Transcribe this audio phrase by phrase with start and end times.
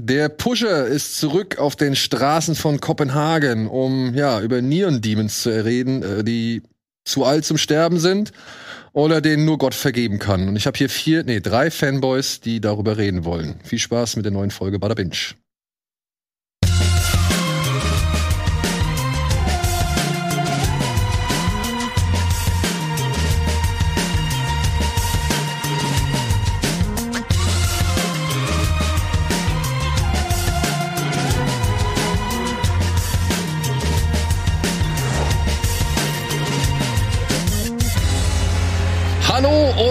[0.00, 5.64] Der Pusher ist zurück auf den Straßen von Kopenhagen, um ja über Neon Demons zu
[5.64, 6.62] reden, äh, die
[7.04, 8.30] zu alt zum Sterben sind
[8.92, 10.46] oder denen nur Gott vergeben kann.
[10.48, 13.58] Und ich habe hier vier, nee, drei Fanboys, die darüber reden wollen.
[13.64, 15.34] Viel Spaß mit der neuen Folge Bada Binge.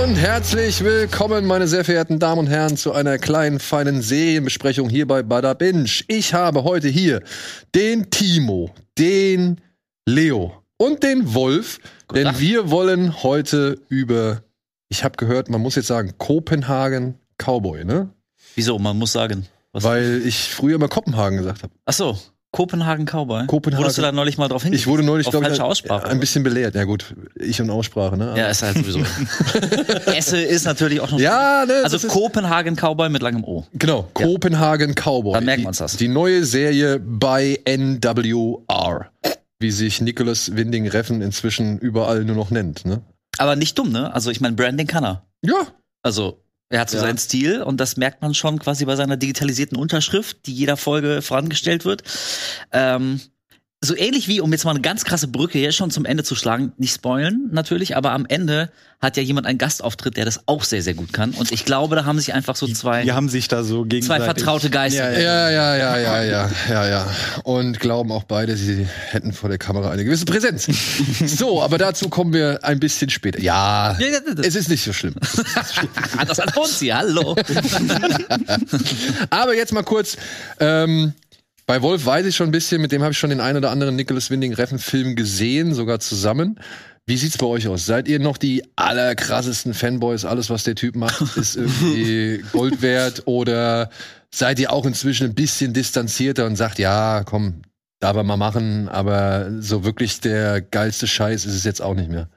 [0.08, 5.06] Und herzlich willkommen, meine sehr verehrten Damen und Herren, zu einer kleinen, feinen Serienbesprechung hier
[5.06, 5.90] bei Bada Binge.
[6.08, 7.22] Ich habe heute hier
[7.76, 9.60] den Timo, den
[10.06, 12.40] Leo und den Wolf, Guten denn Tag.
[12.40, 14.44] wir wollen heute über,
[14.88, 18.10] ich habe gehört, man muss jetzt sagen, Kopenhagen Cowboy, ne?
[18.55, 18.80] Wieso?
[18.80, 19.46] Man muss sagen.
[19.74, 19.84] Was?
[19.84, 21.74] Weil ich früher immer Kopenhagen gesagt habe.
[21.86, 22.18] Ach so,
[22.52, 23.46] Kopenhagen Cowboy.
[23.46, 23.84] Kopenhagen.
[23.84, 24.82] Wurdest du da neulich mal drauf hingewiesen?
[24.82, 26.08] Ich wurde neulich, glaube ich, Aussprache.
[26.08, 26.76] ein bisschen belehrt.
[26.76, 28.34] Ja gut, ich und Aussprache, ne?
[28.38, 28.99] Ja, ist halt sowieso.
[30.16, 31.20] Esse ist natürlich auch noch.
[31.20, 33.66] Ja, ne, Also Kopenhagen Cowboy mit langem O.
[33.74, 35.34] Genau, Kopenhagen Cowboy.
[35.34, 35.98] Dann merken Die- wir uns das.
[35.98, 39.12] Die neue Serie bei NWR,
[39.60, 42.86] wie sich Nicholas Winding Reffen inzwischen überall nur noch nennt.
[42.86, 43.02] Ne?
[43.38, 44.14] Aber nicht dumm, ne?
[44.14, 45.24] Also ich meine, Branding kann er.
[45.43, 45.68] Ja,
[46.02, 47.04] Also er hat so Ja.
[47.04, 51.21] seinen Stil und das merkt man schon quasi bei seiner digitalisierten Unterschrift, die jeder Folge
[51.21, 52.04] vorangestellt wird.
[52.71, 53.21] Ähm,
[53.80, 56.34] so ähnlich wie, um jetzt mal eine ganz krasse Brücke hier schon zum Ende zu
[56.36, 60.64] schlagen, nicht spoilen natürlich, aber am Ende hat ja jemand einen Gastauftritt, der das auch
[60.64, 61.30] sehr, sehr gut kann.
[61.32, 63.90] Und ich glaube, da haben sich einfach so zwei, Die haben sich da so zwei
[63.90, 64.25] gegenseitig.
[64.25, 65.12] vertraute Geister.
[65.20, 67.08] ja, ja, ja, ja, ja, ja, ja.
[67.44, 70.68] Und glauben auch beide, sie hätten vor der Kamera eine gewisse Präsenz.
[71.38, 73.40] so, aber dazu kommen wir ein bisschen später.
[73.40, 75.14] Ja, Ja, ja, es ist nicht so schlimm.
[76.28, 77.36] Das hat uns hier, hallo.
[79.30, 80.18] Aber jetzt mal kurz.
[80.59, 81.14] Ähm,
[81.68, 83.72] bei Wolf weiß ich schon ein bisschen, mit dem habe ich schon den einen oder
[83.72, 86.59] anderen Nicholas Winding Reffen Film gesehen, sogar zusammen.
[87.06, 87.86] Wie sieht's bei euch aus?
[87.86, 90.24] Seid ihr noch die allerkrassesten Fanboys?
[90.24, 93.24] Alles, was der Typ macht, ist irgendwie Gold wert?
[93.25, 93.90] Oder
[94.34, 97.62] seid ihr auch inzwischen ein bisschen distanzierter und sagt, ja, komm,
[98.00, 102.09] darf er mal machen, aber so wirklich der geilste Scheiß ist es jetzt auch nicht
[102.09, 102.30] mehr.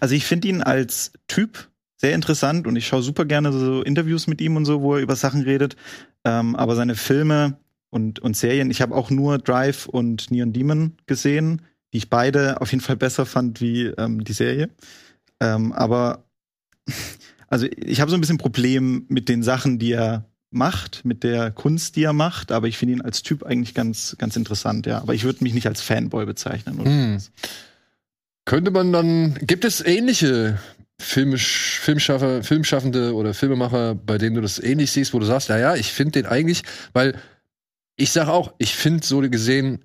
[0.00, 4.28] Also ich finde ihn als Typ sehr interessant und ich schaue super gerne so Interviews
[4.28, 5.76] mit ihm und so, wo er über Sachen redet.
[6.24, 7.58] Ähm, aber seine Filme
[7.96, 11.62] und, und Serien, ich habe auch nur Drive und Neon Demon gesehen,
[11.92, 14.68] die ich beide auf jeden Fall besser fand wie ähm, die Serie.
[15.40, 16.24] Ähm, aber
[17.48, 21.50] also ich habe so ein bisschen Problem mit den Sachen, die er macht, mit der
[21.50, 25.00] Kunst, die er macht, aber ich finde ihn als Typ eigentlich ganz, ganz interessant, ja.
[25.00, 26.78] Aber ich würde mich nicht als Fanboy bezeichnen.
[26.78, 27.18] Oder Hm.
[28.44, 30.58] Könnte man dann, gibt es ähnliche
[31.00, 35.58] Filmisch, Filmschaffer, Filmschaffende oder Filmemacher, bei denen du das ähnlich siehst, wo du sagst, ja,
[35.58, 36.62] ja, ich finde den eigentlich,
[36.92, 37.16] weil
[37.96, 39.84] ich sag auch, ich finde so gesehen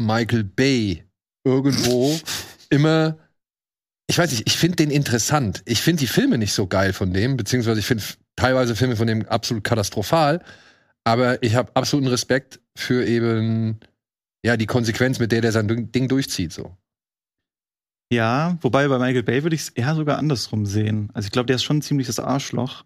[0.00, 1.04] Michael Bay
[1.44, 2.18] irgendwo
[2.70, 3.18] immer,
[4.08, 5.62] ich weiß nicht, ich finde den interessant.
[5.66, 8.04] Ich finde die Filme nicht so geil von dem, beziehungsweise ich finde
[8.36, 10.42] teilweise Filme von dem absolut katastrophal,
[11.04, 13.80] aber ich habe absoluten Respekt für eben,
[14.44, 16.76] ja, die Konsequenz, mit der der sein Ding- durchzieht, so.
[18.10, 21.10] Ja, wobei bei Michael Bay würde ich es eher sogar andersrum sehen.
[21.12, 22.84] Also ich glaube, der ist schon ein ziemliches Arschloch.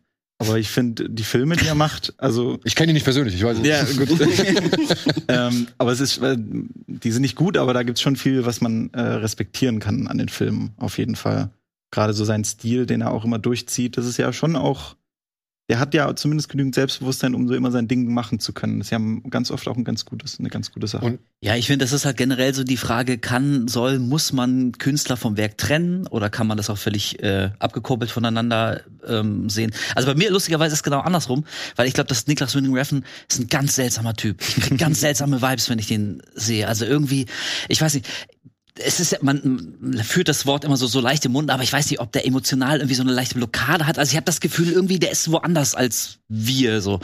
[0.48, 3.44] Aber ich finde, die Filme, die er macht, also Ich kenne ihn nicht persönlich, ich
[3.44, 4.10] weiß es Ja, gut.
[5.28, 8.60] ähm, aber es ist, äh, die sind nicht gut, aber da gibt's schon viel, was
[8.60, 11.50] man äh, respektieren kann an den Filmen, auf jeden Fall.
[11.90, 14.96] Gerade so sein Stil, den er auch immer durchzieht, das ist ja schon auch,
[15.72, 18.78] der hat ja zumindest genügend Selbstbewusstsein, um so immer sein Ding machen zu können.
[18.78, 19.00] Das ist ja
[19.30, 21.06] ganz oft auch ein ganz gutes, eine ganz gute Sache.
[21.06, 24.72] Und- Ja, ich finde, das ist halt generell so die Frage, kann, soll, muss man
[24.72, 29.72] Künstler vom Werk trennen oder kann man das auch völlig äh, abgekoppelt voneinander ähm, sehen?
[29.94, 31.44] Also bei mir lustigerweise ist es genau andersrum,
[31.76, 34.42] weil ich glaube, dass Niklas Winding Refn ist ein ganz seltsamer Typ.
[34.42, 36.68] Ich krieg ganz seltsame Vibes, wenn ich den sehe.
[36.68, 37.24] Also irgendwie,
[37.68, 38.06] ich weiß nicht,
[38.78, 41.72] es ist ja, man, führt das Wort immer so so leicht im Mund, aber ich
[41.72, 43.98] weiß nicht, ob der emotional irgendwie so eine leichte Blockade hat.
[43.98, 47.00] Also ich habe das Gefühl, irgendwie der ist woanders als wir so.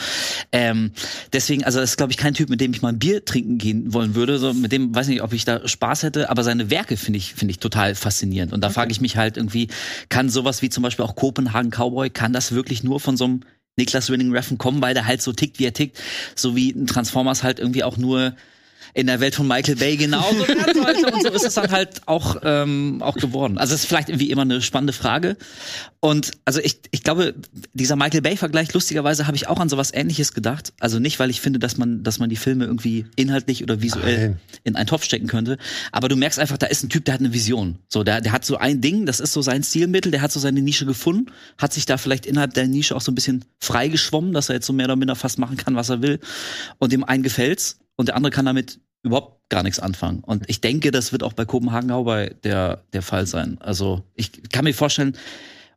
[0.50, 0.92] Ähm,
[1.32, 3.58] deswegen, also das ist glaube ich kein Typ, mit dem ich mal ein Bier trinken
[3.58, 4.38] gehen wollen würde.
[4.38, 7.34] So mit dem weiß nicht, ob ich da Spaß hätte, aber seine Werke finde ich
[7.34, 8.54] finde ich total faszinierend.
[8.54, 9.68] Und da frage ich mich halt irgendwie,
[10.08, 13.40] kann sowas wie zum Beispiel auch Kopenhagen Cowboy, kann das wirklich nur von so einem
[13.76, 15.98] Niklas Winning Reffen kommen, weil der halt so tickt, wie er tickt,
[16.34, 18.34] so wie ein Transformers halt irgendwie auch nur
[18.94, 21.12] in der Welt von Michael Bay genauso werden sollte.
[21.12, 23.58] Und so ist es dann halt auch, ähm, auch geworden.
[23.58, 25.36] Also es ist vielleicht irgendwie immer eine spannende Frage.
[26.00, 27.34] Und also ich, ich glaube,
[27.72, 30.72] dieser Michael Bay-Vergleich, lustigerweise habe ich auch an sowas ähnliches gedacht.
[30.78, 34.28] Also nicht, weil ich finde, dass man, dass man die Filme irgendwie inhaltlich oder visuell
[34.28, 34.40] Nein.
[34.64, 35.58] in einen Topf stecken könnte.
[35.90, 37.78] Aber du merkst einfach, da ist ein Typ, der hat eine Vision.
[37.88, 40.38] So, der, der hat so ein Ding, das ist so sein Stilmittel, der hat so
[40.38, 44.32] seine Nische gefunden, hat sich da vielleicht innerhalb der Nische auch so ein bisschen freigeschwommen,
[44.32, 46.20] dass er jetzt so mehr oder minder fast machen kann, was er will.
[46.78, 50.20] Und dem einen gefällt's und der andere kann damit überhaupt gar nichts anfangen.
[50.20, 53.58] Und ich denke, das wird auch bei Kopenhagen Cowboy der, der Fall sein.
[53.60, 55.16] Also ich kann mir vorstellen,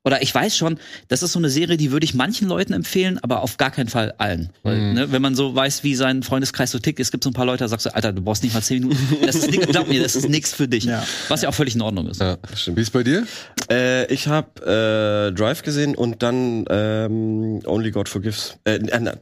[0.04, 0.80] oder ich weiß schon,
[1.10, 3.88] das ist so eine Serie, die würde ich manchen Leuten empfehlen, aber auf gar keinen
[3.88, 4.50] Fall allen.
[4.64, 4.94] Weil, Mhm.
[4.96, 7.46] ne, wenn man so weiß, wie sein Freundeskreis so tickt, es gibt so ein paar
[7.46, 9.00] Leute, da sagst du, Alter, du brauchst nicht mal zehn Minuten.
[9.26, 10.86] Das ist nix, glaub mir, das ist nichts für dich.
[10.86, 11.04] Ja.
[11.28, 12.20] Was ja auch völlig in Ordnung ist.
[12.20, 12.38] Ja.
[12.56, 12.78] stimmt.
[12.78, 13.28] Wie ist bei dir?
[13.70, 18.58] Äh, ich habe äh, Drive gesehen und dann ähm, Only God Forgives.
[18.64, 19.18] Äh, äh, nein,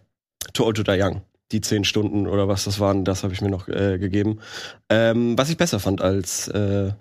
[0.54, 1.22] Too Old to Die Young.
[1.52, 4.40] Die zehn Stunden oder was das waren, das habe ich mir noch äh, gegeben.
[4.90, 6.92] Ähm, was ich besser fand als äh,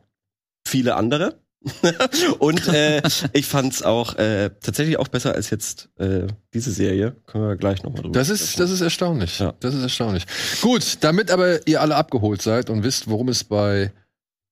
[0.66, 1.38] viele andere.
[2.38, 3.02] und äh,
[3.32, 7.16] ich fand's auch äh, tatsächlich auch besser als jetzt äh, diese Serie.
[7.26, 9.40] Können wir gleich nochmal drüber Das ist, das ist erstaunlich.
[9.40, 9.54] Ja.
[9.60, 10.24] Das ist erstaunlich.
[10.60, 13.92] Gut, damit aber ihr alle abgeholt seid und wisst, worum es bei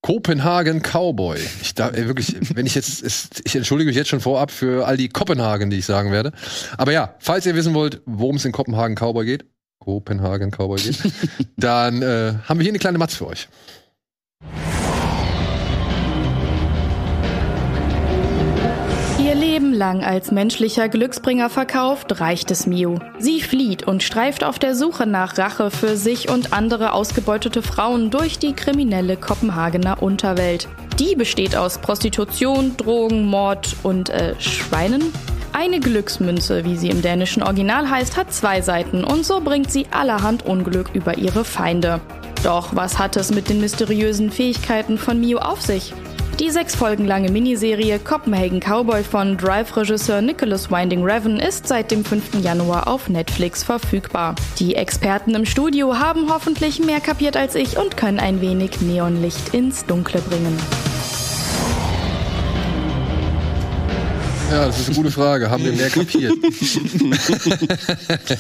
[0.03, 1.39] Kopenhagen Cowboy.
[1.63, 4.87] Ich da ey, wirklich, wenn ich jetzt, es, ich entschuldige mich jetzt schon vorab für
[4.87, 6.33] all die Kopenhagen, die ich sagen werde.
[6.77, 9.47] Aber ja, falls ihr wissen wollt, worum es in Kopenhagen Cowboy geht,
[9.87, 10.99] Kopenhagen Cowboy geht,
[11.57, 13.49] dann äh, haben wir hier eine kleine Matz für euch.
[19.25, 22.99] Ihr Leben lang als menschlicher Glücksbringer verkauft, reicht es Miu.
[23.21, 28.11] Sie flieht und streift auf der Suche nach Rache für sich und andere ausgebeutete Frauen
[28.11, 30.69] durch die kriminelle Kopenhagener Unterwelt.
[30.99, 35.13] Die besteht aus Prostitution, Drogen, Mord und äh, Schweinen?
[35.59, 39.87] Eine Glücksmünze, wie sie im dänischen Original heißt, hat zwei Seiten und so bringt sie
[39.91, 42.03] allerhand Unglück über ihre Feinde.
[42.45, 45.95] Doch was hat es mit den mysteriösen Fähigkeiten von Miu auf sich?
[46.39, 52.05] Die sechs Folgen lange Miniserie Copenhagen Cowboy von Drive-Regisseur Nicholas Winding Refn ist seit dem
[52.05, 52.45] 5.
[52.45, 54.35] Januar auf Netflix verfügbar.
[54.59, 59.55] Die Experten im Studio haben hoffentlich mehr kapiert als ich und können ein wenig Neonlicht
[59.55, 60.59] ins Dunkle bringen.
[64.51, 65.51] Ja, das ist eine gute Frage.
[65.51, 66.33] Haben wir mehr kapiert?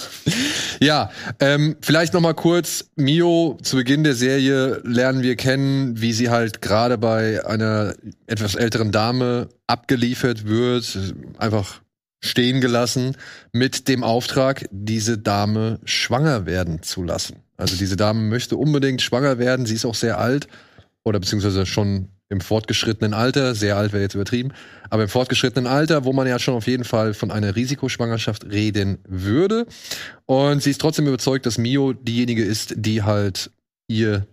[0.81, 1.11] ja,
[1.41, 2.91] ähm, vielleicht noch mal kurz.
[2.97, 7.95] Mio, zu Beginn der Serie lernen wir kennen, wie sie halt gerade bei einer
[8.27, 10.99] etwas älteren Dame abgeliefert wird,
[11.39, 11.81] einfach
[12.21, 13.17] stehen gelassen,
[13.53, 17.43] mit dem Auftrag, diese Dame schwanger werden zu lassen.
[17.57, 19.67] Also diese Dame möchte unbedingt schwanger werden.
[19.67, 20.47] Sie ist auch sehr alt
[21.05, 24.53] oder beziehungsweise schon im fortgeschrittenen Alter, sehr alt wäre jetzt übertrieben,
[24.91, 28.99] aber im fortgeschrittenen Alter, wo man ja schon auf jeden Fall von einer Risikoschwangerschaft reden
[29.07, 29.67] würde.
[30.27, 33.51] Und sie ist trotzdem überzeugt, dass Mio diejenige ist, die halt
[33.89, 34.27] ihr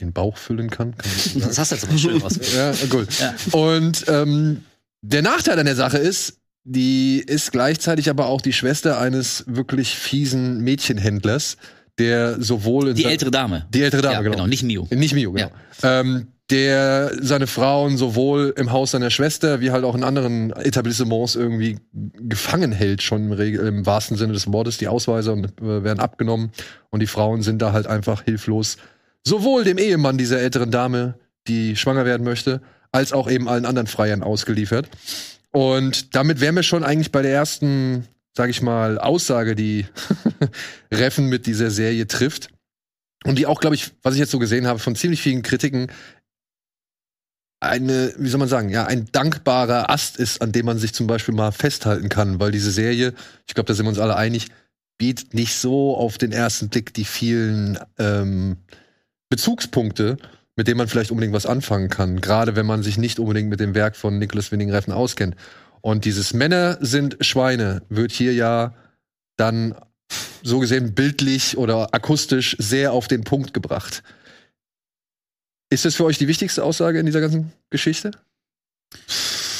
[0.00, 0.96] den Bauch füllen kann.
[0.96, 1.10] kann?
[1.40, 2.54] Das hast du jetzt aber schön was.
[2.54, 3.08] Ja, gut.
[3.18, 3.34] Ja.
[3.52, 4.62] Und ähm,
[5.02, 9.94] der Nachteil an der Sache ist, die ist gleichzeitig aber auch die Schwester eines wirklich
[9.96, 11.56] fiesen Mädchenhändlers,
[11.98, 13.66] der sowohl in Die ältere Dame.
[13.72, 14.34] die ältere Dame, ja, genau.
[14.36, 14.86] genau, nicht Mio.
[14.90, 15.50] Nicht Mio, genau.
[15.82, 21.34] Ähm, der seine Frauen sowohl im Haus seiner Schwester wie halt auch in anderen Etablissements
[21.34, 24.78] irgendwie gefangen hält, schon im, im wahrsten Sinne des Wortes.
[24.78, 26.52] Die Ausweise und, äh, werden abgenommen
[26.90, 28.76] und die Frauen sind da halt einfach hilflos.
[29.24, 31.14] Sowohl dem Ehemann dieser älteren Dame,
[31.48, 32.60] die schwanger werden möchte,
[32.92, 34.88] als auch eben allen anderen Freiern ausgeliefert.
[35.50, 38.06] Und damit wären wir schon eigentlich bei der ersten,
[38.36, 39.86] sag ich mal, Aussage, die
[40.94, 42.50] Reffen mit dieser Serie trifft.
[43.24, 45.88] Und die auch, glaube ich, was ich jetzt so gesehen habe, von ziemlich vielen Kritiken
[47.68, 51.06] eine, wie soll man sagen, ja, ein dankbarer Ast ist, an dem man sich zum
[51.06, 53.14] Beispiel mal festhalten kann, weil diese Serie,
[53.46, 54.48] ich glaube, da sind wir uns alle einig,
[54.98, 58.56] bietet nicht so auf den ersten Blick die vielen ähm,
[59.28, 60.16] Bezugspunkte,
[60.56, 63.60] mit denen man vielleicht unbedingt was anfangen kann, gerade wenn man sich nicht unbedingt mit
[63.60, 65.36] dem Werk von Nicholas Winning Refn auskennt.
[65.82, 68.74] Und dieses Männer sind Schweine wird hier ja
[69.36, 69.74] dann
[70.42, 74.02] so gesehen bildlich oder akustisch sehr auf den Punkt gebracht.
[75.70, 78.12] Ist das für euch die wichtigste Aussage in dieser ganzen Geschichte?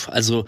[0.06, 0.46] Also,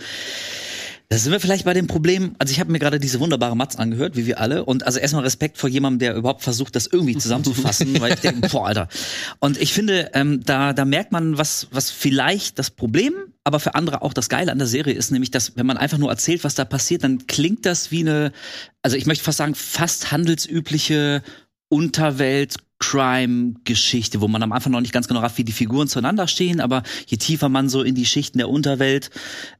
[1.09, 2.37] da sind wir vielleicht bei dem Problem.
[2.39, 4.65] Also, ich habe mir gerade diese wunderbare Matz angehört, wie wir alle.
[4.65, 8.49] Und also erstmal Respekt vor jemandem, der überhaupt versucht, das irgendwie zusammenzufassen, weil ich denke,
[8.49, 8.89] boah, Alter.
[9.41, 13.75] Und ich finde, ähm, da, da merkt man, was, was vielleicht das Problem, aber für
[13.75, 16.45] andere auch das Geile an der Serie ist, nämlich, dass wenn man einfach nur erzählt,
[16.45, 18.33] was da passiert, dann klingt das wie eine,
[18.83, 21.23] also ich möchte fast sagen, fast handelsübliche
[21.69, 26.29] Unterwelt Crime-Geschichte, wo man am Anfang noch nicht ganz genau rafft, wie die Figuren zueinander
[26.29, 29.11] stehen, aber je tiefer man so in die Schichten der Unterwelt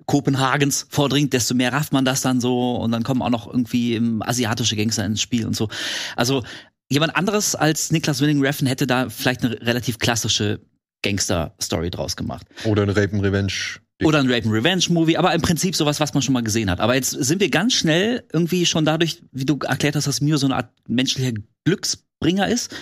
[0.07, 3.95] Kopenhagens vordringt, desto mehr rafft man das dann so und dann kommen auch noch irgendwie
[3.95, 5.69] ähm, asiatische Gangster ins Spiel und so.
[6.17, 6.45] Also
[6.89, 10.61] jemand anderes als Niklas Winning Reffen hätte da vielleicht eine relativ klassische
[11.03, 12.47] Gangster-Story draus gemacht.
[12.65, 13.53] Oder ein Rape and Revenge.
[14.05, 16.71] Oder ein Rape and Revenge Movie, aber im Prinzip sowas, was man schon mal gesehen
[16.71, 16.79] hat.
[16.79, 20.37] Aber jetzt sind wir ganz schnell irgendwie schon dadurch, wie du erklärt hast, dass Mio
[20.37, 21.33] so eine Art menschlicher
[21.65, 22.75] Glücksbringer ist,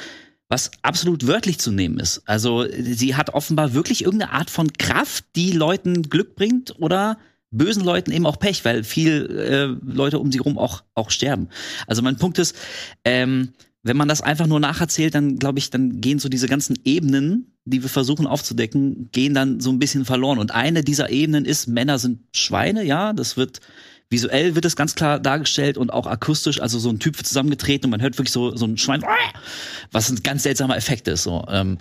[0.49, 2.23] was absolut wörtlich zu nehmen ist.
[2.27, 7.19] Also sie hat offenbar wirklich irgendeine Art von Kraft, die Leuten Glück bringt oder
[7.51, 11.49] bösen Leuten eben auch Pech, weil viel äh, Leute um sie rum auch auch sterben.
[11.87, 12.55] Also mein Punkt ist,
[13.05, 16.77] ähm, wenn man das einfach nur nacherzählt, dann glaube ich, dann gehen so diese ganzen
[16.85, 20.39] Ebenen, die wir versuchen aufzudecken, gehen dann so ein bisschen verloren.
[20.39, 23.61] Und eine dieser Ebenen ist, Männer sind Schweine, ja, das wird
[24.11, 27.87] visuell wird es ganz klar dargestellt und auch akustisch, also so ein Typ wird zusammengetreten
[27.87, 29.03] und man hört wirklich so, so ein Schwein,
[29.93, 31.25] was ein ganz seltsamer Effekt ist.
[31.25, 31.45] So.
[31.49, 31.79] Ähm,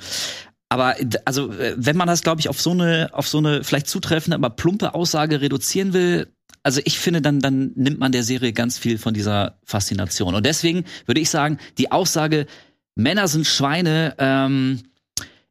[0.69, 4.35] aber also, wenn man das, glaube ich, auf so eine, auf so eine vielleicht zutreffende,
[4.35, 6.27] aber plumpe Aussage reduzieren will,
[6.63, 10.33] also ich finde, dann, dann nimmt man der Serie ganz viel von dieser Faszination.
[10.33, 12.47] Und deswegen würde ich sagen, die Aussage,
[12.95, 14.81] Männer sind Schweine, ähm,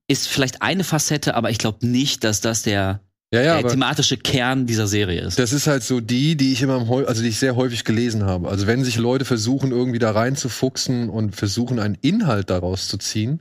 [0.08, 3.00] ist vielleicht eine Facette, aber ich glaube nicht, dass das der,
[3.34, 5.38] Ja, ja, der aber thematische Kern dieser Serie ist.
[5.38, 8.48] das ist halt so die, die ich immer, also die ich sehr häufig gelesen habe.
[8.48, 13.40] Also wenn sich Leute versuchen, irgendwie da reinzufuchsen und versuchen, einen Inhalt daraus zu ziehen,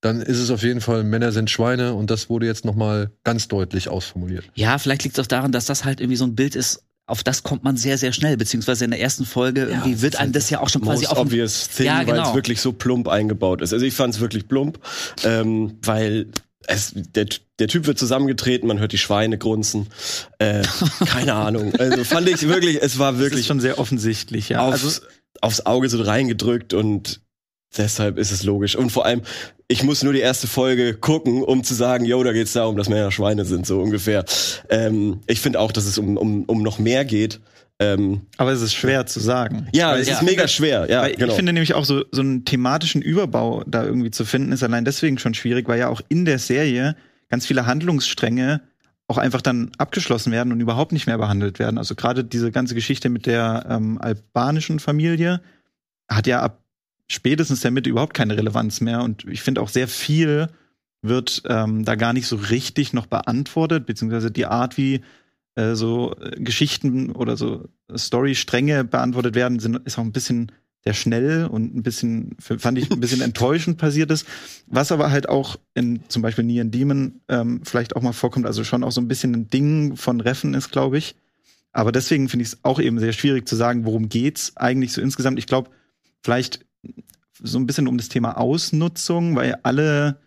[0.00, 3.48] dann ist es auf jeden Fall, Männer sind Schweine und das wurde jetzt nochmal ganz
[3.48, 4.44] deutlich ausformuliert.
[4.54, 7.22] Ja, vielleicht liegt es auch daran, dass das halt irgendwie so ein Bild ist, auf
[7.22, 10.48] das kommt man sehr, sehr schnell, beziehungsweise in der ersten Folge irgendwie wird einem das
[10.48, 12.28] ja auch schon quasi auf obvious thing, Ja, weil genau.
[12.30, 13.72] es wirklich so plump eingebaut ist.
[13.74, 14.78] Also ich fand es wirklich plump,
[15.22, 16.28] ähm, weil
[16.66, 17.26] es, der,
[17.58, 19.88] der Typ wird zusammengetreten, man hört die Schweine grunzen.
[20.38, 20.62] Äh,
[21.06, 21.74] keine Ahnung.
[21.76, 24.66] Also fand ich wirklich, es war Das ist wirklich schon sehr offensichtlich, ja.
[24.66, 25.00] aufs, Also,
[25.40, 27.20] aufs Auge so reingedrückt und
[27.76, 28.76] deshalb ist es logisch.
[28.76, 29.22] Und vor allem,
[29.68, 32.88] ich muss nur die erste Folge gucken, um zu sagen, yo, da geht's darum, dass
[32.88, 34.24] Männer Schweine sind, so ungefähr.
[34.68, 37.40] Ähm, ich finde auch, dass es um, um, um noch mehr geht.
[37.80, 39.68] Ähm, aber es ist schwer zu sagen.
[39.72, 40.88] ja, es ich ist mega schwer.
[40.88, 41.26] Ja, genau.
[41.26, 44.84] Ich finde nämlich auch so, so einen thematischen Überbau da irgendwie zu finden, ist allein
[44.84, 46.96] deswegen schon schwierig, weil ja auch in der Serie
[47.28, 48.60] ganz viele Handlungsstränge
[49.08, 51.78] auch einfach dann abgeschlossen werden und überhaupt nicht mehr behandelt werden.
[51.78, 55.40] Also gerade diese ganze Geschichte mit der ähm, albanischen Familie
[56.08, 56.62] hat ja ab
[57.08, 59.02] spätestens der Mitte überhaupt keine Relevanz mehr.
[59.02, 60.48] Und ich finde auch sehr viel
[61.02, 65.02] wird ähm, da gar nicht so richtig noch beantwortet, beziehungsweise die Art, wie
[65.56, 70.52] äh, so äh, Geschichten oder so Storystränge beantwortet werden, sind, ist auch ein bisschen
[70.84, 74.26] sehr schnell und ein bisschen, fand ich, ein bisschen enttäuschend passiert ist.
[74.66, 78.64] Was aber halt auch in zum Beispiel Neon Demon ähm, vielleicht auch mal vorkommt, also
[78.64, 81.16] schon auch so ein bisschen ein Ding von Reffen ist, glaube ich.
[81.72, 85.00] Aber deswegen finde ich es auch eben sehr schwierig zu sagen, worum geht's eigentlich so
[85.00, 85.38] insgesamt.
[85.38, 85.70] Ich glaube,
[86.22, 86.64] vielleicht
[87.42, 90.20] so ein bisschen um das Thema Ausnutzung, weil alle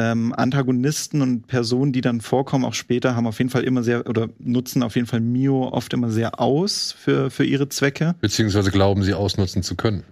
[0.00, 4.08] ähm, Antagonisten und Personen, die dann vorkommen, auch später, haben auf jeden Fall immer sehr
[4.08, 8.14] oder nutzen auf jeden Fall Mio oft immer sehr aus für, für ihre Zwecke.
[8.20, 10.04] Beziehungsweise glauben sie ausnutzen zu können.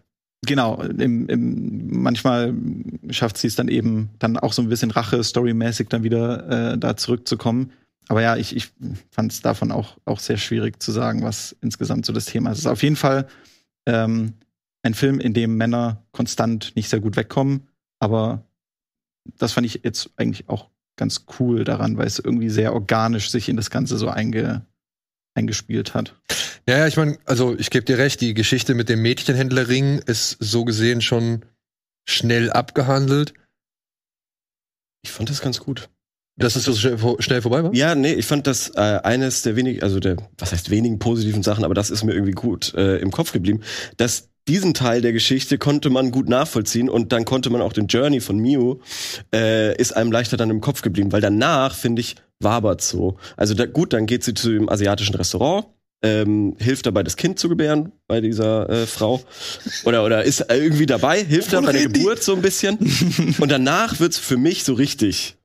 [0.47, 2.54] Genau, im, im, manchmal
[3.11, 6.78] schafft sie es dann eben dann auch so ein bisschen Rache, storymäßig dann wieder äh,
[6.78, 7.73] da zurückzukommen.
[8.09, 8.71] Aber ja, ich, ich
[9.11, 12.59] fand es davon auch, auch sehr schwierig zu sagen, was insgesamt so das Thema ist.
[12.59, 13.26] Es ist auf jeden Fall
[13.87, 14.35] ähm,
[14.83, 17.66] ein Film, in dem Männer konstant nicht sehr gut wegkommen,
[17.99, 18.45] aber
[19.37, 23.49] das fand ich jetzt eigentlich auch ganz cool daran, weil es irgendwie sehr organisch sich
[23.49, 24.64] in das Ganze so einge,
[25.35, 26.14] eingespielt hat.
[26.68, 30.37] Ja, ja, ich meine, also ich gebe dir recht, die Geschichte mit dem Mädchenhändlerring ist
[30.40, 31.44] so gesehen schon
[32.06, 33.35] schnell abgehandelt.
[35.02, 35.88] ich fand das ganz gut.
[36.37, 37.75] Dass es so schnell, vor- schnell vorbei war?
[37.75, 41.42] Ja, nee, ich fand das äh, eines der wenigen, also der, was heißt wenigen positiven
[41.42, 43.62] Sachen, aber das ist mir irgendwie gut äh, im Kopf geblieben,
[43.97, 47.87] dass diesen Teil der Geschichte konnte man gut nachvollziehen und dann konnte man auch den
[47.87, 48.78] Journey von Mew
[49.33, 53.17] äh, ist einem leichter dann im Kopf geblieben, weil danach finde ich wabert so.
[53.37, 55.67] Also da, gut, dann geht sie zu dem asiatischen Restaurant,
[56.02, 59.21] ähm, hilft dabei, das Kind zu gebären bei dieser äh, Frau
[59.85, 62.78] oder oder ist irgendwie dabei, hilft dann bei der Geburt so ein bisschen
[63.38, 65.37] und danach wird's für mich so richtig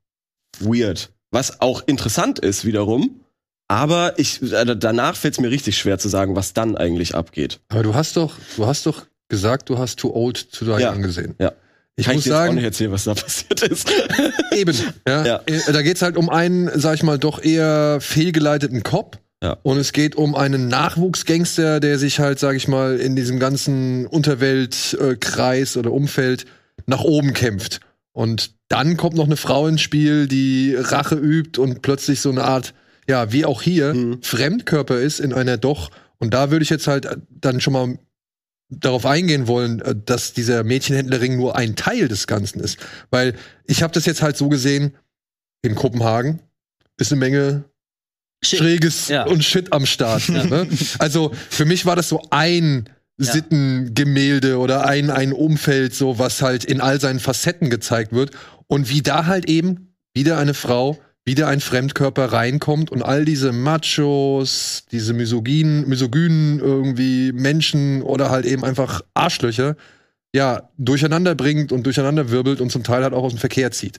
[0.60, 1.10] weird.
[1.30, 3.23] Was auch interessant ist wiederum.
[3.68, 7.60] Aber ich, äh, danach fällt es mir richtig schwer zu sagen, was dann eigentlich abgeht.
[7.68, 10.90] Aber du hast doch, du hast doch gesagt, du hast Too Old to Die Ja.
[10.90, 11.34] angesehen.
[11.38, 11.52] Ja.
[11.96, 13.88] Ich Kann muss ich dir jetzt auch sagen, nicht erzählen, was da passiert ist.
[14.52, 14.76] eben.
[15.06, 15.40] Ja, Ja.
[15.46, 19.18] Äh, Da geht's halt um einen, sag ich mal, doch eher fehlgeleiteten Cop.
[19.42, 19.58] Ja.
[19.62, 24.06] Und es geht um einen Nachwuchsgangster, der sich halt, sag ich mal, in diesem ganzen
[24.06, 26.46] Unterweltkreis oder Umfeld
[26.86, 27.80] nach oben kämpft.
[28.12, 32.44] Und dann kommt noch eine Frau ins Spiel, die Rache übt und plötzlich so eine
[32.44, 32.74] Art,
[33.08, 34.22] ja, wie auch hier, Mhm.
[34.22, 35.90] Fremdkörper ist in einer doch.
[36.18, 37.98] Und da würde ich jetzt halt dann schon mal
[38.70, 42.78] darauf eingehen wollen, äh, dass dieser Mädchenhändlerring nur ein Teil des Ganzen ist.
[43.10, 43.34] Weil
[43.66, 44.94] ich habe das jetzt halt so gesehen,
[45.62, 46.40] in Kopenhagen
[46.98, 47.64] ist eine Menge
[48.44, 48.58] Shit.
[48.58, 49.24] Schräges Ja.
[49.26, 50.28] und Shit am Start.
[50.28, 50.68] Ne?
[50.98, 53.32] Also für mich war das so ein Ja.
[53.32, 58.32] Sittengemälde oder ein, ein Umfeld, so was halt in all seinen Facetten gezeigt wird.
[58.66, 63.52] Und wie da halt eben wieder eine Frau, wieder ein Fremdkörper reinkommt und all diese
[63.52, 69.76] Machos, diese misogynen, misogynen irgendwie Menschen oder halt eben einfach Arschlöcher,
[70.34, 73.98] ja, durcheinander bringt und durcheinander wirbelt und zum Teil halt auch aus dem Verkehr zieht.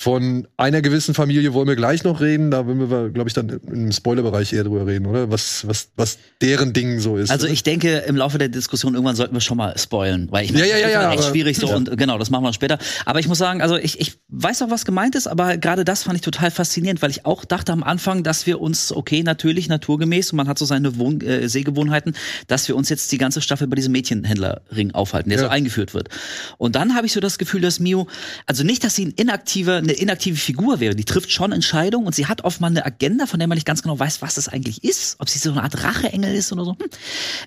[0.00, 2.52] Von einer gewissen Familie wollen wir gleich noch reden.
[2.52, 5.28] Da werden wir, glaube ich, dann im Spoilerbereich eher drüber reden, oder?
[5.32, 7.30] Was, was, was deren Ding so ist.
[7.32, 10.52] Also ich denke, im Laufe der Diskussion irgendwann sollten wir schon mal spoilen, weil ich
[10.52, 11.74] Ja, ja, ja, das ist ja, echt aber- schwierig so ja.
[11.74, 12.78] und genau, das machen wir später.
[13.06, 16.04] Aber ich muss sagen, also ich, ich weiß auch, was gemeint ist, aber gerade das
[16.04, 19.68] fand ich total faszinierend, weil ich auch dachte am Anfang, dass wir uns, okay, natürlich,
[19.68, 22.14] naturgemäß, und man hat so seine Wohn äh, Sehgewohnheiten,
[22.46, 25.44] dass wir uns jetzt die ganze Staffel bei diesem Mädchenhändlerring aufhalten, der Ja.
[25.46, 26.08] so eingeführt wird.
[26.56, 28.06] Und dann habe ich so das Gefühl, dass Mio,
[28.46, 32.14] also nicht, dass sie ein inaktive, eine inaktive Figur wäre, die trifft schon Entscheidungen und
[32.14, 34.84] sie hat offenbar eine Agenda, von der man nicht ganz genau weiß, was das eigentlich
[34.84, 36.72] ist, ob sie so eine Art Racheengel ist oder so.
[36.72, 36.86] Hm.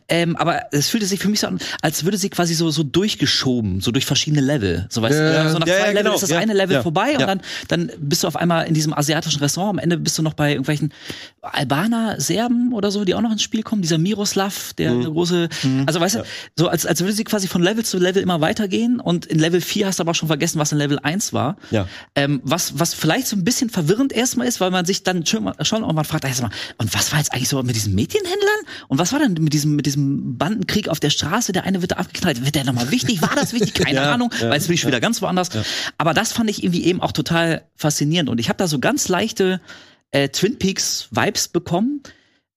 [0.10, 2.84] Ähm, aber es fühlte sich für mich so an, als würde sie quasi so, so
[2.84, 4.88] durchgeschoben, so durch verschiedene Level.
[4.90, 6.82] So weißt Ja, du, so nach ja, zwei ja, Level genau, ist das eine Level
[6.82, 9.78] vorbei und dann, dann bist du auf einmal in diesem asiatischen Restaurant.
[9.78, 10.92] Am Ende bist du noch bei irgendwelchen
[11.42, 13.82] Albaner, Serben oder so, die auch noch ins Spiel kommen.
[13.82, 15.04] Dieser Miroslav, der Mhm.
[15.06, 15.50] große,
[15.86, 16.24] also weißt du,
[16.56, 19.62] so als, als würde sie quasi von Level zu Level immer weitergehen und in Level
[19.62, 21.58] 4 hast du aber auch schon vergessen, was in Level 1 war.
[21.72, 21.88] Ja.
[22.16, 25.44] Ähm, was, was vielleicht so ein bisschen verwirrend erstmal ist, weil man sich dann schon,
[25.44, 28.60] mal- schon irgendwann fragt, erstmal, und was war jetzt eigentlich so mit diesen Mädchenhändlern?
[28.88, 31.52] Und was war denn mit diesem, mit diesem Bandenkrieg auf der Straße?
[31.52, 32.46] Der eine wird da abgeknallt.
[32.46, 33.22] Wird der nochmal wichtig?
[33.22, 33.74] War das wichtig?
[33.86, 34.32] Keine Ja, Ahnung.
[34.40, 35.50] ja, weil jetzt bin ich wieder ganz woanders.
[35.98, 38.30] Aber das fand ich irgendwie eben auch total faszinierend.
[38.30, 39.60] Und ich habe da so ganz leichte
[40.12, 42.02] äh, Twin Peaks Vibes bekommen.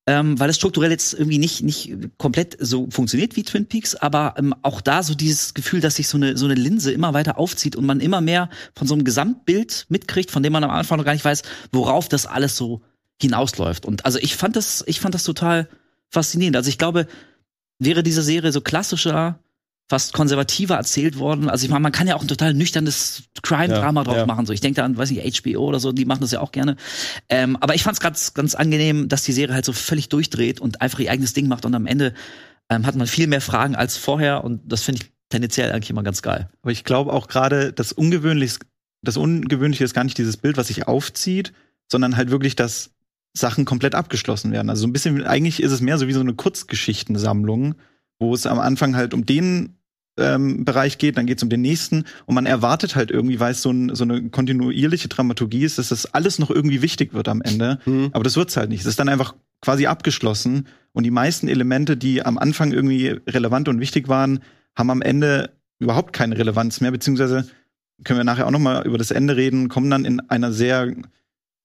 [0.07, 4.35] Ähm, weil es strukturell jetzt irgendwie nicht, nicht komplett so funktioniert wie Twin Peaks, aber
[4.37, 7.39] ähm, auch da so dieses Gefühl, dass sich so eine, so eine Linse immer weiter
[7.39, 10.99] aufzieht und man immer mehr von so einem Gesamtbild mitkriegt, von dem man am Anfang
[10.99, 11.43] noch gar nicht weiß,
[11.73, 12.83] worauf das alles so
[13.19, 13.87] hinausläuft.
[13.87, 15.69] Und also ich fand das, ich fand das total
[16.11, 16.57] faszinierend.
[16.57, 17.07] Also ich glaube,
[17.79, 19.39] wäre diese Serie so klassischer,
[19.89, 21.51] fast konservativer erzählt worden.
[21.51, 24.27] Also ich meine, man kann ja auch ein total nüchternes Crime-Drama Ja, drauf ja.
[24.27, 24.47] machen.
[24.47, 26.53] So, ich denke da an, weiß nicht, HBO oder so, die machen das ja auch
[26.53, 26.77] gerne.
[27.29, 30.61] Ähm, aber ich fand es ganz, ganz angenehm, dass die Serie halt so völlig durchdreht
[30.61, 32.15] und einfach ihr eigenes Ding macht und am Ende
[32.71, 36.03] ähm, hat man viel mehr Fragen als vorher und das finde ich tendenziell eigentlich immer
[36.03, 36.49] ganz geil.
[36.63, 38.61] Aber ich glaube auch gerade, das Ungewöhnliche,
[39.03, 41.53] das Ungewöhnliche ist gar nicht dieses Bild, was sich aufzieht,
[41.91, 42.91] sondern halt wirklich, dass
[43.37, 44.71] Sachen komplett abgeschlossen werden.
[44.71, 47.75] Also so ein bisschen, eigentlich ist es mehr so wie so eine Kurzgeschichtensammlung,
[48.19, 49.77] wo es am Anfang halt um den
[50.17, 53.53] ähm, Bereich geht, dann geht es um den nächsten und man erwartet halt irgendwie, weil
[53.53, 57.29] es so, ein, so eine kontinuierliche Dramaturgie ist, dass das alles noch irgendwie wichtig wird
[57.29, 57.79] am Ende.
[57.85, 58.11] Mhm.
[58.13, 58.81] Aber das wird's halt nicht.
[58.81, 63.69] Es ist dann einfach quasi abgeschlossen und die meisten Elemente, die am Anfang irgendwie relevant
[63.69, 64.41] und wichtig waren,
[64.77, 67.47] haben am Ende überhaupt keine Relevanz mehr, beziehungsweise
[68.05, 70.93] können wir nachher auch noch mal über das Ende reden, kommen dann in einer sehr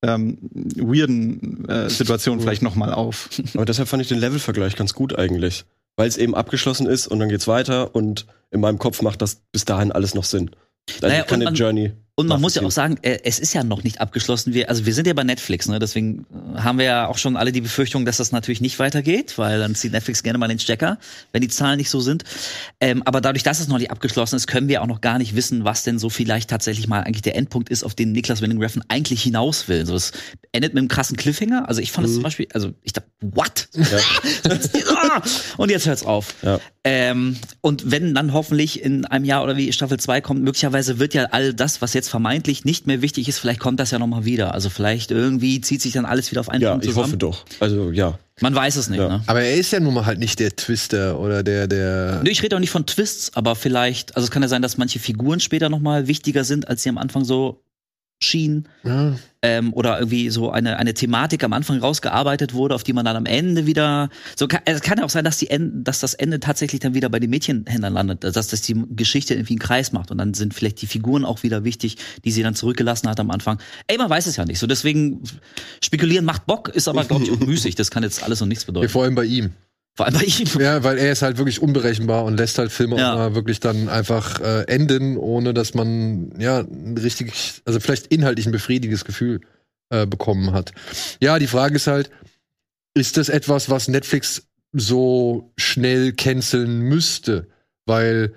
[0.02, 3.30] ähm, weirden äh, Situation vielleicht noch mal auf.
[3.54, 5.66] Aber deshalb fand ich den Levelvergleich ganz gut eigentlich.
[5.96, 9.36] Weil es eben abgeschlossen ist und dann geht's weiter und in meinem Kopf macht das
[9.52, 10.52] bis dahin alles noch Sinn.
[10.90, 11.92] Also Naja, ich kann den Journey.
[12.20, 14.54] Und man muss ja auch sagen, äh, es ist ja noch nicht abgeschlossen.
[14.54, 15.80] Wir, also wir sind ja bei Netflix, ne?
[15.80, 19.38] deswegen äh, haben wir ja auch schon alle die Befürchtung, dass das natürlich nicht weitergeht,
[19.38, 20.98] weil dann zieht Netflix gerne mal den Stecker,
[21.32, 22.26] wenn die Zahlen nicht so sind.
[22.82, 25.34] Ähm, aber dadurch, dass es noch nicht abgeschlossen ist, können wir auch noch gar nicht
[25.34, 28.62] wissen, was denn so vielleicht tatsächlich mal eigentlich der Endpunkt ist, auf den Niklas Winning
[28.62, 29.86] Refn eigentlich hinaus will.
[29.86, 30.12] So, es
[30.52, 31.70] endet mit einem krassen Cliffhanger.
[31.70, 33.70] Also ich fand es zum Beispiel, also ich dachte, what?
[35.02, 35.22] Ah!
[35.56, 36.36] und jetzt hört's auf.
[36.42, 36.60] Ja.
[36.84, 41.14] Ähm, und wenn dann hoffentlich in einem Jahr oder wie Staffel 2 kommt, möglicherweise wird
[41.14, 44.26] ja all das, was jetzt vermeintlich nicht mehr wichtig ist, vielleicht kommt das ja nochmal
[44.26, 44.54] wieder.
[44.54, 47.08] Also vielleicht irgendwie zieht sich dann alles wieder auf einen Ja, Punkt ich zusammen.
[47.08, 47.46] hoffe doch.
[47.62, 48.20] Also ja.
[48.42, 49.08] Man weiß es nicht, Ja.
[49.10, 49.24] ne?
[49.28, 52.22] Aber er ist ja nun mal halt nicht der Twister oder der, der.
[52.24, 54.78] Nee, ich rede auch nicht von Twists, aber vielleicht, also es kann ja sein, dass
[54.78, 57.62] manche Figuren später nochmal wichtiger sind, als sie am Anfang so
[58.22, 58.68] schienen.
[58.84, 59.16] Ja.
[59.42, 63.16] ähm, oder irgendwie so eine, eine Thematik am Anfang rausgearbeitet wurde, auf die man dann
[63.16, 64.10] am Ende wieder.
[64.36, 66.94] So kann, es kann ja auch sein, dass, die End, dass das Ende tatsächlich dann
[66.94, 70.34] wieder bei den Mädchenhändlern landet, dass das die Geschichte irgendwie einen Kreis macht und dann
[70.34, 73.60] sind vielleicht die Figuren auch wieder wichtig, die sie dann zurückgelassen hat am Anfang.
[73.88, 74.60] Ey, man weiß es ja nicht.
[74.60, 75.22] So deswegen
[75.84, 77.76] spekulieren macht Bock, ist aber glaube ich auch müßig.
[77.76, 78.90] Das kann jetzt alles und nichts Ja, bedeuten.
[78.90, 79.52] vor allem bei ihm.
[80.00, 80.48] Vor allem bei ihm.
[80.62, 83.12] Ja, weil er ist halt wirklich unberechenbar und lässt halt Filme Ja.
[83.12, 87.34] auch mal wirklich dann einfach äh, enden, ohne dass man ja ein richtig,
[87.66, 89.42] also vielleicht inhaltlich ein befriedigendes Gefühl
[89.90, 90.72] äh, bekommen hat.
[91.20, 92.12] Ja, die Frage ist halt,
[92.94, 97.48] ist das etwas, was Netflix so schnell canceln müsste?
[97.86, 98.34] Weil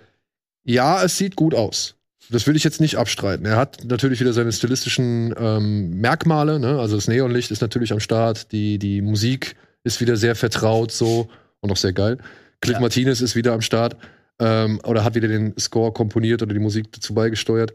[0.64, 1.94] ja, es sieht gut aus.
[2.28, 3.46] Das will ich jetzt nicht abstreiten.
[3.46, 6.80] Er hat natürlich wieder seine stilistischen ähm, Merkmale, ne?
[6.80, 11.28] Also das Neonlicht ist natürlich am Start, die, die Musik ist wieder sehr vertraut so
[11.62, 12.18] und auch sehr geil.
[12.60, 12.80] Cliff Ja.
[12.80, 13.96] Martinez ist wieder am Start
[14.38, 17.72] ähm, oder hat wieder den Score komponiert oder die Musik dazu beigesteuert.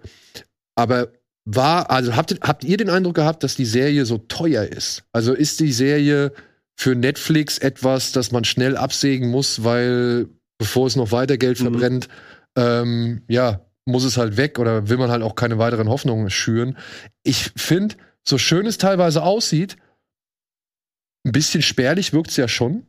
[0.76, 1.10] Aber
[1.45, 5.04] war, also habt, ihr- habt ihr den Eindruck gehabt, dass die Serie so teuer ist?
[5.13, 6.34] Also ist die Serie
[6.76, 10.28] für Netflix etwas, das man schnell absägen muss, weil
[10.60, 11.63] bevor es noch weiter Geld Mhm.
[11.63, 12.08] verbrennt,
[12.58, 16.78] ähm, ja, muss es halt weg oder will man halt auch keine weiteren Hoffnungen schüren.
[17.23, 17.95] Ich finde,
[18.28, 19.78] so schön es teilweise aussieht,
[21.26, 22.86] ein bisschen spärlich wirkt es ja schon.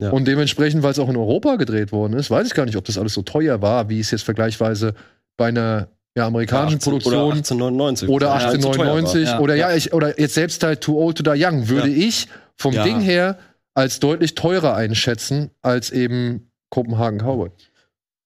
[0.00, 0.10] Ja.
[0.10, 2.84] Und dementsprechend, weil es auch in Europa gedreht worden ist, weiß ich gar nicht, ob
[2.84, 4.94] das alles so teuer war, wie es jetzt vergleichsweise
[5.36, 8.08] bei einer ja, amerikanischen 18 Produktion Oder 1899.
[8.08, 8.96] oder Ja, allzu teuer war.
[8.96, 9.38] 1899 Ja.
[9.40, 12.72] oder ja, ich, oder jetzt selbst halt Too Old to Die Young würde ich vom.
[12.74, 13.38] Ding her
[13.74, 17.50] als deutlich teurer einschätzen als eben Copenhagen Cowboy.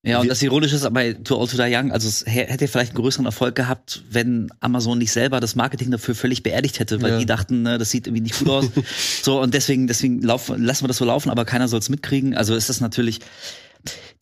[0.05, 2.67] Ja, und das Ironische ist bei Too Old to Die Young, also es hä- hätte
[2.67, 7.01] vielleicht einen größeren Erfolg gehabt, wenn Amazon nicht selber das Marketing dafür völlig beerdigt hätte,
[7.03, 7.19] weil Ja.
[7.19, 8.65] die dachten, ne, das sieht irgendwie nicht gut aus.
[9.23, 12.35] so, und deswegen, deswegen laufen, lassen wir das so laufen, aber keiner soll es mitkriegen.
[12.37, 13.21] Also ist das natürlich.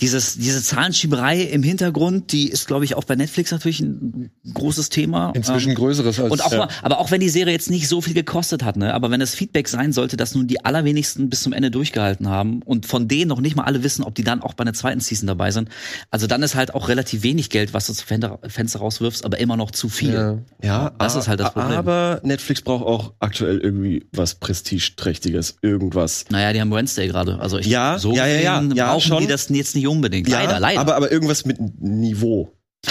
[0.00, 4.88] Dieses, diese Zahlenschieberei im Hintergrund, die ist, glaube ich, auch bei Netflix natürlich ein großes
[4.88, 5.32] Thema.
[5.34, 6.58] Inzwischen Ähm, größeres als und auch Ja.
[6.58, 9.20] mal, aber auch wenn die Serie jetzt nicht so viel gekostet hat, ne, aber wenn
[9.20, 13.08] das Feedback sein sollte, dass nun die allerwenigsten bis zum Ende durchgehalten haben und von
[13.08, 15.50] denen noch nicht mal alle wissen, ob die dann auch bei einer zweiten Season dabei
[15.50, 15.68] sind,
[16.10, 19.38] also dann ist halt auch relativ wenig Geld, was du zum Fenster, Fenster rauswirfst, aber
[19.38, 20.12] immer noch zu viel.
[20.14, 20.38] ja.
[20.62, 21.76] Ja, Das ist halt das Problem.
[21.78, 26.24] Aber Netflix braucht auch aktuell irgendwie was prestigeträchtiges, irgendwas.
[26.30, 27.38] Naja, die haben Wednesday gerade.
[27.40, 28.62] Also ich, Ja, so ja, ja, ja.
[28.74, 29.20] Ja, brauchen schon.
[29.22, 30.28] die das jetzt nicht unbedingt.
[30.28, 30.80] leider, leider.
[30.80, 32.52] Aber, aber irgendwas mit Niveau.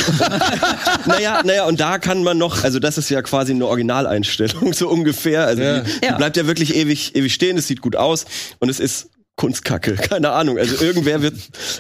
[1.06, 4.88] naja, naja, und da kann man noch, also das ist ja quasi eine Originaleinstellung, so
[4.90, 5.46] ungefähr.
[5.46, 5.80] Also Ja.
[5.82, 6.18] die, die Ja.
[6.18, 8.26] bleibt ja wirklich ewig, ewig stehen, es sieht gut aus
[8.60, 10.58] und es ist Kunstkacke, keine Ahnung.
[10.58, 11.36] Also irgendwer wird,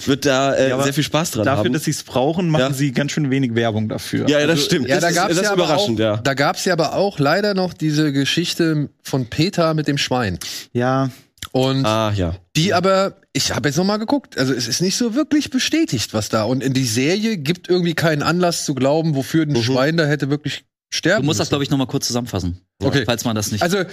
[0.08, 1.74] wird da äh, Ja, sehr viel Spaß dran Dafür, haben.
[1.74, 2.74] dass sie es brauchen, machen Ja.
[2.74, 4.28] sie ganz schön wenig Werbung dafür.
[4.30, 4.88] ja, ja, das stimmt.
[4.88, 6.18] Ja, das da ist, gab's das ist ja aber auch, überraschend, ja.
[6.18, 10.40] Da gab's ja aber auch leider noch diese Geschichte von Peter mit dem Schwein.
[10.72, 11.10] Ja,
[11.52, 12.36] Und Ah, ja.
[12.56, 16.14] die aber, ich habe jetzt noch mal geguckt, also es ist nicht so wirklich bestätigt,
[16.14, 16.44] was da.
[16.44, 19.64] Und in die Serie gibt irgendwie keinen Anlass zu glauben, wofür ein Mhm.
[19.64, 21.50] Schwein da hätte wirklich sterben du musst das, müssen.
[21.52, 22.60] glaube ich, noch mal kurz zusammenfassen.
[22.82, 23.04] Okay.
[23.06, 23.62] Falls man das nicht.
[23.64, 23.84] Also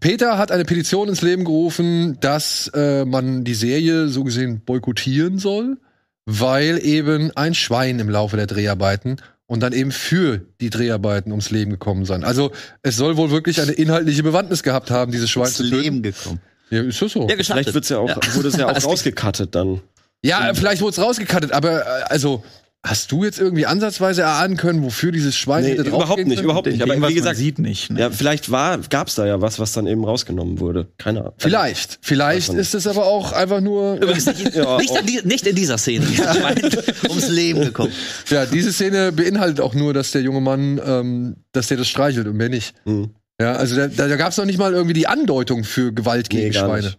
[0.00, 5.38] Peter hat eine Petition ins Leben gerufen, dass äh, man die Serie so gesehen boykottieren
[5.38, 5.78] soll,
[6.26, 11.50] weil eben ein Schwein im Laufe der Dreharbeiten und dann eben für die Dreharbeiten ums
[11.50, 12.24] Leben gekommen sein.
[12.24, 15.82] Also es soll wohl wirklich eine inhaltliche Bewandtnis gehabt haben, dieses Schwein ins zu töten.
[15.82, 16.40] Leben gekommen.
[16.70, 17.28] Ja, ist das so?
[17.28, 17.36] Ja.
[17.42, 19.80] Vielleicht wird's ja auch, wurde es ja auch Es- rausgecuttet dann.
[20.22, 22.42] Ja, vielleicht wurde es rausgekattet, aber äh, also
[22.82, 26.66] hast du jetzt irgendwie ansatzweise erahnen können, wofür dieses Schwein Nee, hätte überhaupt nicht, überhaupt
[26.68, 26.80] nicht.
[26.82, 27.90] Aber wie gesagt, man sieht nicht.
[27.90, 28.00] Ne?
[28.00, 30.88] ja, vielleicht war, gab's da ja was, was dann eben rausgenommen wurde.
[30.96, 31.32] Keine Ahnung.
[31.38, 31.98] Vielleicht.
[32.00, 33.96] Vielleicht Weiß man ist es aber auch einfach nur.
[33.96, 36.06] Übrigens nicht, Ja, nicht, in die, nicht in dieser Szene.
[36.06, 36.60] Schwein
[37.08, 37.92] ums Leben gekommen.
[38.30, 42.26] Ja, diese Szene beinhaltet auch nur, dass der junge Mann, ähm, dass der das streichelt
[42.28, 42.74] und mehr nicht.
[42.84, 43.10] Mhm.
[43.40, 46.48] Ja, also da, da gab es noch nicht mal irgendwie die Andeutung für Gewalt gegen
[46.48, 46.86] Nee, Schweine.
[46.86, 46.98] nicht.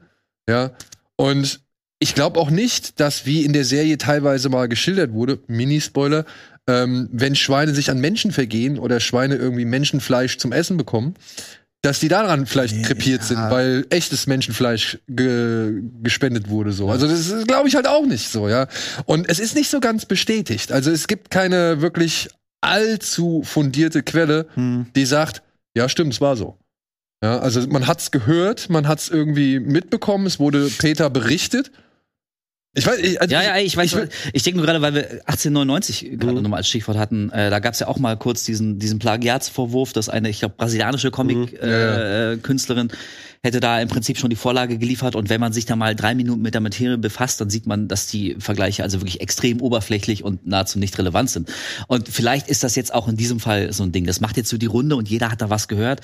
[0.50, 0.72] Ja.
[1.16, 1.62] Und
[2.00, 6.26] ich glaube auch nicht, dass wie in der Serie teilweise mal geschildert wurde, Mini-Spoiler,
[6.68, 11.16] ähm, wenn Schweine sich an Menschen vergehen oder Schweine irgendwie Menschenfleisch zum Essen bekommen,
[11.82, 13.28] dass die daran vielleicht Nee, krepiert ja.
[13.28, 16.90] sind, weil echtes Menschenfleisch ge gespendet wurde so.
[16.90, 18.68] Also das glaube ich halt auch nicht so, ja.
[19.06, 20.72] Und es ist nicht so ganz bestätigt.
[20.72, 22.30] Also es gibt keine wirklich
[22.62, 24.88] allzu fundierte Quelle, Hm.
[24.96, 25.42] die sagt,
[25.76, 26.58] ja, stimmt, es war so.
[27.24, 31.72] Ja, also man hat's gehört, man hat's irgendwie mitbekommen, es wurde Peter berichtet.
[32.76, 35.04] Ich weiß, ich, also Ja, ja, ich weiß, ich ich, denke nur gerade, weil wir
[35.26, 36.44] 1899 gerade Mhm.
[36.44, 39.94] nochmal als Stichwort hatten, äh, da gab es ja auch mal kurz diesen, diesen Plagiatsvorwurf,
[39.94, 41.12] dass eine, ich glaube, brasilianische Mhm.
[41.12, 42.92] Comic-Künstlerin Ja, äh, äh, Künstlerin
[43.44, 46.16] hätte da im Prinzip schon die Vorlage geliefert und wenn man sich da mal drei
[46.16, 50.24] Minuten mit der Materie befasst, dann sieht man, dass die Vergleiche also wirklich extrem oberflächlich
[50.24, 51.52] und nahezu nicht relevant sind.
[51.88, 54.06] Und vielleicht ist das jetzt auch in diesem Fall so ein Ding.
[54.06, 56.02] Das macht jetzt so die Runde und jeder hat da was gehört.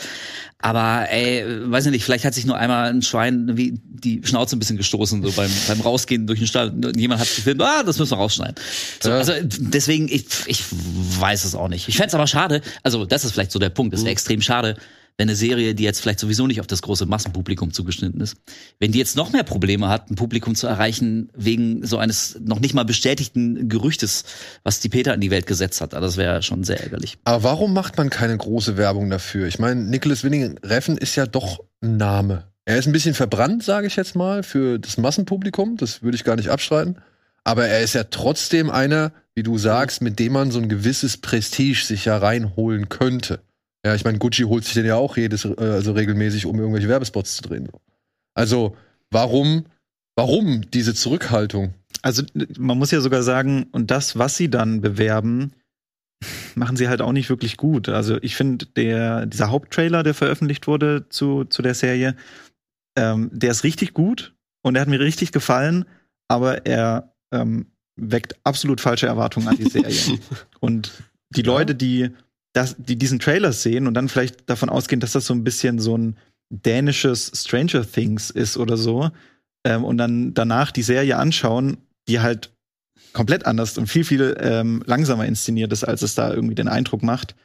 [0.60, 4.56] Aber ey, weiß ich nicht, vielleicht hat sich nur einmal ein Schwein wie die Schnauze
[4.56, 6.70] ein bisschen gestoßen, so beim, beim Rausgehen durch den Stall.
[6.70, 8.56] Und jemand hat gefilmt, ah, das müssen wir rausschneiden.
[9.02, 9.18] So, Ja.
[9.18, 11.88] Also deswegen, ich, ich weiß es auch nicht.
[11.88, 14.78] Ich fänd's aber schade, also das ist vielleicht so der Punkt, es wäre extrem schade,
[15.18, 18.36] wenn eine Serie, die jetzt vielleicht sowieso nicht auf das große Massenpublikum zugeschnitten ist,
[18.80, 22.60] wenn die jetzt noch mehr Probleme hat, ein Publikum zu erreichen, wegen so eines noch
[22.60, 24.24] nicht mal bestätigten Gerüchtes,
[24.64, 25.94] was die Peter in die Welt gesetzt hat.
[25.94, 27.18] Also Das wäre schon sehr ärgerlich.
[27.24, 29.48] aber warum macht man keine große Werbung dafür?
[29.48, 32.46] Ich meine, Nicholas Winning Reffen ist ja doch ein Name.
[32.66, 35.78] Er ist ein bisschen verbrannt, sage ich jetzt mal, für das Massenpublikum.
[35.78, 36.98] Das würde ich gar nicht abstreiten.
[37.44, 41.18] Aber er ist ja trotzdem einer, wie du sagst, mit dem man so ein gewisses
[41.18, 43.42] Prestige sich ja reinholen könnte.
[43.86, 46.88] Ja, ich meine, Gucci holt sich den ja auch jedes, äh, also regelmäßig, um irgendwelche
[46.88, 47.70] Werbespots zu drehen.
[48.34, 48.78] Also,
[49.12, 49.66] warum,
[50.16, 51.74] warum diese Zurückhaltung?
[52.02, 52.24] Also
[52.58, 55.54] man muss ja sogar sagen, und das, was sie dann bewerben,
[56.56, 57.90] machen sie halt auch nicht wirklich gut.
[57.90, 62.16] Also ich finde, der dieser Haupttrailer, der veröffentlicht wurde zu, zu der Serie,
[62.98, 65.86] ähm, der ist richtig gut und er hat mir richtig gefallen,
[66.28, 70.20] aber er ähm, weckt absolut falsche Erwartungen an die Serie.
[70.60, 70.92] und
[71.30, 72.12] die Leute, die,
[72.54, 75.80] das, die diesen Trailer sehen und dann vielleicht davon ausgehen, dass das so ein bisschen
[75.80, 76.18] so ein
[76.50, 79.10] dänisches Stranger Things ist oder so,
[79.66, 82.52] ähm, und dann danach die Serie anschauen, die halt
[83.14, 87.04] komplett anders und viel, viel ähm, langsamer inszeniert ist, als es da irgendwie den Eindruck
[87.04, 87.36] macht.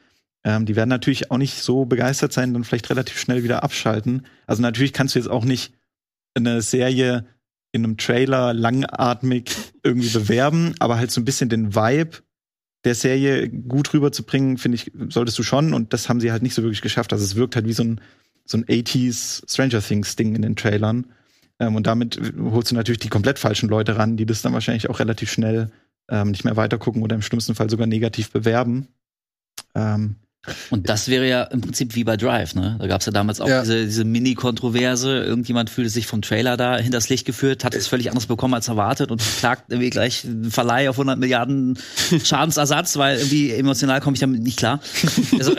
[0.44, 4.26] Ähm, die werden natürlich auch nicht so begeistert sein, dann vielleicht relativ schnell wieder abschalten.
[4.46, 5.74] Also natürlich kannst du jetzt auch nicht
[6.34, 7.26] eine Serie
[7.72, 12.18] in einem Trailer langatmig irgendwie bewerben, aber halt so ein bisschen den Vibe
[12.84, 15.74] der Serie gut rüberzubringen, finde ich, solltest du schon.
[15.74, 17.12] Und das haben sie halt nicht so wirklich geschafft.
[17.12, 18.00] Also es wirkt halt wie so ein,
[18.44, 21.06] so ein 80s Stranger Things Ding in den Trailern.
[21.58, 24.88] Ähm, und damit holst du natürlich die komplett falschen Leute ran, die das dann wahrscheinlich
[24.88, 25.70] auch relativ schnell
[26.08, 28.88] ähm, nicht mehr weitergucken oder im schlimmsten Fall sogar negativ bewerben.
[29.74, 30.16] Ähm,
[30.70, 32.76] Und das wäre ja im Prinzip wie bei Drive, ne?
[32.78, 33.60] Da gab es ja damals auch Ja.
[33.60, 35.18] diese, diese Mini-Kontroverse.
[35.24, 38.68] Irgendjemand fühlte sich vom Trailer da hinters Licht geführt, hat es völlig anders bekommen als
[38.68, 41.78] erwartet und klagt irgendwie gleich einen Verleih auf 100 Milliarden
[42.24, 44.80] Schadensersatz, weil irgendwie emotional komme ich damit nicht klar.
[45.38, 45.54] Also,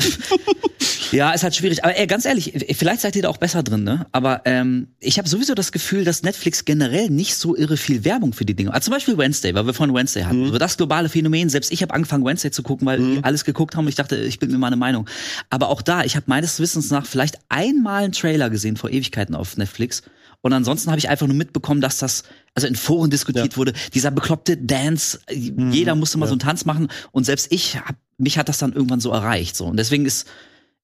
[1.12, 1.84] ja, ist halt schwierig.
[1.84, 4.06] Aber ey, ganz ehrlich, vielleicht seid ihr da auch besser drin, ne?
[4.12, 8.34] Aber ähm, ich habe sowieso das Gefühl, dass Netflix generell nicht so irre viel Werbung
[8.34, 8.74] für die Dinge.
[8.74, 10.46] Also zum Beispiel Wednesday, weil wir vorhin Wednesday hatten.
[10.46, 11.50] Also das globale Phänomen.
[11.50, 14.18] Selbst ich habe angefangen, Wednesday zu gucken, weil die alles geguckt haben und ich dachte,
[14.18, 15.08] ich bin mir meine Meinung.
[15.50, 19.36] Aber auch da, ich habe meines Wissens nach vielleicht einmal einen Trailer gesehen vor Ewigkeiten
[19.36, 20.04] auf Netflix.
[20.42, 22.24] Und ansonsten habe ich einfach nur mitbekommen, dass das,
[22.56, 26.88] also in Foren diskutiert wurde, dieser bekloppte Dance, jeder musste mal so einen Tanz machen
[27.12, 29.58] und selbst ich, hab, mich hat das dann irgendwann so erreicht.
[29.58, 29.66] So.
[29.66, 30.28] Und deswegen ist,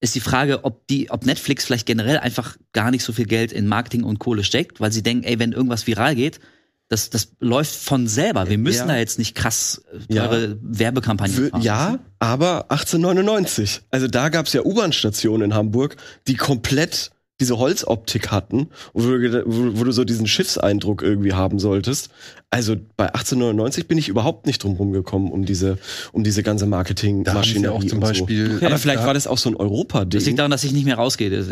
[0.06, 3.52] ist die Frage, ob die, ob Netflix vielleicht generell einfach gar nicht so viel Geld
[3.52, 6.40] in Marketing und Kohle steckt, weil sie denken, ey, wenn irgendwas viral geht,
[6.88, 8.48] das, das läuft von selber.
[8.48, 8.94] Wir müssen Ja.
[8.94, 10.28] da jetzt nicht krass äh, Ja.
[10.28, 11.62] teure Werbekampagnen Für, fahren.
[11.64, 13.82] ja, aber 1899.
[13.92, 15.96] Also da gab's ja U-Bahn-Stationen in Hamburg,
[16.28, 17.10] die komplett
[17.42, 22.10] diese Holzoptik hatten, wo du, wo, wo du so diesen Schiffseindruck irgendwie haben solltest.
[22.50, 25.78] Also bei 1899 bin ich überhaupt nicht drum rumgekommen um diese,
[26.14, 28.14] um diese ganze sie Marketingmaschinerie auch zum und so.
[28.14, 28.60] Beispiel.
[28.64, 30.36] Aber vielleicht da, war das auch so ein Das liegt Europa-Ding.
[30.38, 31.30] daran, dass ich nicht mehr rausgehe.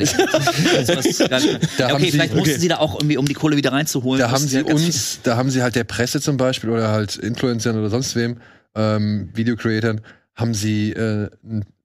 [1.77, 2.59] Da ja, okay, sie- vielleicht mussten okay.
[2.59, 4.19] sie da auch irgendwie, um die Kohle wieder reinzuholen.
[4.19, 7.17] da haben sie ja uns, da haben sie halt der Presse zum Beispiel oder halt
[7.17, 8.37] Influencern oder sonst wem,
[8.75, 9.99] ähm, Videocreatern,
[10.35, 11.29] haben sie äh,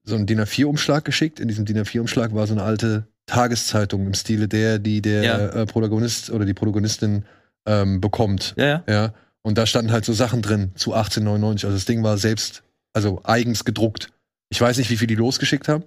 [0.04, 1.40] so einen DIN A4-Umschlag geschickt.
[1.40, 5.38] In diesem DIN A4-Umschlag war so eine alte Tageszeitung im Stile der, die der Ja.
[5.50, 7.24] äh, Protagonist oder die Protagonistin
[7.66, 8.54] ähm, bekommt.
[8.56, 8.82] Ja, ja.
[8.88, 9.14] Ja.
[9.42, 11.64] Und da standen halt so Sachen drin zu 1899.
[11.66, 12.62] Also das Ding war selbst,
[12.92, 14.10] also eigens gedruckt.
[14.50, 15.84] Ich weiß nicht, wie viel die losgeschickt haben,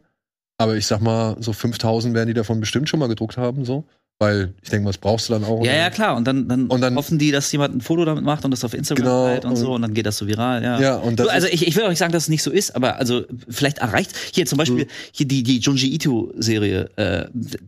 [0.57, 3.85] aber ich sag mal, so 5000 werden die davon bestimmt schon mal gedruckt haben, so.
[4.21, 5.65] Weil ich denke, was brauchst du dann auch?
[5.65, 6.15] Ja, ja, klar.
[6.15, 8.63] Und dann, dann, Und dann- hoffen die, dass jemand ein Foto damit macht und das
[8.63, 10.79] auf Instagram Genau, teilt und, und- so und dann geht das so viral, ja.
[10.79, 12.75] Ja, und das also ich, ich will auch nicht sagen, dass es nicht so ist,
[12.75, 16.91] aber also vielleicht erreicht hier zum Beispiel hier die die Junji Ito Serie.
[16.97, 17.25] Äh,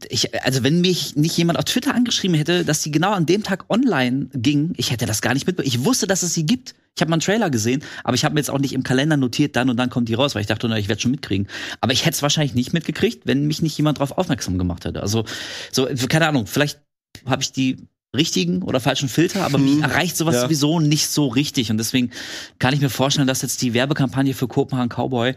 [0.09, 3.41] ich, also wenn mich nicht jemand auf Twitter angeschrieben hätte, dass sie genau an dem
[3.41, 5.67] Tag online ging, ich hätte das gar nicht mitbekommen.
[5.75, 6.75] Ich wusste, dass es sie gibt.
[6.95, 9.17] Ich habe mal einen Trailer gesehen, aber ich habe mir jetzt auch nicht im Kalender
[9.17, 11.47] notiert, dann und dann kommt die raus, weil ich dachte, na, ich werde schon mitkriegen.
[11.81, 15.01] Aber ich hätte es wahrscheinlich nicht mitgekriegt, wenn mich nicht jemand darauf aufmerksam gemacht hätte.
[15.01, 15.25] Also
[15.71, 16.79] so keine Ahnung, vielleicht
[17.25, 17.77] habe ich die
[18.15, 20.41] richtigen oder falschen Filter, aber mich erreicht sowas Ja.
[20.41, 21.71] sowieso nicht so richtig.
[21.71, 22.11] Und deswegen
[22.59, 25.35] kann ich mir vorstellen, dass jetzt die Werbekampagne für Kopenhagen Cowboy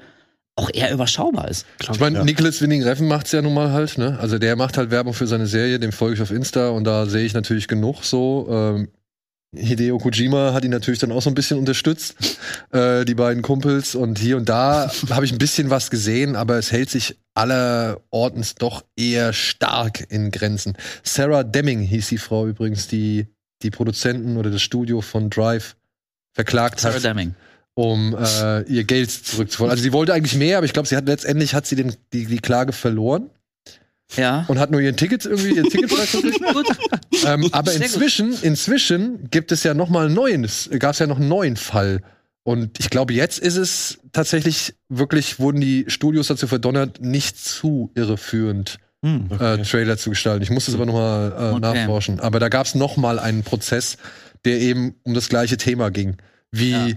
[0.57, 1.67] auch eher überschaubar ist.
[1.81, 4.19] Ich meine, Nicholas Winning Reffen macht's ja nun mal halt, ne?
[4.19, 7.07] Also der macht halt Werbung für seine Serie, dem folge ich auf Insta und da
[7.07, 8.47] sehe ich natürlich genug so.
[8.51, 8.89] Ähm,
[9.57, 12.39] Hideo Kojima hat ihn natürlich dann auch so ein bisschen unterstützt,
[12.73, 13.95] äh, die beiden Kumpels.
[13.95, 18.55] Und hier und da habe ich ein bisschen was gesehen, aber es hält sich allerortens
[18.55, 20.77] doch eher stark in Grenzen.
[21.03, 23.27] Sarah Deming hieß die Frau übrigens, die
[23.63, 25.77] die Produzenten oder das Studio von Drive
[26.33, 27.35] verklagt Sarah hat Deming.
[27.75, 29.71] um äh, ihr Geld zurückzufordern.
[29.73, 32.27] Also sie wollte eigentlich mehr, aber ich glaube, sie hat letztendlich hat sie den, die,
[32.27, 33.31] die Klage verloren
[34.17, 34.45] Ja.
[34.49, 36.41] und hat nur ihren Ticket irgendwie ihr Ticket gekriegt.
[36.53, 36.67] Gut.
[37.27, 40.47] ähm, aber inzwischen, inzwischen gibt es ja noch mal einen neuen,
[40.79, 42.03] gab es ja noch einen neuen Fall.
[42.45, 47.91] Und ich glaube, jetzt ist es tatsächlich wirklich, wurden die Studios dazu verdonnert, nicht zu
[47.95, 49.29] irreführend Hm.
[49.39, 50.43] äh, Trailer zu gestalten.
[50.43, 51.61] Ich muss das aber noch mal äh, Okay.
[51.61, 52.19] nachforschen.
[52.21, 53.99] Aber da gab es noch mal einen Prozess,
[54.45, 56.17] der eben um das gleiche Thema ging.
[56.51, 56.89] Wie, Ja.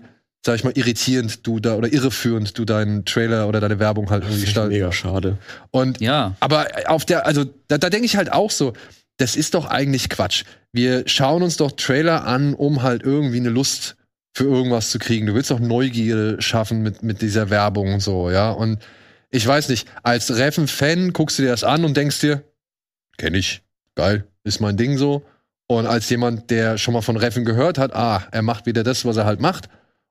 [0.46, 4.24] Sag ich mal, irritierend du da oder irreführend du deinen Trailer oder deine Werbung halt
[4.24, 4.74] irgendwie gestalten.
[4.74, 5.38] Mega schade.
[5.72, 6.36] Und Ja.
[6.40, 8.74] aber auf der, also da, da denke ich halt auch so,
[9.18, 10.44] das ist doch eigentlich Quatsch.
[10.72, 13.96] Wir schauen uns doch Trailer an, um halt irgendwie eine Lust
[14.34, 15.26] für irgendwas zu kriegen.
[15.26, 18.52] Du willst doch Neugierde schaffen mit, mit dieser Werbung und so, ja.
[18.52, 18.80] Und
[19.32, 22.44] ich weiß nicht, als Reffen-Fan guckst du dir das an und denkst dir,
[23.18, 23.62] kenn ich,
[23.96, 25.24] geil, ist mein Ding so.
[25.68, 29.04] Und als jemand, der schon mal von Reffen gehört hat, ah, er macht wieder das,
[29.04, 29.68] was er halt macht.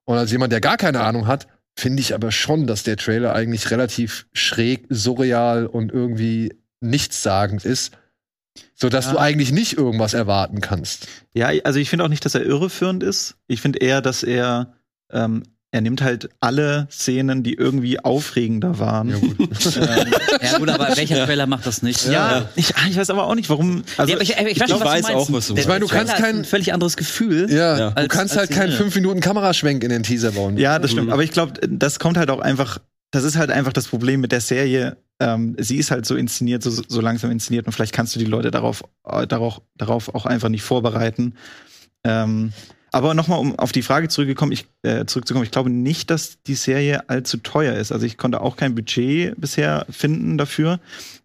[0.09, 3.35] Und als jemand, der gar keine Ahnung hat, finde ich aber schon, dass der Trailer
[3.35, 7.93] eigentlich relativ schräg, surreal und irgendwie nichtssagend ist,
[8.75, 9.13] sodass Ja.
[9.13, 11.09] du eigentlich nicht irgendwas erwarten kannst.
[11.35, 13.37] Ja, also ich finde auch nicht, dass er irreführend ist.
[13.49, 14.73] Ich finde eher, dass er
[15.13, 19.11] ähm, er nimmt halt alle Szenen, die irgendwie aufregender waren.
[19.11, 19.37] Ja, gut.
[19.77, 22.07] ähm, ja, gut aber welcher Trailer macht das nicht?
[22.07, 22.49] Ja, ja.
[22.57, 23.85] Ich, ich, weiß aber auch nicht, warum.
[23.99, 26.39] Also, ja, ich, ich, ich, weiß, weiß auch, was du Ich meine, du kannst kein
[26.39, 27.51] ein völlig anderes Gefühl.
[27.51, 27.91] Ja, ja.
[27.91, 30.57] du kannst halt keinen 5 Minuten Kameraschwenk in den Teaser bauen.
[30.57, 31.09] Ja, das stimmt.
[31.09, 31.13] Mhm.
[31.13, 32.79] Aber ich glaube, das kommt halt auch einfach.
[33.11, 34.99] Das ist halt einfach das Problem mit der Serie.
[35.21, 38.27] Ähm, sie ist halt so inszeniert, so, so langsam inszeniert und vielleicht kannst du die
[38.27, 41.35] Leute darauf, äh, darauf, darauf auch einfach nicht vorbereiten.
[42.05, 42.53] Ähm,
[42.93, 46.55] aber nochmal, um auf die Frage zurückgekommen, ich, äh, zurückzukommen, ich glaube nicht, dass die
[46.55, 47.93] Serie allzu teuer ist.
[47.93, 50.81] Also ich konnte auch kein Budget bisher finden dafür.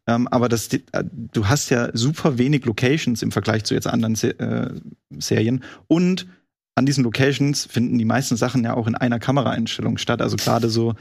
[0.07, 4.15] Ähm, aber das, äh, du hast ja super wenig Locations im Vergleich zu jetzt anderen
[4.15, 4.69] äh,
[5.17, 5.63] Serien.
[5.87, 6.27] Und
[6.75, 10.21] an diesen Locations finden die meisten Sachen ja auch in einer Kameraeinstellung statt.
[10.21, 10.95] Also gerade so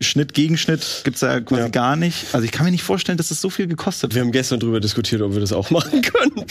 [0.00, 1.68] Schnitt gegen Schnitt gibt's da quasi ja.
[1.68, 2.26] gar nicht.
[2.32, 4.80] Also ich kann mir nicht vorstellen, dass das so viel gekostet Wir haben gestern drüber
[4.80, 6.44] diskutiert, ob wir das auch machen können.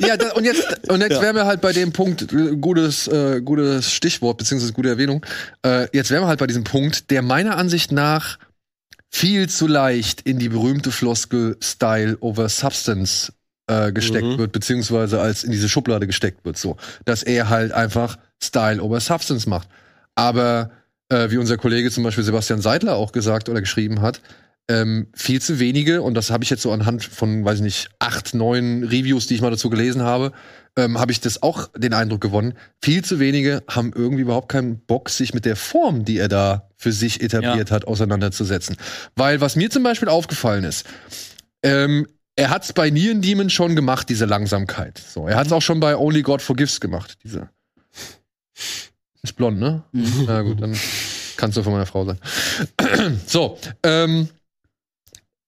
[0.00, 1.22] ja, da, und jetzt, und jetzt ja.
[1.22, 5.24] wären wir halt bei dem Punkt, äh, gutes, äh, gutes Stichwort, beziehungsweise gute Erwähnung.
[5.64, 8.38] Äh, jetzt wären wir halt bei diesem Punkt, der meiner Ansicht nach
[9.10, 13.32] viel zu leicht in die berühmte Floskel Style over Substance
[13.66, 14.38] äh, gesteckt mhm.
[14.38, 16.76] wird, beziehungsweise als in diese Schublade gesteckt wird, so.
[17.04, 19.68] Dass er halt einfach Style over Substance macht.
[20.14, 20.70] Aber
[21.08, 24.20] äh, wie unser Kollege zum Beispiel Sebastian Seidler auch gesagt oder geschrieben hat,
[24.70, 27.88] ähm, viel zu wenige, und das habe ich jetzt so anhand von, weiß ich nicht,
[27.98, 30.32] acht, neun Reviews, die ich mal dazu gelesen habe,
[30.76, 32.52] ähm, habe ich das auch den Eindruck gewonnen.
[32.82, 36.68] Viel zu wenige haben irgendwie überhaupt keinen Bock, sich mit der Form, die er da
[36.76, 37.76] für sich etabliert ja.
[37.76, 38.76] hat, auseinanderzusetzen.
[39.16, 40.86] Weil was mir zum Beispiel aufgefallen ist,
[41.62, 44.98] ähm, er hat es bei Neon Demon schon gemacht, diese Langsamkeit.
[44.98, 47.48] So, er hat es auch schon bei Only God Forgives gemacht, diese
[49.22, 49.82] ist blond, ne?
[49.92, 50.24] Mhm.
[50.26, 50.76] Na gut, dann
[51.36, 52.18] kannst du von meiner Frau sein.
[53.26, 54.28] so, ähm,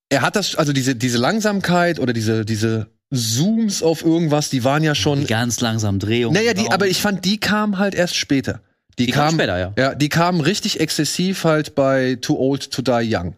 [0.09, 4.83] er hat das, also diese, diese Langsamkeit oder diese, diese Zooms auf irgendwas, die waren
[4.83, 5.21] ja schon.
[5.21, 6.35] Die ganz langsam Drehungen.
[6.35, 8.61] Naja, die, aber ich fand, die kamen halt erst später.
[8.99, 9.73] Die, die kamen später, ja.
[9.79, 13.35] Ja, die kamen richtig exzessiv halt bei Too Old to Die Young.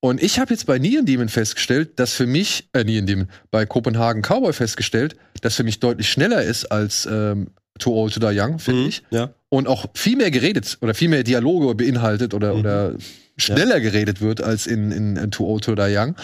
[0.00, 3.66] Und ich habe jetzt bei Neon Demon festgestellt, dass für mich, äh, Neon Demon, bei
[3.66, 8.38] Kopenhagen Cowboy festgestellt, dass für mich deutlich schneller ist als ähm, Too Old to Die
[8.38, 9.02] Young, finde mhm, ich.
[9.10, 9.30] Ja.
[9.48, 12.60] Und auch viel mehr geredet oder viel mehr Dialoge beinhaltet oder, mhm.
[12.60, 12.94] oder
[13.36, 13.82] schneller ja.
[13.82, 16.14] geredet wird als in, in, in Too Old to Die Young.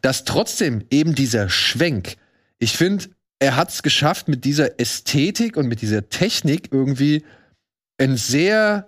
[0.00, 2.16] Dass trotzdem eben dieser Schwenk,
[2.58, 3.06] ich finde,
[3.38, 7.24] er hat es geschafft, mit dieser Ästhetik und mit dieser Technik irgendwie
[7.98, 8.86] ein sehr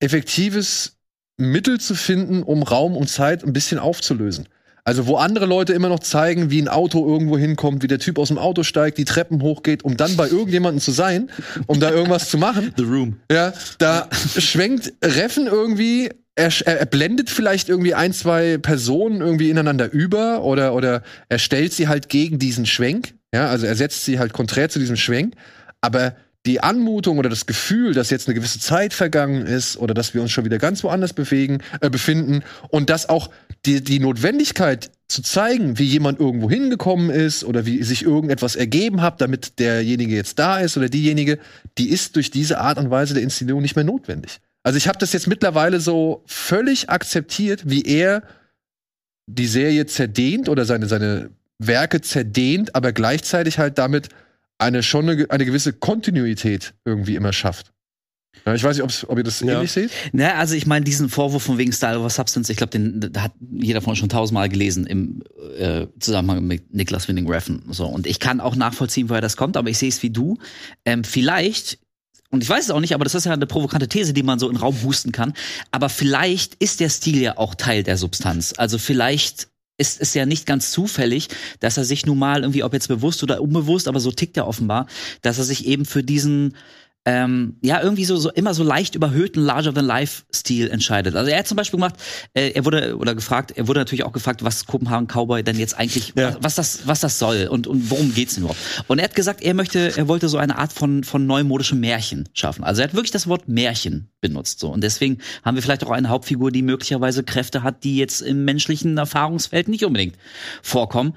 [0.00, 0.96] effektives
[1.36, 4.48] Mittel zu finden, um Raum und Zeit ein bisschen aufzulösen.
[4.84, 8.18] Also wo andere Leute immer noch zeigen, wie ein Auto irgendwo hinkommt, wie der Typ
[8.18, 11.30] aus dem Auto steigt, die Treppen hochgeht, um dann bei irgendjemandem zu sein,
[11.66, 12.74] um da irgendwas zu machen.
[12.76, 13.16] The Room.
[13.32, 19.90] Ja, da schwenkt Reffen irgendwie er, er, blendet vielleicht irgendwie ein, zwei Personen irgendwie ineinander
[19.90, 23.14] über oder, oder er stellt sie halt gegen diesen Schwenk.
[23.32, 25.34] Ja, also er setzt sie halt konträr zu diesem Schwenk.
[25.80, 26.16] Aber
[26.46, 30.20] die Anmutung oder das Gefühl, dass jetzt eine gewisse Zeit vergangen ist oder dass wir
[30.20, 33.30] uns schon wieder ganz woanders bewegen, äh, befinden und dass auch
[33.66, 39.02] die, die Notwendigkeit zu zeigen, wie jemand irgendwo hingekommen ist oder wie sich irgendetwas ergeben
[39.02, 41.38] hat, damit derjenige jetzt da ist oder diejenige,
[41.78, 44.40] die ist durch diese Art und Weise der Inszenierung nicht mehr notwendig.
[44.62, 48.22] Also ich habe das jetzt mittlerweile so völlig akzeptiert, wie er
[49.26, 54.08] die Serie zerdehnt oder seine, seine Werke zerdehnt, aber gleichzeitig halt damit
[54.58, 57.73] eine schon eine, eine gewisse Kontinuität irgendwie immer schafft.
[58.46, 59.54] Ja, ich weiß nicht, ob ihr das ja.
[59.54, 59.90] ähnlich seht.
[60.12, 63.32] Na, also ich meine, diesen Vorwurf von wegen Style over Substance, ich glaube, den hat
[63.50, 65.22] jeder von uns schon tausendmal gelesen im
[65.58, 67.62] äh, Zusammenhang mit Niklas Winning Reffen.
[67.70, 67.86] So.
[67.86, 70.38] Und ich kann auch nachvollziehen, woher das kommt, aber ich sehe es wie du.
[70.84, 71.78] Ähm, vielleicht
[72.30, 74.40] und ich weiß es auch nicht, aber das ist ja eine provokante These, die man
[74.40, 75.34] so in den Raum boosten kann.
[75.70, 78.54] Aber vielleicht ist der Stil ja auch Teil der Substanz.
[78.56, 79.46] Also vielleicht
[79.78, 81.28] ist es ja nicht ganz zufällig,
[81.60, 84.46] dass er sich nun mal irgendwie, ob jetzt bewusst oder unbewusst, aber so tickt er
[84.46, 84.86] offenbar,
[85.22, 86.56] dass er sich eben für diesen
[87.06, 91.16] ähm, ja, irgendwie so, so immer so leicht überhöhten Larger-than-Life-Stil entscheidet.
[91.16, 91.96] Also er hat zum Beispiel gemacht,
[92.32, 95.76] äh, er wurde oder gefragt, er wurde natürlich auch gefragt, was Kopenhagen Cowboy denn jetzt
[95.76, 96.34] eigentlich, ja.
[96.36, 98.60] was, was, das, was das soll und, und worum geht's denn überhaupt.
[98.88, 102.28] Und er hat gesagt, er möchte, er wollte so eine Art von, von neumodischem Märchen
[102.32, 102.64] schaffen.
[102.64, 104.60] Also er hat wirklich das Wort Märchen benutzt.
[104.60, 104.70] So.
[104.70, 108.46] Und deswegen haben wir vielleicht auch eine Hauptfigur, die möglicherweise Kräfte hat, die jetzt im
[108.46, 110.16] menschlichen Erfahrungsfeld nicht unbedingt
[110.62, 111.14] vorkommen.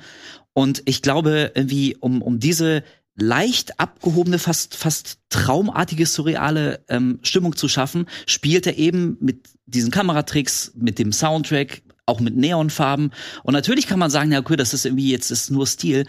[0.52, 2.84] Und ich glaube, irgendwie, um, um diese
[3.18, 9.92] leicht abgehobene, fast, fast traumartige, surreale ähm, Stimmung zu schaffen, spielt er eben mit diesen
[9.92, 13.12] Kameratricks, mit dem Soundtrack, auch mit Neonfarben.
[13.44, 16.06] Und natürlich kann man sagen, ja, okay, das ist irgendwie jetzt ist nur Stil.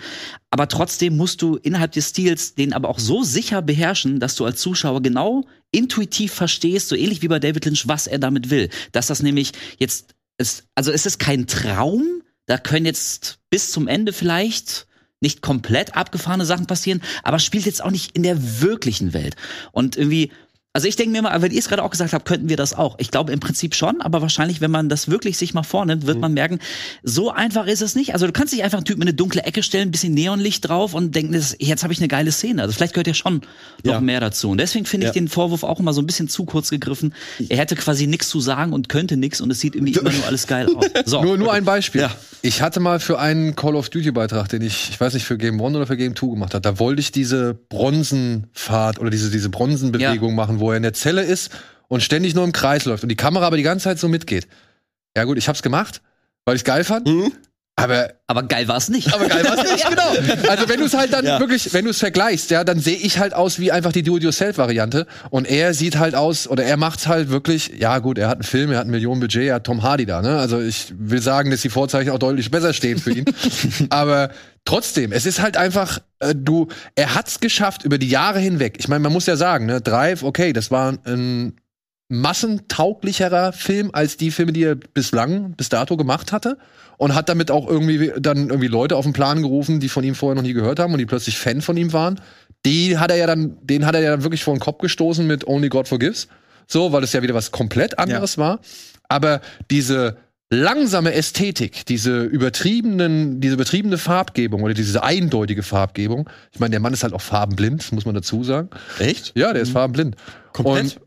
[0.50, 4.44] Aber trotzdem musst du innerhalb des Stils den aber auch so sicher beherrschen, dass du
[4.44, 8.70] als Zuschauer genau intuitiv verstehst, so ähnlich wie bei David Lynch, was er damit will.
[8.92, 12.22] Dass das nämlich jetzt ist, also es ist kein Traum.
[12.46, 14.86] Da können jetzt bis zum Ende vielleicht
[15.20, 19.36] nicht komplett abgefahrene Sachen passieren, aber spielt jetzt auch nicht in der wirklichen Welt.
[19.72, 20.32] Und irgendwie,
[20.78, 22.72] Also ich denke mir mal, wenn ihr es gerade auch gesagt habt, könnten wir das
[22.72, 22.94] auch.
[23.00, 26.20] Ich glaube im Prinzip schon, aber wahrscheinlich, wenn man das wirklich sich mal vornimmt, wird
[26.20, 26.60] man merken,
[27.02, 28.12] so einfach ist es nicht.
[28.14, 30.68] Also du kannst nicht einfach einen Typen in eine dunkle Ecke stellen, ein bisschen Neonlicht
[30.68, 32.62] drauf und denken, das, jetzt habe ich eine geile Szene.
[32.62, 33.40] Also vielleicht gehört ja schon
[33.82, 34.00] noch Ja.
[34.00, 34.50] mehr dazu.
[34.50, 35.20] Und deswegen finde ich Ja.
[35.20, 37.12] den Vorwurf auch immer so ein bisschen zu kurz gegriffen.
[37.48, 40.26] Er hätte quasi nichts zu sagen und könnte nichts und es sieht irgendwie immer nur
[40.26, 40.84] alles geil aus.
[41.06, 41.24] So.
[41.24, 42.02] Nur, nur ein Beispiel.
[42.02, 42.12] Ja.
[42.40, 45.36] Ich hatte mal für einen Call of Duty Beitrag, den ich, ich weiß nicht, für
[45.36, 49.30] Game One oder für Game Two gemacht habe, da wollte ich diese Bronzenfahrt oder diese,
[49.30, 51.50] diese Bronzenbewegung machen, wo er in der Zelle ist
[51.88, 54.46] und ständig nur im Kreis läuft und die Kamera aber die ganze Zeit so mitgeht.
[55.16, 56.02] Ja gut, ich hab's gemacht,
[56.44, 57.06] weil ich geil fand.
[57.06, 57.32] Mhm.
[57.78, 59.14] Aber Aber geil war es nicht.
[59.14, 60.48] aber geil war's nicht, genau.
[60.50, 61.38] Also wenn du es halt dann Ja.
[61.40, 65.06] wirklich, wenn du es vergleichst, ja, dann sehe ich halt aus wie einfach die Do-it-yourself-Variante
[65.30, 68.42] und er sieht halt aus, oder er macht's halt wirklich, ja gut, er hat einen
[68.42, 70.38] Film, er hat ein Millionen-Budget, er hat Tom Hardy da, ne?
[70.38, 73.24] Also ich will sagen, dass die Vorzeichen auch deutlich besser stehen für ihn.
[73.90, 74.30] aber
[74.64, 78.76] trotzdem, es ist halt einfach, äh, du, er hat's geschafft über die Jahre hinweg.
[78.78, 81.54] Ich meine, man muss ja sagen, ne, Drive, okay, das war ein
[82.10, 86.58] massentauglicherer Film als die Filme, die er bislang, bis dato gemacht hatte.
[86.98, 90.14] Und hat damit auch irgendwie dann irgendwie Leute auf den Plan gerufen, die von ihm
[90.14, 92.20] vorher noch nie gehört haben und die plötzlich Fan von ihm waren.
[92.66, 95.26] Die hat er ja dann, den hat er ja dann wirklich vor den Kopf gestoßen
[95.26, 96.28] mit Only God Forgives.
[96.66, 98.60] So, weil es ja wieder was komplett anderes war.
[99.08, 99.40] Aber
[99.70, 100.16] diese
[100.50, 106.28] langsame Ästhetik, diese übertriebenen, diese übertriebene Farbgebung oder diese eindeutige Farbgebung.
[106.52, 108.70] Ich meine, der Mann ist halt auch farbenblind, muss man dazu sagen.
[108.98, 109.32] Echt?
[109.36, 110.16] Ja, der ist farbenblind.
[110.52, 110.98] Komplett?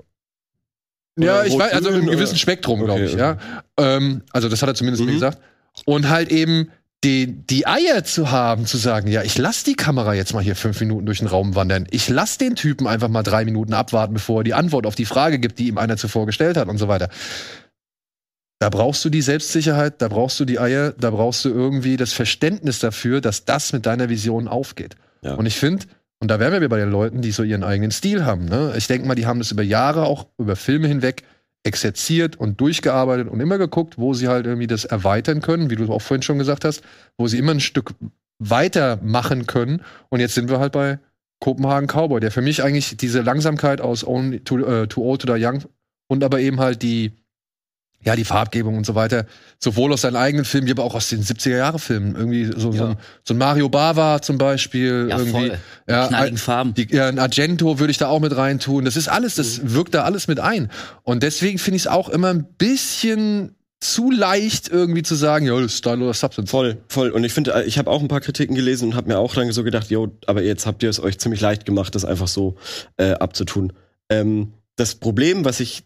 [1.17, 2.37] Und, ja, ich weiß, also im gewissen?
[2.37, 3.37] Spektrum, glaube Okay, ich, ja.
[3.77, 5.15] Ähm, also das hat er zumindest mir Mhm.
[5.15, 5.39] gesagt.
[5.85, 6.69] Und halt eben
[7.03, 10.55] die, die Eier zu haben, zu sagen, ja, ich lass die Kamera jetzt mal hier
[10.55, 11.87] fünf Minuten durch den Raum wandern.
[11.89, 15.05] Ich lass den Typen einfach mal drei Minuten abwarten, bevor er die Antwort auf die
[15.05, 17.09] Frage gibt, die ihm einer zuvor gestellt hat und so weiter.
[18.59, 22.13] Da brauchst du die Selbstsicherheit, da brauchst du die Eier, da brauchst du irgendwie das
[22.13, 24.95] Verständnis dafür, dass das mit deiner Vision aufgeht.
[25.23, 25.33] Ja.
[25.33, 25.87] Und ich finde,
[26.19, 28.45] und da wären wir bei den Leuten, die so ihren eigenen Stil haben.
[28.45, 28.73] Ne?
[28.77, 31.23] Ich denke mal, die haben das über Jahre auch über Filme hinweg
[31.63, 35.91] exerziert und durchgearbeitet und immer geguckt, wo sie halt irgendwie das erweitern können, wie du
[35.91, 36.83] auch vorhin schon gesagt hast,
[37.17, 37.93] wo sie immer ein Stück
[38.39, 39.83] weitermachen können.
[40.09, 40.99] Und jetzt sind wir halt bei
[41.39, 45.45] Kopenhagen Cowboy, der für mich eigentlich diese Langsamkeit aus Only Too, äh, Too Old Die
[45.45, 45.63] Young
[46.07, 47.11] und aber eben halt die
[48.03, 49.25] ja, die Farbgebung und so weiter,
[49.59, 52.15] sowohl aus seinen eigenen Filmen, wie aber auch aus den 70er-Jahre-Filmen.
[52.15, 52.87] Irgendwie so, so, Ja.
[52.89, 55.07] ein, so ein Mario Bava zum Beispiel.
[55.09, 55.31] Ja, irgendwie.
[55.49, 55.57] voll.
[55.87, 56.73] Ja, Knalligen Farben.
[56.73, 58.85] die, ja, ein Argento würde ich da auch mit reintun.
[58.85, 59.73] Das ist alles, das Mhm.
[59.75, 60.69] wirkt da alles mit ein.
[61.03, 65.55] Und deswegen finde ich es auch immer ein bisschen zu leicht, irgendwie zu sagen, ja,
[65.55, 66.51] das ist Style oder Substance.
[66.51, 67.09] Voll, voll.
[67.09, 69.51] Und ich finde, ich habe auch ein paar Kritiken gelesen und habe mir auch dann
[69.51, 72.57] so gedacht, jo, aber jetzt habt ihr es euch ziemlich leicht gemacht, das einfach so
[72.97, 73.73] äh, abzutun.
[74.09, 75.83] Ähm, das Problem, was ich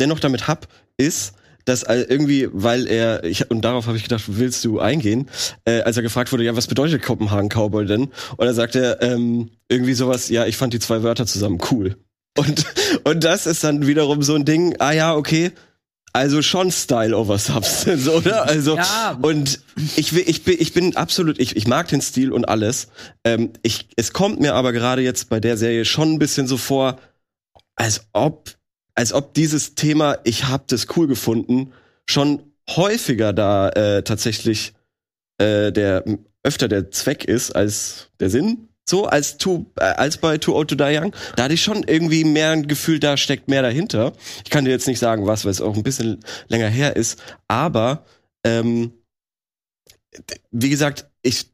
[0.00, 1.34] dennoch damit hab, ist,
[1.66, 5.28] dass all- irgendwie, weil er, ich, und darauf habe ich gedacht, willst du eingehen,
[5.66, 8.04] äh, als er gefragt wurde, ja, was bedeutet Kopenhagen Cowboy denn?
[8.38, 11.96] Und er sagte ähm, irgendwie sowas, ja, ich fand die zwei Wörter zusammen cool.
[12.38, 12.64] Und,
[13.04, 15.52] und das ist dann wiederum so ein Ding, ah ja, okay,
[16.12, 18.44] also schon Style over Substance, oder?
[18.46, 19.18] Also Ja.
[19.22, 19.60] und
[19.96, 22.88] ich will, ich bin, ich bin absolut, ich, ich mag den Stil und alles.
[23.24, 26.58] Ähm, ich, es kommt mir aber gerade jetzt bei der Serie schon ein bisschen so
[26.58, 26.98] vor,
[27.74, 28.50] als ob,
[28.96, 31.72] als ob dieses Thema, ich hab das cool gefunden,
[32.06, 34.72] schon häufiger da äh, tatsächlich
[35.38, 36.04] äh, der
[36.42, 38.68] öfter der Zweck ist als der Sinn.
[38.88, 41.14] So als too, äh, als bei Too Old to Die Young.
[41.34, 44.12] Da hatte ich schon irgendwie mehr ein Gefühl, da steckt mehr dahinter.
[44.44, 47.20] Ich kann dir jetzt nicht sagen, was, weil es auch ein bisschen länger her ist.
[47.48, 48.04] Aber
[48.44, 48.92] ähm,
[50.52, 51.50] wie gesagt, ich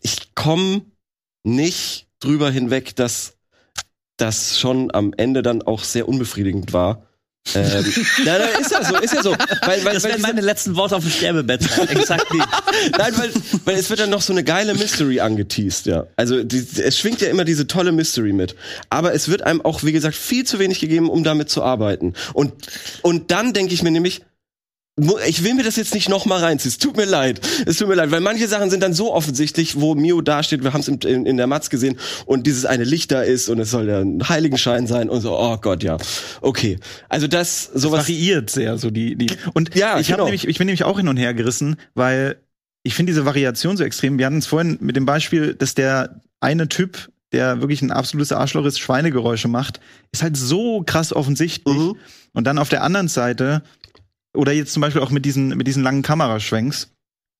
[0.00, 0.82] ich komme
[1.44, 3.35] nicht drüber hinweg, dass
[4.16, 7.06] das schon am Ende dann auch sehr unbefriedigend war.
[7.54, 7.84] ähm,
[8.24, 9.30] na, na, ist ja so, ist ja so.
[9.62, 11.62] Weil, weil, Das wären meine letzten Worte auf dem Sterbebett.
[11.88, 12.26] Exakt.
[12.32, 13.30] Nein, weil,
[13.64, 16.06] weil es wird dann noch so eine geile Mystery angeteased, ja.
[16.16, 18.56] Also die, es schwingt ja immer diese tolle Mystery mit.
[18.90, 22.14] Aber es wird einem auch, wie gesagt, viel zu wenig gegeben, um damit zu arbeiten.
[22.32, 22.52] Und,
[23.02, 24.22] und dann denke ich mir nämlich,
[25.26, 26.70] ich will mir das jetzt nicht noch mal reinziehen.
[26.70, 27.40] Es tut mir leid.
[27.66, 30.72] Es tut mir leid, weil manche Sachen sind dann so offensichtlich, wo Mio dasteht, wir
[30.72, 33.58] haben es in, in, in der Matz gesehen und dieses eine Licht da ist und
[33.58, 35.98] es soll ja ein Heiligenschein sein und so, oh Gott, ja.
[36.40, 36.78] Okay.
[37.10, 38.04] Also das, Das sowas.
[38.04, 39.26] variiert sehr, so die, die.
[39.52, 40.24] Und Ja, ich, hab genau.
[40.24, 42.36] nämlich, ich bin nämlich auch hin und her gerissen, weil
[42.82, 44.16] ich finde diese Variation so extrem.
[44.18, 48.32] Wir hatten es vorhin mit dem Beispiel, dass der eine Typ, der wirklich ein absolutes
[48.32, 49.80] Arschloch ist, Schweinegeräusche macht,
[50.12, 51.76] ist halt so krass offensichtlich.
[51.76, 51.96] Mhm.
[52.32, 53.62] Und dann auf der anderen Seite,
[54.36, 56.90] oder jetzt zum Beispiel auch mit diesen, mit diesen langen Kameraschwenks.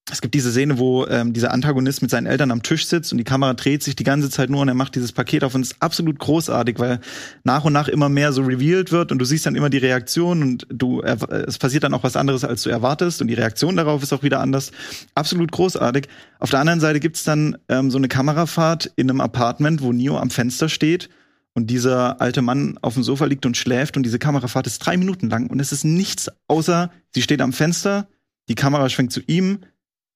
[0.08, 3.18] Es gibt diese Szene, wo ähm, dieser Antagonist mit seinen Eltern am Tisch sitzt und
[3.18, 5.62] die Kamera dreht sich die ganze Zeit nur und er macht dieses Paket auf und
[5.62, 7.00] es ist absolut großartig, weil
[7.42, 10.42] nach und nach immer mehr so revealed wird und du siehst dann immer die Reaktion
[10.42, 11.16] und du äh,
[11.48, 14.22] es passiert dann auch was anderes, als du erwartest und die Reaktion darauf ist auch
[14.22, 14.70] wieder anders.
[15.16, 16.06] Absolut großartig.
[16.38, 20.18] Auf der anderen Seite gibt's dann ähm, so eine Kamerafahrt in einem Apartment, wo Neo
[20.18, 21.08] am Fenster steht
[21.56, 24.96] und dieser alte Mann auf dem Sofa liegt und schläft und diese Kamerafahrt ist drei
[24.98, 28.08] Minuten lang und es ist nichts außer, sie steht am Fenster,
[28.50, 29.60] die Kamera schwenkt zu ihm,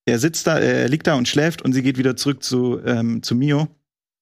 [0.05, 3.23] er sitzt da, er liegt da und schläft und sie geht wieder zurück zu, ähm,
[3.23, 3.69] zu Mio.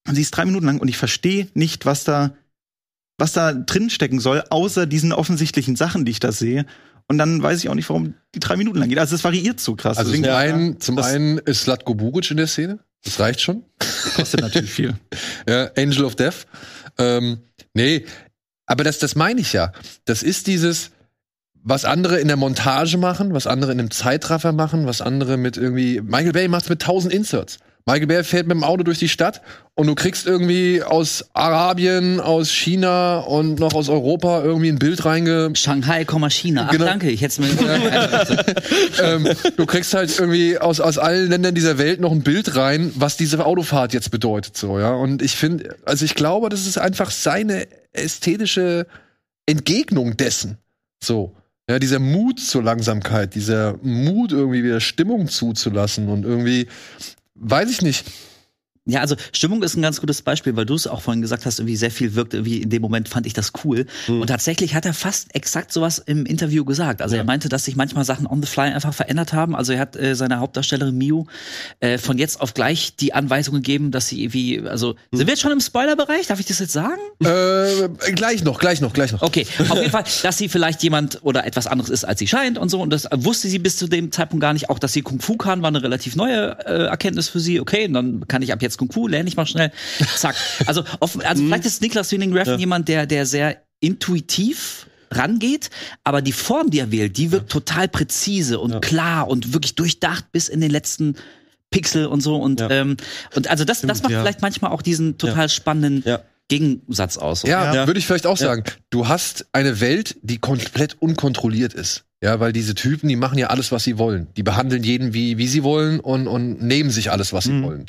[0.06, 2.34] Und sie ist drei Minuten lang und ich verstehe nicht, was da,
[3.18, 6.66] was da drin stecken soll, außer diesen offensichtlichen Sachen, die ich da sehe.
[7.08, 8.98] Und dann weiß ich auch nicht, warum die drei Minuten lang geht.
[8.98, 9.98] Also es variiert so krass.
[9.98, 12.78] Also Deswegen- zum einen, zum das einen ist Slatko Buric in der Szene.
[13.04, 13.64] Das reicht schon.
[14.14, 14.94] kostet natürlich viel.
[15.48, 16.46] Ja, Angel of Death.
[16.99, 17.38] Ähm,
[17.74, 18.05] nee,
[18.66, 19.72] aber das, das meine ich ja.
[20.05, 20.90] Das ist dieses,
[21.55, 25.57] was andere in der Montage machen, was andere in einem Zeitraffer machen, was andere mit
[25.57, 26.01] irgendwie.
[26.01, 27.59] Michael Bay macht's mit tausend Inserts.
[27.87, 29.41] Michael Bay fährt mit dem Auto durch die Stadt
[29.74, 35.05] und du kriegst irgendwie aus Arabien, aus China und noch aus Europa irgendwie ein Bild
[35.07, 36.66] reinge Shanghai, Komma China.
[36.68, 36.85] Ach, Genau.
[36.85, 38.53] danke, ich hätte es mir.
[39.03, 42.93] ähm, du kriegst halt irgendwie aus, aus allen Ländern dieser Welt noch ein Bild rein,
[42.95, 44.93] was diese Autofahrt jetzt bedeutet, so, ja.
[44.93, 48.87] Und ich finde, also ich glaube, das ist einfach seine ästhetische
[49.47, 50.59] Entgegnung dessen.
[51.03, 51.35] So.
[51.70, 56.66] Ja, dieser Mut zur Langsamkeit, dieser Mut, irgendwie wieder Stimmung zuzulassen und irgendwie,
[57.41, 58.05] weiß ich nicht.
[58.89, 61.59] Ja, also Stimmung ist ein ganz gutes Beispiel, weil du es auch vorhin gesagt hast,
[61.59, 63.84] irgendwie sehr viel wirkt irgendwie in dem Moment fand ich das cool.
[64.07, 64.22] Hm.
[64.22, 67.03] Und tatsächlich hat er fast exakt sowas im Interview gesagt.
[67.03, 69.55] Also er meinte, dass sich manchmal Sachen on the fly einfach verändert haben.
[69.55, 71.26] Also er hat äh, seiner Hauptdarstellerin Miu
[71.80, 75.18] äh, von jetzt auf gleich die Anweisung gegeben, dass sie irgendwie, also Hm.
[75.18, 76.26] sind wir jetzt schon im Spoilerbereich?
[76.26, 77.01] Darf ich das jetzt sagen?
[77.22, 79.20] Äh, gleich noch, gleich noch, gleich noch.
[79.20, 82.57] Okay, auf jeden Fall, dass sie vielleicht jemand oder etwas anderes ist, als sie scheint
[82.57, 82.80] und so.
[82.80, 84.70] Und das wusste sie bis zu dem Zeitpunkt gar nicht.
[84.70, 87.61] Auch, dass sie Kung Fu kann, war eine relativ neue äh, Erkenntnis für sie.
[87.61, 89.70] Okay, und dann kann ich ab jetzt Kung Fu, lerne ich mal schnell.
[90.16, 90.37] Zack.
[90.66, 95.70] Also, offen, also vielleicht ist Niklas Winding Refn jemand, der, der sehr intuitiv rangeht,
[96.05, 100.33] aber die Form, die er wählt, die wirkt total präzise und klar und wirklich durchdacht
[100.33, 101.16] bis in den letzten
[101.70, 102.37] Pixel und so.
[102.37, 102.70] Und, Ja.
[102.70, 102.97] ähm,
[103.35, 104.20] und also das, das macht ja.
[104.20, 106.20] vielleicht manchmal auch diesen total spannenden Ja.
[106.49, 107.43] Gegensatz aus.
[107.43, 107.87] Ja, Ja.
[107.87, 108.47] würde ich vielleicht auch Ja.
[108.49, 108.64] sagen.
[108.91, 112.05] Du hast eine Welt, die komplett unkontrolliert ist.
[112.22, 114.26] Ja, weil diese Typen, die machen ja alles, was sie wollen.
[114.37, 117.62] Die behandeln jeden wie, wie sie wollen und, und nehmen sich alles, was sie Mhm.
[117.62, 117.87] wollen.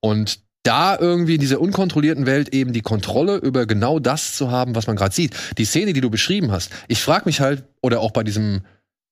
[0.00, 4.74] Und da irgendwie in dieser unkontrollierten Welt eben die Kontrolle über genau das zu haben,
[4.74, 5.34] was man gerade sieht.
[5.58, 6.72] Die Szene, die du beschrieben hast.
[6.88, 8.62] Ich frage mich halt, oder auch bei diesem,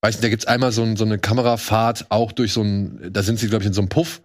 [0.03, 3.23] weiß nicht, da gibt's einmal so, ein, so eine Kamerafahrt, auch durch so ein, da
[3.23, 4.21] sind sie, glaube ich, in so einem Puff.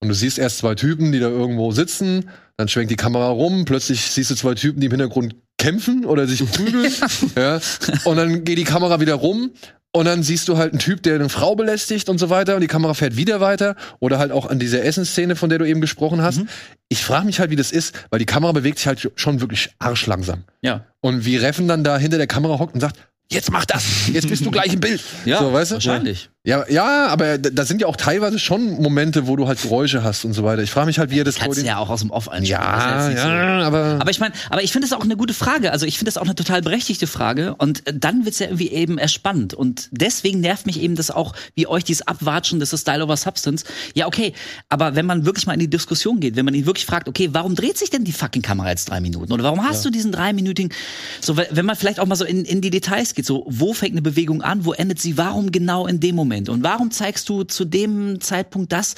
[0.00, 3.64] Und du siehst erst zwei Typen, die da irgendwo sitzen, dann schwenkt die Kamera rum,
[3.64, 6.92] plötzlich siehst du zwei Typen, die im Hintergrund kämpfen oder sich prügeln.
[7.36, 7.60] ja.
[8.04, 9.52] Und dann geht die Kamera wieder rum
[9.94, 12.62] und dann siehst du halt einen Typ, der eine Frau belästigt und so weiter und
[12.62, 13.76] die Kamera fährt wieder weiter.
[14.00, 16.40] Oder halt auch an dieser Essensszene, von der du eben gesprochen hast.
[16.88, 19.70] Ich frage mich halt, wie das ist, weil die Kamera bewegt sich halt schon wirklich
[19.78, 20.44] arschlangsam.
[20.62, 20.86] Ja.
[21.00, 22.96] Und wie Reffen dann da hinter der Kamera hockt und sagt,
[23.34, 25.00] jetzt mach das, jetzt bist du gleich im Bild.
[25.24, 25.74] Ja, so, weißt du?
[25.76, 26.28] wahrscheinlich.
[26.44, 30.24] Ja, ja, aber da sind ja auch teilweise schon Momente, wo du halt Geräusche hast
[30.24, 30.60] und so weiter.
[30.62, 32.60] Ich frage mich halt, wie er das Kannst du ja auch aus dem Off einspielen.
[32.60, 33.28] ja, Das nicht so.
[33.28, 35.70] ja, aber, Aber ich meine, aber ich finde es auch eine gute Frage.
[35.70, 37.54] Also ich finde es auch eine total berechtigte Frage.
[37.58, 39.54] Und äh, dann wird's ja irgendwie eben erspannt.
[39.54, 43.16] Und deswegen nervt mich eben das auch, wie euch dieses Abwatschen, das ist Style over
[43.16, 43.64] Substance.
[43.94, 44.32] Ja, okay.
[44.68, 47.28] Aber wenn man wirklich mal in die Diskussion geht, wenn man ihn wirklich fragt, okay,
[47.30, 49.32] warum dreht sich denn die fucking Kamera jetzt drei Minuten?
[49.32, 50.72] Oder warum hast du diesen dreiminütigen,
[51.20, 53.72] so, we- wenn man vielleicht auch mal so in, in die Details geht, so, wo
[53.72, 56.48] fängt eine Bewegung an, wo endet sie, warum genau in dem Moment?
[56.48, 58.94] Und warum zeigst du zu dem Zeitpunkt das,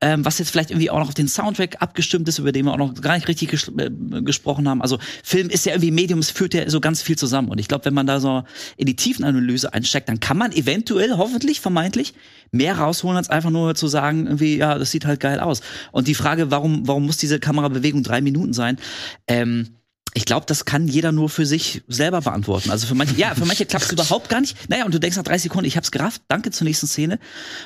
[0.00, 2.72] ähm, was jetzt vielleicht irgendwie auch noch auf den Soundtrack abgestimmt ist, über den wir
[2.72, 3.90] auch noch gar nicht richtig ges äh,
[4.22, 4.82] gesprochen haben.
[4.82, 7.48] Also Film ist ja irgendwie Medium, es führt ja so ganz viel zusammen.
[7.48, 8.44] Und ich glaube, wenn man da so
[8.76, 12.14] in die Tiefenanalyse einsteigt, dann kann man eventuell, hoffentlich, vermeintlich,
[12.50, 15.60] mehr rausholen, als einfach nur zu sagen, irgendwie, ja, das sieht halt geil aus.
[15.92, 18.78] Und die Frage, warum, warum muss diese Kamerabewegung drei Minuten sein?
[19.26, 19.76] Ähm,
[20.16, 22.70] ich glaube, das kann jeder nur für sich selber beantworten.
[22.70, 24.70] Also für manche, ja, für manche klappt es überhaupt gar nicht.
[24.70, 27.18] Naja, und du denkst nach 30 Sekunden, ich hab's gerafft, danke zur nächsten Szene.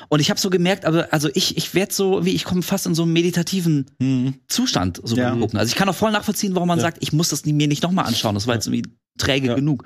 [0.09, 2.87] Und ich habe so gemerkt, aber also ich, ich werde so, wie ich komme fast
[2.87, 3.85] in so einen meditativen
[4.47, 5.29] Zustand so Ja.
[5.29, 5.59] beim gucken.
[5.59, 8.05] Also ich kann auch voll nachvollziehen, warum man sagt, ich muss das mir nicht nochmal
[8.05, 8.33] anschauen.
[8.33, 8.89] Das war jetzt irgendwie
[9.19, 9.83] träge genug.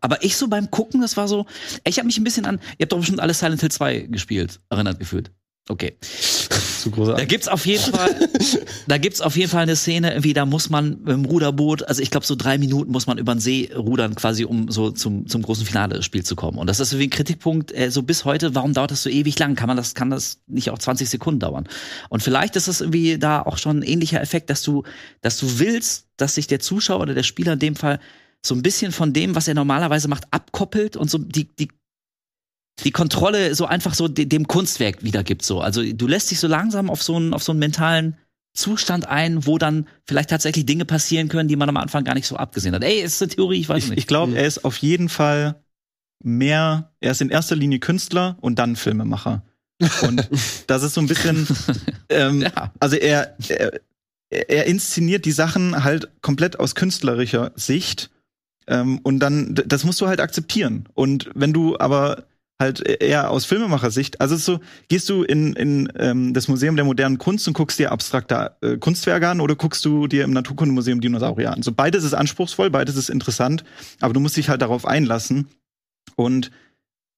[0.00, 1.46] Aber ich so beim Gucken, das war so,
[1.84, 4.58] ich habe mich ein bisschen an, ihr habt doch bestimmt alle Silent Hill 2 gespielt,
[4.70, 5.30] erinnert gefühlt.
[5.68, 5.96] Okay.
[6.00, 8.28] Zu große Da gibt's auf jeden Fall,
[8.88, 12.02] da gibt's auf jeden Fall eine Szene, irgendwie, da muss man mit dem Ruderboot, also
[12.02, 15.28] ich glaube so drei Minuten muss man über den See rudern, quasi, um so zum,
[15.28, 16.58] zum großen Finale des Spiels zu kommen.
[16.58, 19.38] Und das ist irgendwie ein Kritikpunkt, äh, so bis heute, warum dauert das so ewig
[19.38, 19.54] lang?
[19.54, 21.68] Kann man das, kann das nicht auch 20 Sekunden dauern?
[22.08, 24.82] Und vielleicht ist es irgendwie da auch schon ein ähnlicher Effekt, dass du,
[25.20, 28.00] dass du willst, dass sich der Zuschauer oder der Spieler in dem Fall
[28.44, 31.68] so ein bisschen von dem, was er normalerweise macht, abkoppelt und so die, die
[32.80, 35.44] die Kontrolle so einfach so de dem Kunstwerk wiedergibt.
[35.44, 35.60] So.
[35.60, 38.16] Also du lässt dich so langsam auf so einen, auf so einen mentalen
[38.54, 42.26] Zustand ein, wo dann vielleicht tatsächlich Dinge passieren können, die man am Anfang gar nicht
[42.26, 42.82] so abgesehen hat.
[42.84, 43.98] Ey, ist eine Theorie, ich weiß Ich, nicht.
[44.00, 45.56] ich glaube, er ist auf jeden Fall
[46.22, 49.42] mehr, er ist in erster Linie Künstler und dann Filmemacher.
[50.02, 50.28] Und
[50.66, 51.46] das ist so ein bisschen,
[52.08, 52.72] ähm, Ja.
[52.80, 53.72] also er, er,
[54.30, 58.10] er er inszeniert die Sachen halt komplett aus künstlerischer Sicht.
[58.66, 60.88] Ähm, und dann, das musst du halt akzeptieren.
[60.94, 62.24] Und wenn du aber
[62.62, 67.18] halt eher aus Filmemachersicht, also so, gehst du in, in ähm, das Museum der modernen
[67.18, 71.52] Kunst und guckst dir abstrakte äh, Kunstwerke an oder guckst du dir im Naturkundemuseum Dinosaurier
[71.52, 71.62] an?
[71.62, 73.64] So beides ist anspruchsvoll, beides ist interessant,
[74.00, 75.48] aber du musst dich halt darauf einlassen.
[76.16, 76.50] Und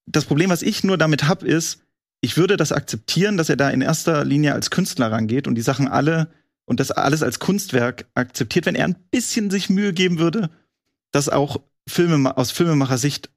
[0.06, 1.80] das Problem, was ich nur damit hab, ist,
[2.20, 5.62] ich würde das akzeptieren, dass er da in erster Linie als Künstler rangeht und die
[5.62, 6.28] Sachen alle
[6.64, 10.50] und das alles als Kunstwerk akzeptiert, wenn er ein bisschen sich Mühe geben würde,
[11.12, 13.30] das auch Filme aus Filmemacher-Sicht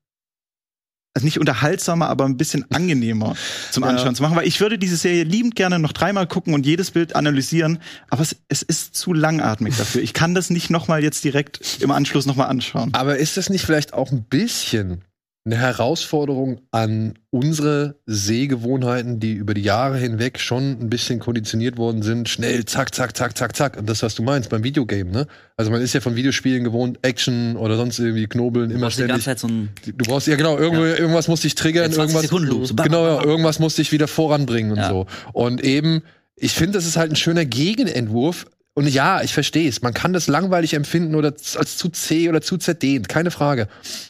[1.14, 3.36] also nicht unterhaltsamer, aber ein bisschen angenehmer
[3.72, 3.90] zum Ja.
[3.90, 6.92] Anschauen zu machen, weil ich würde diese Serie liebend gerne noch dreimal gucken und jedes
[6.92, 7.80] Bild analysieren,
[8.10, 10.02] aber es, es ist zu langatmig dafür.
[10.04, 12.94] Ich kann das nicht noch mal jetzt direkt im Anschluss noch mal anschauen.
[12.94, 15.02] Aber ist das nicht vielleicht auch ein bisschen
[15.48, 22.02] eine Herausforderung an unsere Sehgewohnheiten, die über die Jahre hinweg schon ein bisschen konditioniert worden
[22.02, 22.28] sind?
[22.30, 23.78] Schnell, zack, zack, zack, zack, zack.
[23.78, 25.26] Und das, was du meinst beim Videogame, ne?
[25.56, 29.00] Also man ist ja von Videospielen gewohnt, Action oder sonst irgendwie Knobeln, Du immer brauchst
[29.00, 29.26] die ganze ständig.
[29.26, 32.74] Zeit so ein Du brauchst ja genau, irgendwo, irgendwas muss dich triggern, Ja, 20 irgendwas,
[32.76, 34.90] bam, genau, ja, irgendwas muss dich wieder voranbringen und Ja.
[34.90, 35.08] so.
[35.34, 36.04] Und eben,
[36.36, 38.46] ich finde, das ist halt ein schöner Gegenentwurf.
[38.78, 39.82] Und ja, ich verstehe es.
[39.82, 43.70] Man kann das langweilig empfinden oder als zu zäh oder zu zerdehnt, keine Frage.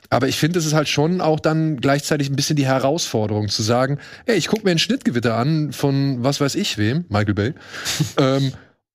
[0.10, 3.64] Aber ich finde, es ist halt schon auch dann gleichzeitig ein bisschen die Herausforderung zu
[3.64, 7.54] sagen, ey, ich gucke mir ein Schnittgewitter an von was weiß ich wem, Michael Bay.
[8.18, 8.52] ähm,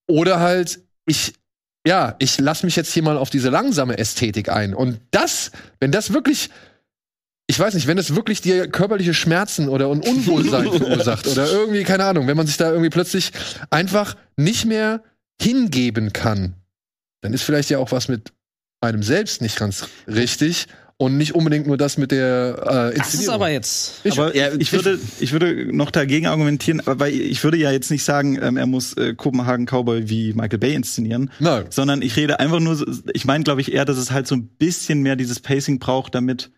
[0.07, 1.33] oder halt, ich,
[1.87, 4.75] ja, ich lasse mich jetzt hier mal auf diese langsame Ästhetik ein.
[4.75, 5.49] Und das,
[5.79, 6.51] wenn das wirklich
[7.47, 11.83] ich weiß nicht, wenn es wirklich dir körperliche Schmerzen oder ein Unwohlsein verursacht oder irgendwie,
[11.83, 13.31] keine Ahnung, wenn man sich da irgendwie plötzlich
[13.69, 15.01] einfach nicht mehr
[15.41, 16.55] hingeben kann,
[17.21, 18.33] dann ist vielleicht ja auch was mit
[18.81, 20.67] einem selbst nicht ganz richtig
[20.97, 22.65] und nicht unbedingt nur das mit der äh,
[22.97, 23.35] Das ist Inszenierung.
[23.35, 24.01] aber jetzt.
[24.03, 27.89] Ich- aber ja, ich, würde, ich würde noch dagegen argumentieren, weil ich würde ja jetzt
[27.91, 31.65] nicht sagen, ähm, er muss äh, Kopenhagen Cowboy wie Michael Bay inszenieren, Nein.
[31.69, 34.47] sondern ich rede einfach nur, ich meine, glaube ich, eher, dass es halt so ein
[34.47, 36.51] bisschen mehr dieses Pacing braucht, damit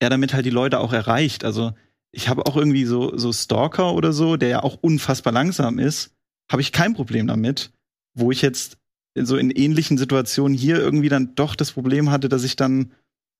[0.00, 1.44] er damit halt die Leute auch erreicht.
[1.44, 1.72] Also
[2.12, 6.10] ich habe auch irgendwie so, so Stalker oder so, der ja auch unfassbar langsam ist,
[6.50, 7.70] habe ich kein Problem damit,
[8.14, 8.78] wo ich jetzt
[9.14, 12.92] so in ähnlichen Situationen hier irgendwie dann doch das Problem hatte, dass ich dann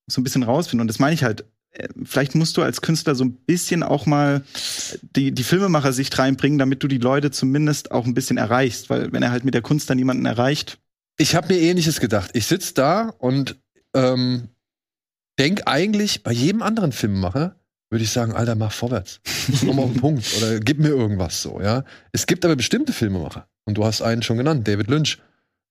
[0.07, 0.83] so ein bisschen rausfinde.
[0.83, 4.05] Und das meine ich halt, äh, vielleicht musst du als Künstler so ein bisschen auch
[4.05, 4.43] mal
[5.17, 8.91] die, die Filmemacher-Sicht reinbringen, damit du die Leute zumindest auch ein bisschen erreichst.
[8.91, 10.79] Weil wenn er halt mit der Kunst dann niemanden erreicht,
[11.19, 12.31] Ich habe mir ähnliches gedacht.
[12.35, 13.57] Ich sitz da und
[13.95, 14.49] ähm,
[15.39, 17.57] denk eigentlich, bei jedem anderen Filmemacher
[17.91, 19.21] würde ich sagen, Alter, mach vorwärts.
[19.61, 21.85] Komm auf den Punkt oder gib mir irgendwas so, ja.
[22.13, 23.47] Es gibt aber bestimmte Filmemacher.
[23.65, 25.19] Und du hast einen schon genannt, David Lynch.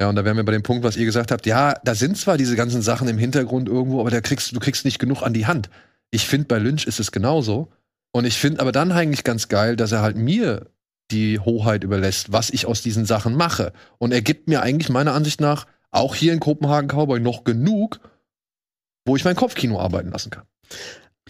[0.01, 1.45] Ja, und da wären wir bei dem Punkt, was ihr gesagt habt.
[1.45, 4.85] Ja, da sind zwar diese ganzen Sachen im Hintergrund irgendwo, aber da kriegst, du kriegst
[4.85, 5.69] nicht genug an die Hand.
[6.09, 7.71] Ich finde, bei Lynch ist es genauso.
[8.11, 10.67] Und ich finde aber dann eigentlich ganz geil, dass er halt mir
[11.11, 13.73] die Hoheit überlässt, was ich aus diesen Sachen mache.
[13.99, 17.99] Und er gibt mir eigentlich meiner Ansicht nach auch hier in Kopenhagen Cowboy noch genug,
[19.05, 20.45] wo ich mein Kopfkino arbeiten lassen kann.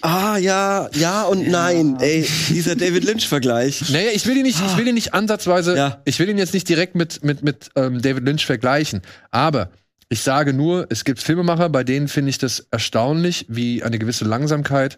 [0.01, 1.97] Ah, ja, ja und nein.
[1.99, 3.89] Ey, dieser David Lynch-Vergleich.
[3.89, 6.01] Naja, ich will ihn nicht, ich will ihn nicht ansatzweise, Ja.
[6.05, 9.01] ich will ihn jetzt nicht direkt mit, mit, mit ähm, David Lynch vergleichen.
[9.29, 9.69] Aber
[10.09, 14.25] ich sage nur, es gibt Filmemacher, bei denen finde ich das erstaunlich, wie eine gewisse
[14.25, 14.97] Langsamkeit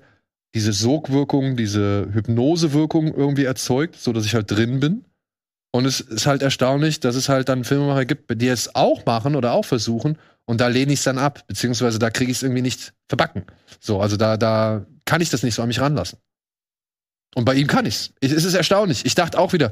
[0.56, 5.04] diese Sogwirkung, diese Hypnosewirkung irgendwie erzeugt, so dass ich halt drin bin.
[5.72, 9.36] Und es ist halt erstaunlich, dass es halt dann Filmemacher gibt, die es auch machen
[9.36, 10.20] oder auch versuchen.
[10.46, 13.46] Und da lehne ich es dann ab, beziehungsweise da kriege ich es irgendwie nicht verbacken.
[13.80, 16.20] So, also da, da kann ich das nicht so an mich ranlassen.
[17.36, 18.14] Und bei ihm kann ich's.
[18.20, 19.06] Ich, es ist erstaunlich.
[19.06, 19.72] Ich dachte auch wieder,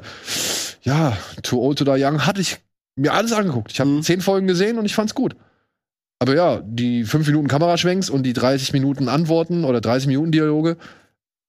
[0.82, 2.58] ja, Too Old to Die Young hatte ich
[2.96, 3.72] mir alles angeguckt.
[3.72, 4.02] Ich habe Mhm.
[4.02, 5.36] zehn Folgen gesehen und ich fand's gut.
[6.18, 10.76] Aber ja, die fünf Minuten Kameraschwenks und die 30 Minuten Antworten oder 30 Minuten Dialoge,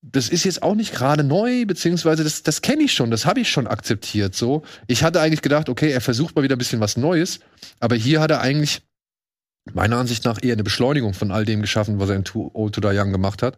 [0.01, 3.39] das ist jetzt auch nicht gerade neu, beziehungsweise das, das kenne ich schon, das habe
[3.39, 4.35] ich schon akzeptiert.
[4.35, 7.39] So, ich hatte eigentlich gedacht, okay, er versucht mal wieder ein bisschen was Neues,
[7.79, 8.81] aber hier hat er eigentlich
[9.73, 12.75] meiner Ansicht nach eher eine Beschleunigung von all dem geschaffen, was er in Too Old
[12.75, 13.57] to Die Young gemacht hat.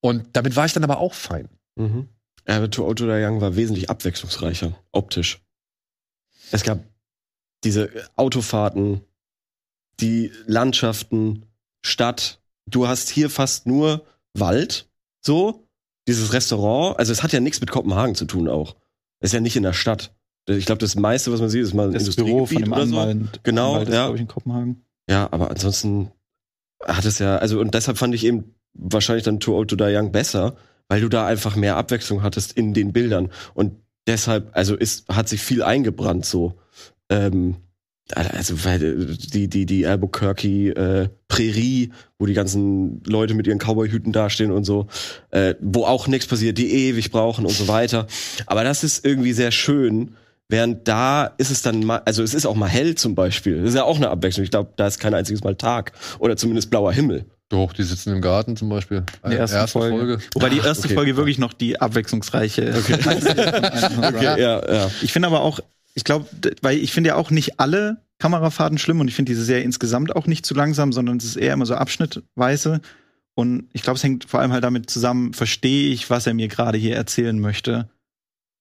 [0.00, 1.48] Und damit war ich dann aber auch fein.
[1.76, 2.08] Mhm.
[2.46, 5.40] Aber Too Old to Die Young war wesentlich abwechslungsreicher, optisch.
[6.50, 6.80] Es gab
[7.64, 9.02] diese Autofahrten,
[10.00, 11.46] die Landschaften,
[11.84, 12.40] Stadt.
[12.66, 14.88] Du hast hier fast nur Wald,
[15.20, 15.66] so.
[16.08, 18.74] Dieses Restaurant, also es hat ja nichts mit Kopenhagen zu tun auch.
[19.20, 20.14] Es ist ja nicht in der Stadt.
[20.48, 22.86] Ich glaube, das meiste, was man sieht, ist mal ein das Büro von dem oder
[22.86, 22.98] so.
[22.98, 23.40] Anwalt.
[23.44, 24.04] Genau, Anwalt ist, ja.
[24.04, 24.84] glaube ich, in Kopenhagen.
[25.08, 26.10] Ja, aber ansonsten
[26.82, 29.94] hat es ja, also und deshalb fand ich eben wahrscheinlich dann Too Old to Die
[29.96, 30.56] Young besser,
[30.88, 33.30] weil du da einfach mehr Abwechslung hattest in den Bildern.
[33.54, 33.74] Und
[34.06, 36.54] deshalb, also ist, hat sich viel eingebrannt so.
[37.08, 37.56] Ähm,
[38.12, 44.12] also äh, die, die, die Albuquerque äh, Prärie, wo die ganzen Leute mit ihren Cowboy-Hüten
[44.12, 44.88] dastehen und so,
[45.30, 48.06] äh, wo auch nichts passiert, die ewig brauchen und so weiter.
[48.46, 50.16] Aber das ist irgendwie sehr schön,
[50.50, 53.60] Während da ist es dann mal, also es ist auch mal hell zum Beispiel.
[53.60, 54.42] Das ist ja auch eine Abwechslung.
[54.42, 55.92] Ich glaube, da ist kein einziges Mal Tag.
[56.18, 57.24] Oder zumindest blauer Himmel.
[57.50, 59.02] Doch, die sitzen im Garten zum Beispiel.
[59.24, 60.20] In der ersten Folge.
[60.34, 60.94] Wobei die erste okay.
[60.94, 62.72] Folge wirklich noch die abwechslungsreiche.
[62.78, 62.98] Okay,
[64.22, 64.90] ja, ja.
[65.02, 65.58] Ich finde aber auch,
[65.94, 66.26] ich glaube,
[66.62, 70.14] weil ich finde ja auch nicht alle Kamerafahrten schlimm und ich finde diese Serie insgesamt
[70.14, 72.80] auch nicht zu langsam, sondern es ist eher immer so abschnittweise.
[73.34, 76.46] Und ich glaube, es hängt vor allem halt damit zusammen, verstehe ich, was er mir
[76.46, 77.88] gerade hier erzählen möchte.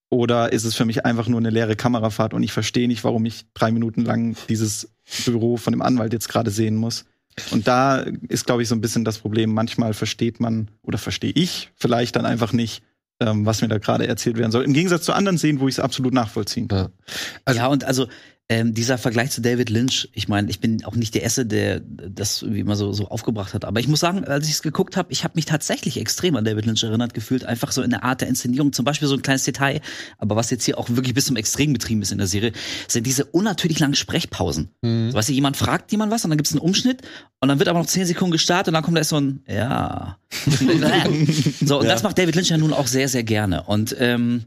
[0.09, 3.25] Oder ist es für mich einfach nur eine leere Kamerafahrt und ich verstehe nicht, warum
[3.25, 4.89] ich drei Minuten lang dieses
[5.25, 7.05] Büro von dem Anwalt jetzt gerade sehen muss.
[7.51, 9.53] Und da ist, glaube ich, so ein bisschen das Problem.
[9.53, 12.83] Manchmal versteht man oder verstehe ich vielleicht dann einfach nicht,
[13.19, 14.63] ähm, was mir da gerade erzählt werden soll.
[14.63, 16.77] Im Gegensatz zu anderen Szenen, wo ich es absolut nachvollziehen kann.
[16.77, 17.13] Ja.
[17.45, 18.07] Also- ja, und also
[18.51, 21.81] ähm, dieser Vergleich zu David Lynch, ich meine, ich bin auch nicht der Erste, der
[21.81, 23.63] das wie immer so, so aufgebracht hat.
[23.63, 26.45] Aber ich muss sagen, als ich es geguckt habe, ich habe mich tatsächlich extrem an
[26.45, 27.45] David Lynch erinnert gefühlt.
[27.45, 28.73] Einfach so in der Art der Inszenierung.
[28.73, 29.81] Zum Beispiel so ein kleines Detail,
[30.17, 32.51] aber was jetzt hier auch wirklich bis zum Extrem betrieben ist in der Serie,
[32.87, 34.69] sind diese unnatürlich langen Sprechpausen.
[34.81, 35.11] Mhm.
[35.11, 37.03] So, weißt du, jemand fragt jemand was und dann gibt es einen Umschnitt
[37.41, 39.43] und dann wird aber noch zehn Sekunden gestartet und dann kommt da erst so ein
[39.47, 40.17] Ja.
[41.63, 43.63] so, und das macht David Lynch ja nun auch sehr, sehr gerne.
[43.63, 44.45] Und ähm,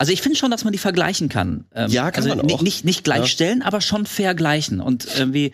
[0.00, 1.66] also ich finde schon, dass man die vergleichen kann.
[1.74, 2.62] Ähm, Ja, kann also man auch.
[2.62, 4.80] Nicht, nicht gleichstellen, aber schon vergleichen.
[4.80, 5.52] Und irgendwie,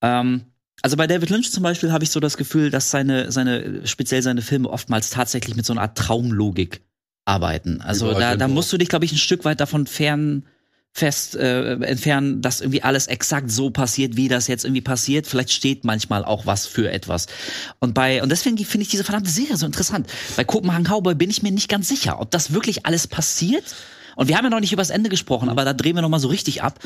[0.00, 0.46] ähm,
[0.80, 4.22] also bei David Lynch zum Beispiel habe ich so das Gefühl, dass seine, seine, speziell
[4.22, 6.80] seine Filme oftmals tatsächlich mit so einer Art Traumlogik
[7.26, 7.82] arbeiten.
[7.82, 10.46] Also Überall da, da musst du dich, glaube ich, ein Stück weit davon fern
[10.96, 15.26] fest äh, entfernen, dass irgendwie alles exakt so passiert, wie das jetzt irgendwie passiert.
[15.26, 17.26] Vielleicht steht manchmal auch was für etwas.
[17.80, 20.06] Und bei und deswegen finde ich diese verdammte Serie so interessant.
[20.36, 23.64] Bei Copenhagen Cowboy bin ich mir nicht ganz sicher, ob das wirklich alles passiert.
[24.14, 26.20] Und wir haben ja noch nicht übers Ende gesprochen, aber da drehen wir noch mal
[26.20, 26.78] so richtig ab.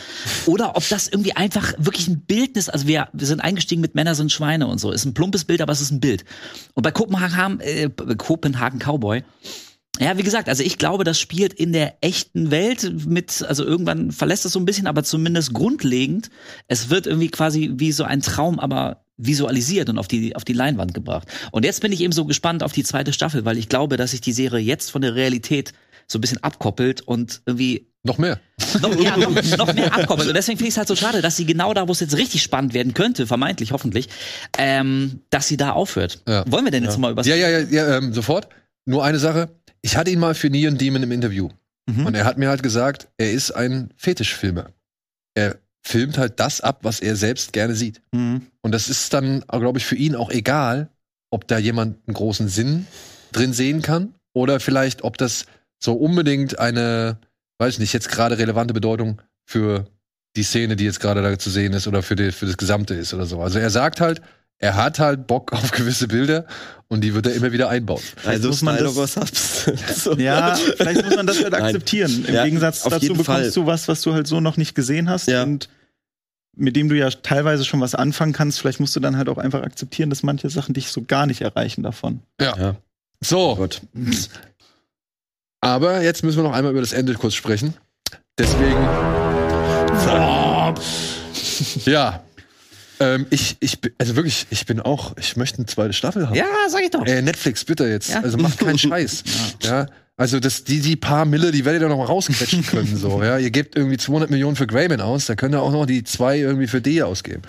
[0.47, 4.15] Oder ob das irgendwie einfach wirklich ein Bildnis, also wir, wir sind eingestiegen mit Männer
[4.15, 4.91] sind Schweine und so.
[4.91, 6.25] Ist ein plumpes Bild, aber es ist ein Bild.
[6.73, 9.23] Und bei Kopenhagen, äh, Copenhagen Cowboy,
[10.01, 14.13] ja, wie gesagt, also ich glaube, das spielt in der echten Welt mit, also irgendwann
[14.13, 16.31] verlässt es so ein bisschen, aber zumindest grundlegend.
[16.69, 20.53] Es wird irgendwie quasi wie so ein Traum, aber visualisiert und auf die, auf die
[20.53, 21.29] Leinwand gebracht.
[21.51, 24.13] Und jetzt bin ich eben so gespannt auf die zweite Staffel, weil ich glaube, dass
[24.13, 25.73] sich die Serie jetzt von der Realität
[26.07, 28.41] so ein bisschen abkoppelt und irgendwie Noch mehr.
[28.81, 30.29] noch, ja, noch, noch mehr abkoppelt.
[30.29, 32.17] Und deswegen finde ich es halt so schade, dass sie genau da, wo es jetzt
[32.17, 34.09] richtig spannend werden könnte, vermeintlich, hoffentlich,
[34.57, 36.23] ähm, dass sie da aufhört.
[36.27, 36.45] Ja.
[36.51, 38.49] Wollen wir denn jetzt mal über Ja, ja, ja, ja ähm, sofort.
[38.87, 39.51] Nur eine Sache.
[39.83, 41.49] Ich hatte ihn mal für Neon Demon im Interview.
[41.89, 42.07] Mhm.
[42.07, 44.73] Und er hat mir halt gesagt, er ist ein Fetischfilmer.
[45.35, 48.03] Er filmt halt das ab, was er selbst gerne sieht.
[48.13, 48.43] Mhm.
[48.61, 50.91] Und das ist dann, glaube ich, für ihn auch egal,
[51.31, 52.87] ob da jemand einen großen Sinn
[53.33, 55.47] drin sehen kann oder vielleicht, ob das
[55.83, 57.19] so unbedingt eine,
[57.59, 59.87] weiß ich nicht, jetzt gerade relevante Bedeutung für
[60.37, 62.95] die Szene, die jetzt gerade da zu sehen ist oder für, die, für das Gesamte
[62.95, 63.41] ist oder so.
[63.41, 64.21] Also er sagt halt,
[64.59, 66.45] er hat halt Bock auf gewisse Bilder
[66.89, 68.03] und die wird er immer wieder einbauen.
[68.25, 70.05] Also muss man Style das-.
[70.05, 70.15] So.
[70.19, 71.63] Ja, vielleicht muss man das halt Nein.
[71.63, 72.25] akzeptieren.
[72.27, 73.51] Im Ja, Gegensatz dazu bekommst Fall.
[73.51, 75.43] du was, was du halt so noch nicht gesehen hast Ja.
[75.43, 75.69] und
[76.57, 78.59] mit dem du ja teilweise schon was anfangen kannst.
[78.59, 81.41] Vielleicht musst du dann halt auch einfach akzeptieren, dass manche Sachen dich so gar nicht
[81.41, 82.21] erreichen davon.
[82.41, 82.75] Ja.
[83.21, 83.81] So, Gut.
[85.61, 87.75] aber jetzt müssen wir noch einmal über das Ende kurz sprechen.
[88.39, 88.81] Deswegen.
[91.87, 92.23] Ja.
[93.01, 96.35] Ähm, ich, ich, bin- also wirklich, ich bin auch, ich möchte eine zweite Staffel haben.
[96.37, 97.05] Ja, sag ich doch.
[97.07, 98.11] Äh, Netflix, bitte jetzt.
[98.11, 98.21] Ja.
[98.23, 99.25] Also macht keinen Scheiß.
[99.63, 99.87] ja.
[100.17, 102.97] Also das, die, die paar Mille, die werdet ihr noch mal rausquetschen können.
[102.97, 103.39] so, ja.
[103.39, 106.39] Ihr gebt irgendwie 200 Millionen für Grayman aus, da könnt ihr auch noch die zwei
[106.39, 107.43] irgendwie für die ausgeben.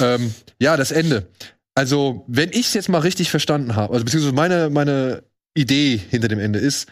[0.00, 1.26] ähm, ja, das Ende.
[1.74, 5.22] Also, wenn ich es jetzt mal richtig verstanden habe, also beziehungsweise meine, meine
[5.54, 6.86] Idee hinter dem Ende ist,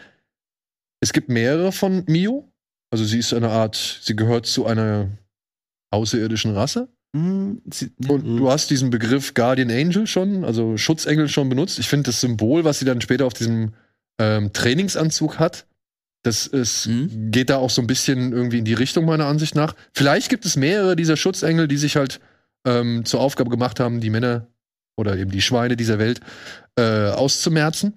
[1.01, 2.51] es gibt mehrere von Mio.
[2.91, 5.09] Also sie ist eine Art, sie gehört zu einer
[5.91, 6.87] außerirdischen Rasse.
[7.15, 7.61] Hm,
[8.09, 8.37] Und Mhm.
[8.37, 11.79] du hast diesen Begriff Guardian Angel schon, also Schutzengel schon benutzt.
[11.79, 13.73] Ich finde das Symbol, was sie dann später auf diesem
[14.19, 15.65] ähm, Trainingsanzug hat,
[16.23, 17.31] das ist, Mhm.
[17.31, 19.75] geht da auch so ein bisschen irgendwie in die Richtung meiner Ansicht nach.
[19.93, 22.19] Vielleicht gibt es mehrere dieser Schutzengel, die sich halt
[22.65, 24.47] ähm, zur Aufgabe gemacht haben, die Männer
[24.97, 26.19] oder eben die Schweine dieser Welt
[26.77, 27.93] äh, auszumerzen.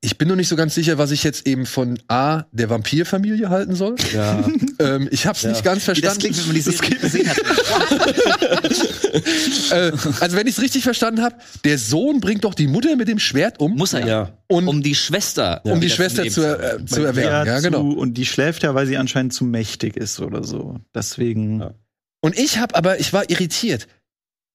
[0.00, 3.48] Ich bin nur nicht so ganz sicher, was ich jetzt eben von A, der Vampirfamilie
[3.50, 3.96] halten soll.
[4.14, 4.48] Ja.
[4.80, 5.50] Ähm, ich habe es Ja.
[5.50, 6.20] nicht ganz Wie das verstanden.
[6.20, 7.36] klingt, wenn man die Serie gesehen hat.
[9.72, 13.06] äh, also wenn ich es richtig verstanden habe, der Sohn bringt doch die Mutter mit
[13.08, 14.32] dem Schwert um, Muss er ja.
[14.48, 15.60] und, Um die Schwester.
[15.64, 17.28] um die Schwester zu, äh, zu erwecken.
[17.46, 17.92] Ja, genau.
[17.92, 20.78] zu, und die schläft ja, weil sie anscheinend zu mächtig ist oder so.
[20.94, 21.60] Deswegen.
[21.60, 21.74] Ja.
[22.22, 23.86] Und ich habe aber, ich war irritiert.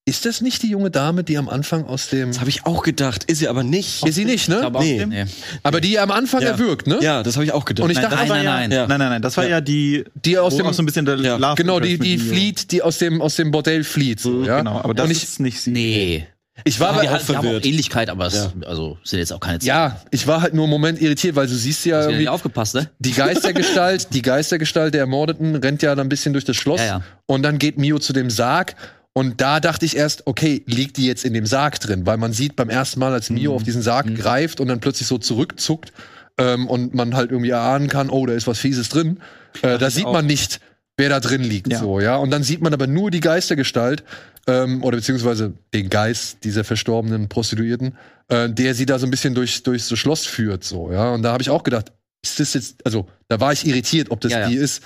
[0.08, 2.30] Ist das nicht die junge Dame, die am Anfang aus dem.
[2.30, 3.24] Das habe ich auch gedacht.
[3.24, 4.06] Ist sie aber nicht.
[4.06, 4.62] Ist sie nicht, ne?
[4.62, 5.04] Aber auch, Nee.
[5.04, 5.26] nee.
[5.64, 6.50] Aber die am Anfang Ja.
[6.50, 7.00] erwürgt, ne?
[7.02, 7.86] Ja, das habe ich auch gedacht.
[7.86, 8.72] Und ich Nein, dachte, das war nein, nein.
[8.72, 8.86] Ja.
[8.86, 9.50] nein, nein, nein, das war Ja.
[9.52, 10.68] ja die, die aus dem.
[10.68, 11.38] auch so ein bisschen der Ja.
[11.38, 14.20] Love Genau, die, die flieht, die aus dem, aus dem Bordell flieht.
[14.20, 14.60] So, ja?
[14.60, 15.72] Genau, aber das ich, ist nicht sie.
[15.72, 16.28] Nee.
[16.66, 17.66] Ich war Aber aber auch halt, die haben auch verwirrt.
[17.66, 18.54] Ähnlichkeit, aber es, Ja.
[18.68, 21.56] also sind jetzt auch keine ja, ich war halt nur einen Moment irritiert, weil du
[21.56, 22.92] siehst ja irgendwie nicht aufgepasst, ne?
[23.00, 26.86] die Geistergestalt, die Geistergestalt der Ermordeten rennt ja dann ein bisschen durch das Schloss Ja,
[26.86, 27.02] ja.
[27.26, 28.76] und dann geht Mio zu dem Sarg
[29.18, 32.34] und da dachte ich erst, okay, liegt die jetzt in dem Sarg drin, weil man
[32.34, 35.94] sieht beim ersten Mal, als Mio auf diesen Sarg greift und dann plötzlich so zurückzuckt
[36.38, 39.22] ähm, und man halt irgendwie erahnen kann, oh, da ist was Fieses drin.
[39.62, 40.12] Äh, da sieht auch.
[40.12, 40.60] man nicht,
[40.98, 41.80] wer da drin liegt, Ja.
[41.80, 42.18] so ja.
[42.18, 44.04] Und dann sieht man aber nur die Geistergestalt
[44.48, 47.96] ähm, oder beziehungsweise den Geist dieser verstorbenen Prostituierten,
[48.28, 51.14] äh, der sie da so ein bisschen durch durchs so Schloss führt, so ja.
[51.14, 54.20] Und da habe ich auch gedacht, ist das jetzt, also da war ich irritiert, ob
[54.20, 54.50] das Ja, ja.
[54.50, 54.84] die ist.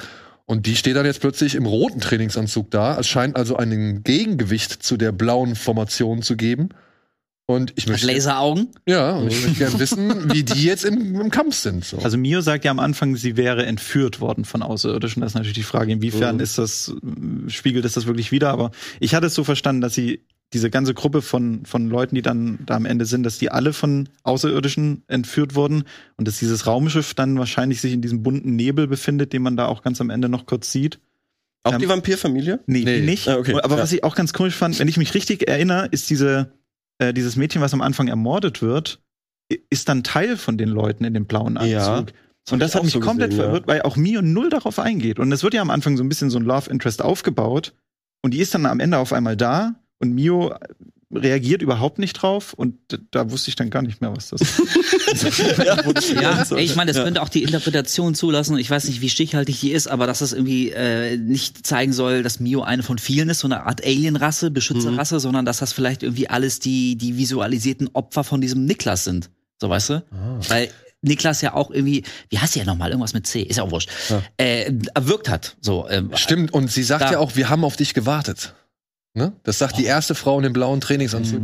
[0.50, 2.97] Und die steht dann jetzt plötzlich im roten Trainingsanzug da.
[3.00, 6.70] Es scheint also ein Gegengewicht zu der blauen Formation zu geben.
[7.45, 8.70] Und ich möchte, Laseraugen.
[8.88, 11.86] ja, und ich möchte gerne wissen, wie die jetzt im, im Kampf sind.
[11.86, 12.00] So.
[12.00, 15.22] Also Mio sagt ja am Anfang, sie wäre entführt worden von Außerirdischen.
[15.22, 16.41] Das ist natürlich die Frage, inwiefern Mhm.
[16.41, 16.93] ist das,
[17.47, 18.50] spiegelt es das wirklich wieder?
[18.50, 22.22] Aber ich hatte es so verstanden, dass sie diese ganze Gruppe von, von Leuten, die
[22.24, 25.84] dann da am Ende sind, dass die alle von Außerirdischen entführt wurden
[26.18, 29.68] und dass dieses Raumschiff dann wahrscheinlich sich in diesem bunten Nebel befindet, den man da
[29.68, 31.00] auch ganz am Ende noch kurz sieht.
[31.64, 32.62] Auch Ähm, die Vampirfamilie?
[32.66, 33.00] Nee, Nee.
[33.02, 33.28] die nicht.
[33.28, 33.54] Ah, okay.
[33.62, 33.84] Aber Ja.
[33.84, 36.52] was ich auch ganz komisch fand, wenn ich mich richtig erinnere, ist diese,
[36.97, 39.02] äh, dieses Mädchen, was am Anfang ermordet wird,
[39.70, 41.72] ist dann Teil von den Leuten in dem blauen Anzug.
[41.72, 42.14] Ja, Und
[42.52, 43.50] hab das hat mich so komplett gesehen, ja.
[43.50, 45.20] verwirrt, weil auch Mio null darauf eingeht.
[45.20, 47.74] Und es wird ja am Anfang so ein bisschen so ein Love Interest aufgebaut.
[48.24, 50.54] Und die ist dann am Ende auf einmal da und Mio
[51.12, 52.76] reagiert überhaupt nicht drauf und
[53.12, 54.41] da wusste ich dann gar nicht mehr, was das
[56.22, 56.56] Ja, so.
[56.58, 58.58] ey, ich meine, das könnte auch die Interpretation zulassen.
[58.58, 62.22] Ich weiß nicht, wie stichhaltig die ist, aber dass das irgendwie äh, nicht zeigen soll,
[62.24, 66.04] dass Mio eine von vielen ist, so eine Art Alien-Rasse, Beschützerrasse, sondern dass das vielleicht
[66.04, 69.30] irgendwie alles die, die visualisierten Opfer von diesem Niklas sind.
[69.60, 70.04] So, weißt du?
[70.47, 70.70] Weil
[71.02, 72.89] Niklas ja auch irgendwie, wie heißt der nochmal?
[72.91, 73.89] Irgendwas mit C, ist ja auch wurscht.
[74.38, 75.56] Äh, erwirkt hat.
[75.62, 78.54] So, ähm, Stimmt, und sie sagt Da- ja auch, wir haben auf dich gewartet.
[79.20, 79.34] Ne?
[79.43, 81.41] Das sagt die erste Frau in dem blauen Trainingsanzug.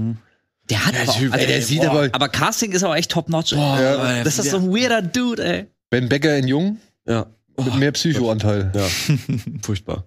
[0.70, 2.96] Der hat Der aber, auch- Typ, ey, der sieht boah, aber- aber Casting ist aber
[2.98, 3.52] echt top notch.
[3.52, 4.24] Ja.
[4.24, 5.66] das ist so ein weirder Dude, ey.
[5.92, 7.28] Ben Becker in Jung Ja.
[7.64, 8.72] mit mehr Psychoanteil.
[8.74, 8.88] Ja.
[9.62, 10.06] Furchtbar.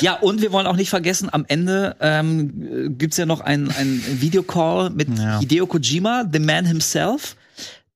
[0.00, 3.70] Ja, und wir wollen auch nicht vergessen, am Ende ähm, äh, gibt's ja noch einen
[3.70, 5.38] ein Videocall mit Ja.
[5.40, 7.36] Hideo Kojima, the man himself,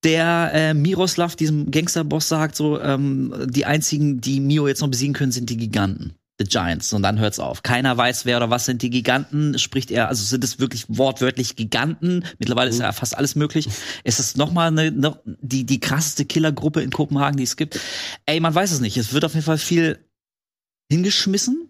[0.03, 5.12] der äh, Miroslav, diesem Gangsterboss, sagt so, ähm, die einzigen, die Mio jetzt noch besiegen
[5.12, 6.14] können, sind die Giganten.
[6.41, 6.93] The Giants.
[6.95, 7.62] Und dann hört's auf.
[7.62, 9.59] Keiner weiß, wer oder was sind die Giganten.
[9.59, 12.24] Spricht er, also sind es wirklich wortwörtlich Giganten?
[12.38, 13.68] Mittlerweile ist ja fast alles möglich.
[14.05, 17.78] Ist es nochmal eine, noch die, die krasseste Killergruppe in Kopenhagen, die es gibt?
[18.24, 18.97] Ey, man weiß es nicht.
[18.97, 19.99] Es wird auf jeden Fall viel
[20.91, 21.68] hingeschmissen.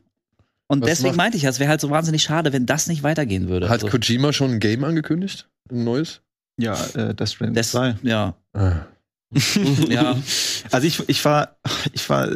[0.69, 3.03] Und Was deswegen macht- meinte ich, es wäre halt so wahnsinnig schade, wenn das nicht
[3.03, 3.69] weitergehen würde.
[3.69, 5.49] Hat Also, Kojima schon ein Game angekündigt?
[5.71, 6.21] Ein neues?
[6.59, 7.97] ja, äh, das Stranding das, 2.
[8.03, 8.87] ja, Ah.
[9.89, 10.17] ja.
[10.71, 11.57] Also ich, ich war,
[11.93, 12.29] ich war,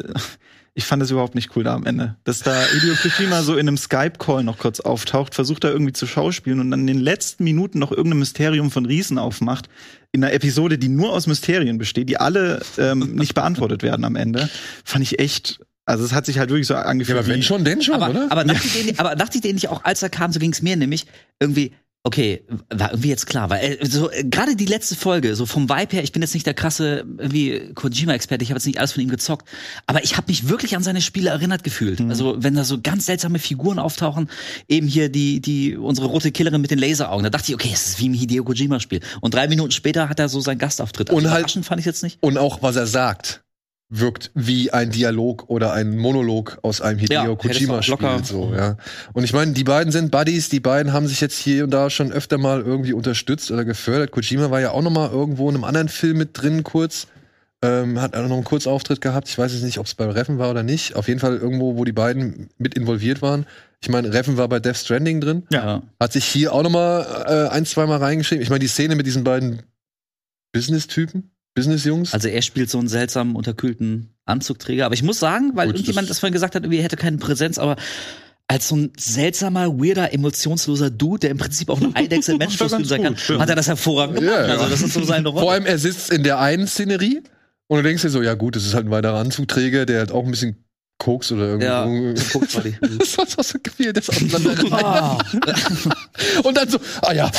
[0.76, 2.16] ich fand es überhaupt nicht cool da am Ende.
[2.24, 6.06] Dass da Hideo Kojima so in einem Skype-Call noch kurz auftaucht, versucht da irgendwie zu
[6.06, 9.68] schauspielen und dann in den letzten Minuten noch irgendein Mysterium von Riesen aufmacht.
[10.10, 14.16] In einer Episode, die nur aus Mysterien besteht, die alle ähm, nicht beantwortet werden am
[14.16, 14.48] Ende.
[14.84, 17.18] Fand ich echt, also es hat sich halt wirklich so Ja, angefühlt.
[17.18, 18.26] aber wenn schon, denn schon, aber, oder?
[18.30, 20.60] aber dachte ich den, aber dachte ich den nicht auch, als er kam, so ging's
[20.60, 21.06] mir nämlich
[21.38, 21.72] irgendwie.
[22.06, 25.70] Okay, war irgendwie jetzt klar, weil äh, so äh, gerade die letzte Folge, so vom
[25.70, 28.92] Vibe her, ich bin jetzt nicht der krasse irgendwie Kojima-Experte, ich habe jetzt nicht alles
[28.92, 29.48] von ihm gezockt,
[29.86, 32.00] aber ich habe mich wirklich an seine Spiele erinnert gefühlt.
[32.00, 32.10] Mhm.
[32.10, 34.28] Also wenn da so ganz seltsame Figuren auftauchen,
[34.68, 37.86] eben hier die die unsere rote Killerin mit den Laseraugen, da dachte ich, okay, es
[37.88, 39.00] ist wie im Hideo Kojima-Spiel.
[39.22, 41.08] Und drei Minuten später hat er so seinen Gastauftritt.
[41.08, 42.18] Also Und halt- fand ich jetzt nicht.
[42.20, 43.43] Und auch was er sagt,
[43.90, 47.92] wirkt wie ein Dialog oder ein Monolog aus einem Ja, Hideo du Kojima Spiel.
[47.94, 48.76] locker- So, ja.
[49.12, 51.90] Und ich meine, die beiden sind Buddies, die beiden haben sich jetzt hier und da
[51.90, 54.10] schon öfter mal irgendwie unterstützt oder gefördert.
[54.10, 57.06] Kojima war ja auch noch mal irgendwo in einem anderen Film mit drin kurz.
[57.62, 59.28] Ähm, hat auch noch einen Kurzauftritt gehabt.
[59.28, 60.96] Ich weiß jetzt nicht, ob es bei Reffen war oder nicht.
[60.96, 63.46] Auf jeden Fall irgendwo, wo die beiden mit involviert waren.
[63.80, 65.44] Ich meine, Reffen war bei Death Stranding drin.
[65.50, 65.82] Ja.
[66.00, 68.42] Hat sich hier auch noch mal äh, ein, zwei Mal reingeschrieben.
[68.42, 69.62] Ich meine, die Szene mit diesen beiden
[70.52, 72.12] Business-Typen, Business-Jungs.
[72.14, 74.86] Also er spielt so einen seltsamen, unterkühlten Anzugträger.
[74.86, 76.96] Aber ich muss sagen, weil Gut, irgendjemand das- das vorhin gesagt hat, irgendwie er hätte
[76.96, 77.76] keine Präsenz, aber
[78.48, 82.88] als so ein seltsamer, weirder, emotionsloser Dude, der im Prinzip auch ein Eidechse menschlos ganz
[82.88, 83.40] sein kann, stimmt.
[83.40, 84.34] hat er das hervorragend gemacht.
[84.34, 84.52] Ja, ja.
[84.54, 85.40] Also das ist so seine Rolle.
[85.42, 87.22] Vor allem, er sitzt in der einen Szenerie
[87.68, 90.12] und du denkst dir so, ja gut, das ist halt ein weiterer Anzugträger, der halt
[90.12, 90.63] auch ein bisschen
[91.04, 91.66] Koks oder irgendwie.
[91.66, 91.84] Ja,
[92.64, 92.98] die.
[92.98, 94.54] Das war so gefühlt, das auseinander.
[94.72, 95.18] Ah.
[96.44, 97.30] und dann so, ah ja.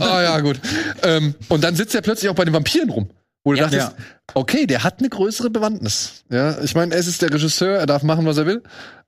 [0.00, 0.60] ah ja, gut.
[1.02, 3.08] Ähm, und dann sitzt er plötzlich auch bei den Vampiren rum.
[3.44, 3.64] Wo du Ja.
[3.68, 3.92] dachtest,
[4.34, 6.24] okay, der hat eine größere Bewandtnis.
[6.30, 8.62] Ja, ich meine, es ist der Regisseur, er darf machen, was er will.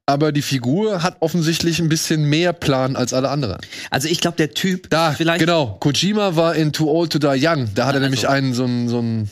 [0.06, 3.58] Aber die Figur hat offensichtlich ein bisschen mehr Plan als alle anderen.
[3.90, 5.76] Also ich glaube, der Typ, Da, vielleicht, genau.
[5.80, 7.68] Kojima war in Too Old to Die Young.
[7.74, 8.00] Da hat er Also.
[8.00, 9.30] nämlich einen so einen, so einen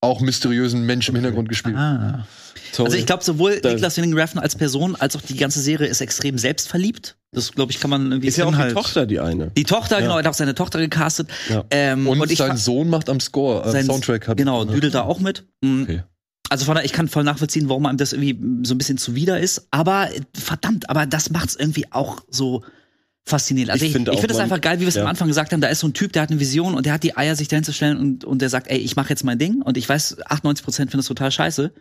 [0.00, 1.76] auch mysteriösen Mensch im Hintergrund gespielt.
[1.76, 2.26] Ah.
[2.82, 5.86] Also ich glaube, sowohl Da- Niklas Winding Refn als Person als auch die ganze Serie
[5.86, 7.16] ist extrem selbstverliebt.
[7.32, 8.28] Das, glaube ich, kann man irgendwie.
[8.28, 8.72] Ist ja auch die.
[8.72, 9.50] Tochter, die eine.
[9.56, 11.28] die Tochter, genau, er hat auch seine Tochter gecastet.
[11.48, 11.64] Ja.
[11.70, 14.36] Ähm, Und, ich sein Sohn macht am Score, äh, sein- Soundtrack hat.
[14.36, 15.44] Genau, düdelt da auch mit.
[15.60, 15.82] Mhm.
[15.82, 16.02] Okay.
[16.50, 19.40] Also von daher, ich kann voll nachvollziehen, warum einem das irgendwie so ein bisschen zuwider
[19.40, 19.66] ist.
[19.70, 22.62] Aber verdammt, aber das macht's irgendwie auch so
[23.26, 23.70] faszinierend.
[23.70, 25.02] Also Ich ich, ich finde auch, das einfach geil, wie wir es ja.
[25.02, 25.60] am Anfang gesagt haben.
[25.60, 27.48] Da ist so ein Typ, der hat eine Vision und der hat die Eier, sich
[27.48, 29.62] dahin zu stellen und, und der sagt, ey, ich mache jetzt mein Ding.
[29.62, 31.72] Und ich weiß, 98 Prozent finden das total scheiße.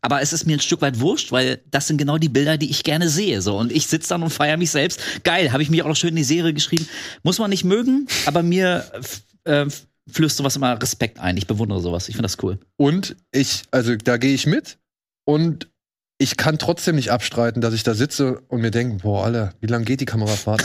[0.00, 2.70] Aber es ist mir ein Stück weit wurscht, weil das sind genau die Bilder, die
[2.70, 3.40] ich gerne sehe.
[3.40, 5.00] So und ich sitze dann und feiere mich selbst.
[5.22, 6.88] Geil, habe ich mich auch noch schön in die Serie geschrieben.
[7.22, 8.84] Muss man nicht mögen, aber mir
[9.44, 9.66] äh,
[10.10, 11.36] flößt sowas immer Respekt ein.
[11.36, 12.08] Ich bewundere sowas.
[12.08, 12.58] Ich finde das cool.
[12.76, 14.78] Und ich, also da gehe ich mit
[15.24, 15.69] und
[16.20, 19.66] ich kann trotzdem nicht abstreiten, dass ich da sitze und mir denke, boah, Alter, wie
[19.66, 20.62] lange geht die Kamerafahrt?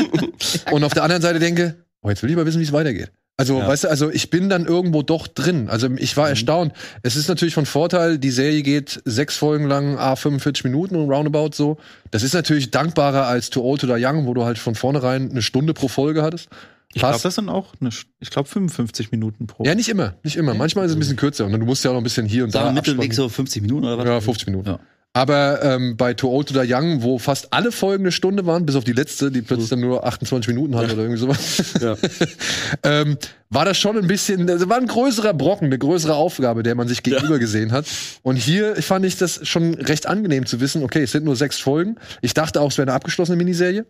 [0.70, 3.10] und auf der anderen Seite denke, oh, jetzt will ich mal wissen, wie es weitergeht.
[3.36, 3.66] Also, Ja.
[3.66, 5.68] weißt du, also ich bin dann irgendwo doch drin.
[5.68, 6.72] Also ich war erstaunt.
[7.02, 11.10] Es ist natürlich von Vorteil, die Serie geht sechs Folgen lang, a 45 Minuten und
[11.10, 11.78] roundabout so.
[12.12, 15.28] Das ist natürlich dankbarer als Too Old to Die Young, wo du halt von vornherein
[15.32, 16.48] eine Stunde pro Folge hattest.
[16.94, 17.24] Ich glaube, Passt.
[17.24, 17.90] das sind auch, eine,
[18.20, 19.64] ich glaube, 55 Minuten pro.
[19.64, 20.54] Ja, nicht immer, nicht immer.
[20.54, 22.44] Manchmal ist es ein bisschen kürzer und du musst ja auch noch ein bisschen hier
[22.44, 23.28] und Sagen da Mittelweg abspannen.
[23.30, 24.04] so 50 Minuten oder was?
[24.06, 24.68] Ja, 50 Minuten.
[24.68, 24.80] Ja.
[25.16, 28.66] Aber ähm, bei Too Old to Die Young, wo fast alle Folgen eine Stunde waren,
[28.66, 31.96] bis auf die letzte, die plötzlich dann nur 28 Minuten hatte oder irgendwie sowas, Ja.
[32.82, 33.16] ähm,
[33.48, 36.88] war das schon ein bisschen, also war ein größerer Brocken, eine größere Aufgabe, der man
[36.88, 37.86] sich gegenüber gesehen hat.
[38.22, 41.60] Und hier fand ich das schon recht angenehm zu wissen, okay, es sind nur sechs
[41.60, 41.94] Folgen.
[42.20, 43.86] Ich dachte auch, es wäre eine abgeschlossene Miniserie.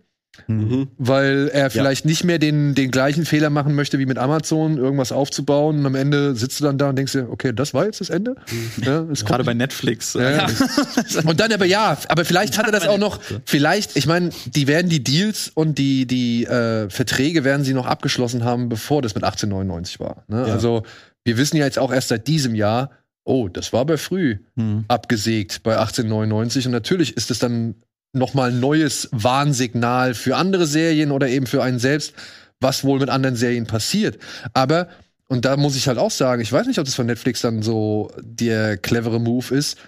[0.47, 0.89] Mhm.
[0.99, 5.13] weil er vielleicht nicht mehr den, den gleichen Fehler machen möchte wie mit Amazon, irgendwas
[5.13, 8.01] aufzubauen und am Ende sitzt du dann da und denkst dir, okay, das war jetzt
[8.01, 8.37] das Ende.
[8.83, 10.15] Ja, es kommt Gerade bei Netflix.
[10.15, 10.47] ja, ja.
[11.25, 14.67] Und dann aber ja, aber vielleicht hat er das auch noch, vielleicht, ich meine, die
[14.67, 19.15] werden die Deals und die, die äh, Verträge werden sie noch abgeschlossen haben, bevor das
[19.15, 20.25] mit 1899 war.
[20.29, 20.47] Ne?
[20.49, 20.53] Ja.
[20.53, 20.83] Also
[21.25, 22.91] wir wissen ja jetzt auch erst seit diesem Jahr,
[23.25, 24.85] oh, das war aber früh Hm.
[24.89, 27.75] abgesägt bei 1899 und natürlich ist es dann
[28.15, 32.15] noch mal ein neues Warnsignal für andere Serien oder eben für einen selbst,
[32.61, 34.19] was wohl mit anderen Serien passiert.
[34.53, 34.89] Aber
[35.29, 37.63] und da muss ich halt auch sagen, ich weiß nicht, ob das von Netflix dann
[37.63, 39.79] so der clevere Move ist.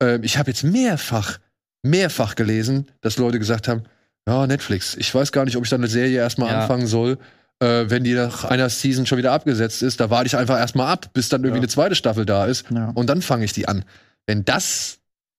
[0.00, 1.38] Ähm, ich habe jetzt mehrfach,
[1.82, 3.82] mehrfach gelesen, dass Leute gesagt haben,
[4.26, 6.62] ja, Netflix, ich weiß gar nicht, ob ich dann eine Serie erstmal Ja.
[6.62, 7.18] anfangen soll,
[7.60, 10.00] äh, wenn die nach einer Season schon wieder abgesetzt ist.
[10.00, 11.62] Da warte ich einfach erstmal ab, bis dann irgendwie Ja.
[11.62, 12.64] eine zweite Staffel da ist.
[12.70, 12.90] Ja.
[12.94, 13.84] Und dann fange ich die an.
[14.26, 14.98] Wenn das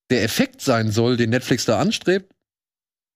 [0.09, 2.31] der Effekt sein soll, den Netflix da anstrebt,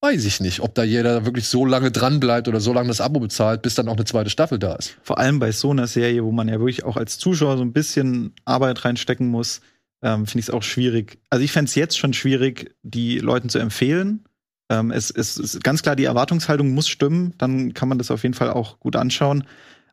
[0.02, 3.02] weiß ich nicht, ob da jeder wirklich so lange dran bleibt oder so lange das
[3.02, 4.98] Abo bezahlt, bis dann auch eine zweite Staffel da ist.
[5.04, 7.74] Vor allem bei so einer Serie, wo man ja wirklich auch als Zuschauer so ein
[7.74, 9.62] bisschen Arbeit reinstecken muss,
[10.02, 11.20] ähm, finde ich es auch schwierig.
[11.30, 14.26] Also ich fände es jetzt schon schwierig, die Leuten zu empfehlen.
[14.70, 18.24] Ähm, es, es ist ganz klar, die Erwartungshaltung muss stimmen, dann kann man das auf
[18.24, 19.46] jeden Fall auch gut anschauen.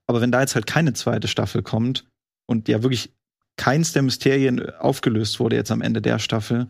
[0.07, 2.07] Aber wenn da jetzt halt keine zweite Staffel kommt
[2.47, 3.13] und ja wirklich
[3.57, 6.69] keins der Mysterien aufgelöst wurde jetzt am Ende der Staffel,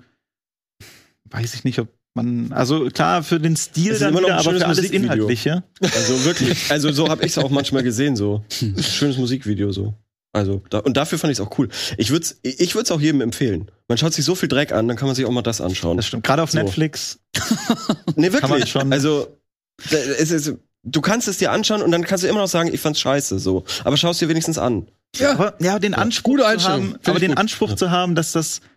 [1.27, 4.59] weiß ich nicht, ob man, also klar, für den Stil dann immer noch wieder, aber
[4.59, 5.13] für alles Musikvideo.
[5.15, 5.63] Inhaltliche.
[5.83, 6.59] Also wirklich.
[6.71, 8.45] Also so habe ich es auch manchmal gesehen, so.
[8.81, 9.95] Schönes Musikvideo so.
[10.33, 11.69] Also, da, und dafür fand ich es auch cool.
[11.97, 13.71] Ich würde es ich würd's auch jedem empfehlen.
[13.89, 15.97] Man schaut sich so viel Dreck an, dann kann man sich auch mal das anschauen.
[15.97, 16.25] Das stimmt.
[16.25, 16.59] Gerade auf So.
[16.59, 17.19] Netflix
[18.15, 18.69] Nee, wirklich.
[18.69, 19.29] schon- Also,
[19.91, 20.53] es ist,
[20.83, 23.39] du kannst es dir anschauen und dann kannst du immer noch sagen, ich fand's scheiße,
[23.39, 23.65] so.
[23.85, 24.87] Aber schau es dir wenigstens an.
[25.17, 25.33] Ja.
[25.33, 27.39] Aber, ja, den Anspruch zu haben, aber den gut.
[27.39, 28.69] Anspruch zu haben, dass das Das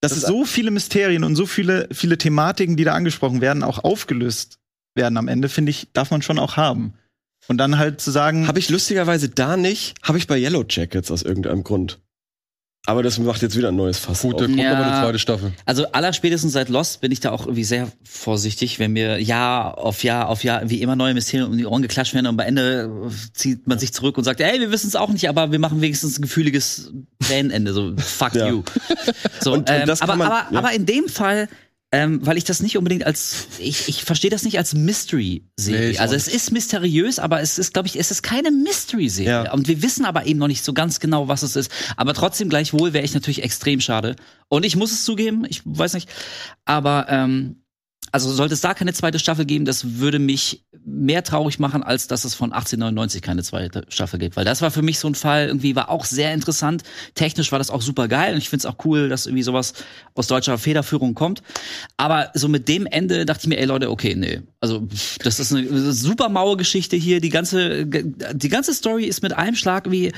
[0.00, 3.84] dass ist so viele Mysterien und so viele viele Thematiken, die da angesprochen werden, auch
[3.84, 4.58] aufgelöst
[4.94, 6.94] werden am Ende, finde ich, darf man schon auch haben.
[7.48, 11.10] Und dann halt zu sagen, Habe ich lustigerweise da nicht, habe ich bei Yellow Jackets
[11.10, 12.00] aus irgendeinem Grund.
[12.86, 14.72] Aber das macht jetzt wieder ein neues Fass Gut, da kommt Ja.
[14.72, 15.52] aber eine zweite Staffel.
[15.66, 20.02] Also allerspätestens seit Lost bin ich da auch irgendwie sehr vorsichtig, wenn mir Jahr auf
[20.02, 22.90] Jahr auf Jahr wie immer neue Mysterien um die Ohren geklatscht werden und am Ende
[23.34, 25.82] zieht man sich zurück und sagt, ey, wir wissen es auch nicht, aber wir machen
[25.82, 26.90] wenigstens ein gefühliges
[27.22, 28.48] Tränenende, so fuck Ja.
[28.48, 28.62] you.
[29.42, 30.58] So, Und- und ähm, das kann aber, man- aber, ja.
[30.58, 31.48] aber in dem Fall
[31.92, 35.80] ähm, weil ich das nicht unbedingt als ich, ich verstehe das nicht als Mystery-Serie.
[35.80, 39.44] Nee, ich also es ist mysteriös, aber es ist, glaube ich, es ist keine Mystery-Serie.
[39.44, 39.52] Ja.
[39.52, 41.70] Und wir wissen aber eben noch nicht so ganz genau, was es ist.
[41.96, 44.14] Aber trotzdem gleichwohl wäre ich natürlich extrem schade.
[44.48, 46.08] Und ich muss es zugeben, ich weiß nicht,
[46.64, 47.59] aber ähm,
[48.12, 52.08] also sollte es da keine zweite Staffel geben, das würde mich mehr traurig machen, als
[52.08, 54.36] dass es von 1899 keine zweite Staffel gibt.
[54.36, 56.82] Weil das war für mich so ein Fall, irgendwie war auch sehr interessant.
[57.14, 59.74] Technisch war das auch super geil und ich finde es auch cool, dass irgendwie sowas
[60.14, 61.42] aus deutscher Federführung kommt.
[61.96, 64.42] Aber so mit dem Ende dachte ich mir, ey Leute, okay, nee.
[64.60, 64.86] Also
[65.22, 67.20] das ist eine super maue Geschichte hier.
[67.20, 70.12] Die ganze, die ganze Story ist mit einem Schlag wie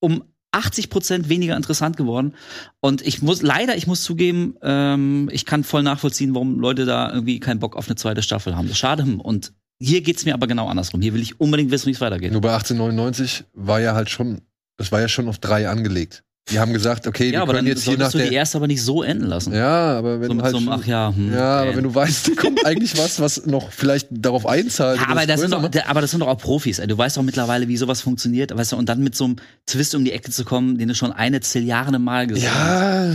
[0.00, 2.34] um 80 Prozent weniger interessant geworden.
[2.80, 7.12] Und ich muss, leider, ich muss zugeben, ähm, ich kann voll nachvollziehen, warum Leute da
[7.12, 8.72] irgendwie keinen Bock auf eine zweite Staffel haben.
[8.74, 9.04] Schade.
[9.22, 11.00] Und hier geht's mir aber genau andersrum.
[11.00, 12.32] Hier will ich unbedingt wissen, wie es weitergeht.
[12.32, 14.42] Nur bei 1899 war ja halt schon,
[14.76, 16.22] das war ja schon auf drei angelegt.
[16.50, 18.32] Die haben gesagt, okay, Ja, wir aber können dann jetzt hier nach du die der.
[18.32, 19.54] erste aber nicht so enden lassen.
[19.54, 21.94] Ja, aber wenn so du halt so einem, ach ja, hm, ja, aber wenn du
[21.94, 25.00] weißt, da kommt eigentlich was, was noch vielleicht darauf einzahlt.
[25.00, 26.80] Ja, aber das, sind doch, aber das sind doch auch Profis.
[26.80, 26.88] Ey.
[26.88, 28.54] Du weißt doch mittlerweile, wie sowas funktioniert.
[28.56, 29.36] Weißt du, und dann mit so einem
[29.66, 32.58] Twist um die Ecke zu kommen, den du schon eine Zilliarde Mal gesehen hast.
[32.58, 33.14] Ja, Äh,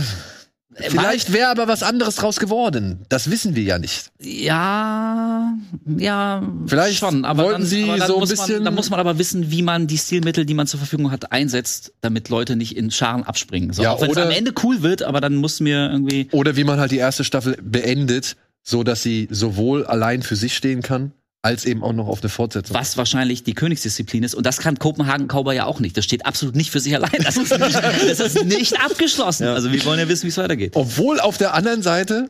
[0.74, 3.00] vielleicht wäre aber was anderes draus geworden.
[3.08, 4.10] Das wissen wir ja nicht.
[4.20, 5.54] Ja,
[5.96, 7.24] ja, Vielleicht schon.
[7.24, 9.62] Aber wollten dann, sie aber so ein bisschen- Man, dann muss man aber wissen, wie
[9.62, 13.72] man die Stilmittel, die man zur Verfügung hat, einsetzt, damit Leute nicht in Scharen abspringen.
[13.72, 16.28] So, Ja, auch wenn es oder- am Ende cool wird, aber dann muss mir irgendwie.
[16.32, 20.54] Oder wie man halt die erste Staffel beendet, so dass sie sowohl allein für sich
[20.56, 21.12] stehen kann,
[21.42, 22.76] als eben auch noch auf eine Fortsetzung.
[22.76, 24.34] Was wahrscheinlich die Königsdisziplin ist.
[24.34, 25.96] Und das kann Kopenhagen Cowboy ja auch nicht.
[25.96, 27.22] Das steht absolut nicht für sich allein.
[27.22, 29.46] Das ist nicht, das ist nicht abgeschlossen.
[29.46, 30.72] Also wir wollen ja wissen, wie es weitergeht.
[30.74, 32.28] Obwohl auf der anderen Seite,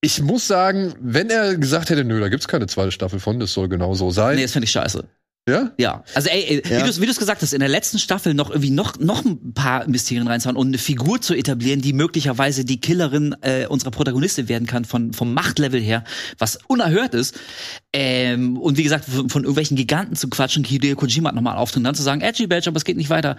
[0.00, 3.52] ich muss sagen, wenn er gesagt hätte, nö, da gibt's keine zweite Staffel von, das
[3.52, 4.36] soll genau so sein.
[4.36, 5.04] Nee, das finde ich scheiße.
[5.46, 5.72] Ja?
[5.76, 6.86] Ja, also ey, ey Ja.
[6.86, 9.86] wie du du's gesagt hast, in der letzten Staffel noch irgendwie noch noch ein paar
[9.86, 14.66] Mysterien reinzuhauen und eine Figur zu etablieren, die möglicherweise die Killerin äh, unserer Protagonistin werden
[14.66, 16.02] kann von vom Machtlevel her,
[16.38, 17.38] was unerhört ist.
[17.92, 21.84] Ähm, und wie gesagt, von, von irgendwelchen Giganten zu quatschen, Hideo Kojima hat nochmal auftreten,
[21.84, 23.36] dann zu sagen, Edgy Badge, aber es geht nicht weiter.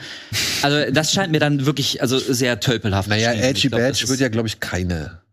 [0.62, 3.10] Also das scheint mir dann wirklich also sehr tölpelhaft.
[3.10, 3.50] Naja, geschrieben.
[3.50, 5.25] Edgy Ich glaub, das Badge wird ja, glaube ich, keine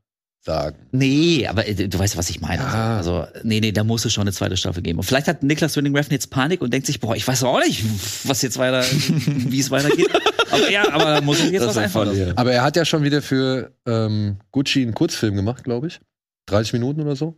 [0.44, 0.76] sagen.
[0.90, 2.62] Nee, aber äh, du weißt, was ich meine.
[2.62, 2.96] Ja.
[2.96, 4.98] Also, nee, nee, da muss es schon eine zweite Staffel geben.
[4.98, 7.60] Und vielleicht hat Niklas Winning Refn jetzt Panik und denkt sich, boah, ich weiß auch
[7.60, 7.84] nicht,
[8.28, 8.84] was jetzt weiter,
[9.26, 10.08] wie es weitergeht.
[10.50, 12.32] Aber ja, aber da muss jetzt Das was einfallen ja.
[12.36, 16.00] Aber er hat ja schon wieder für ähm, Gucci einen Kurzfilm gemacht, glaube ich.
[16.46, 17.36] 30 Minuten oder so.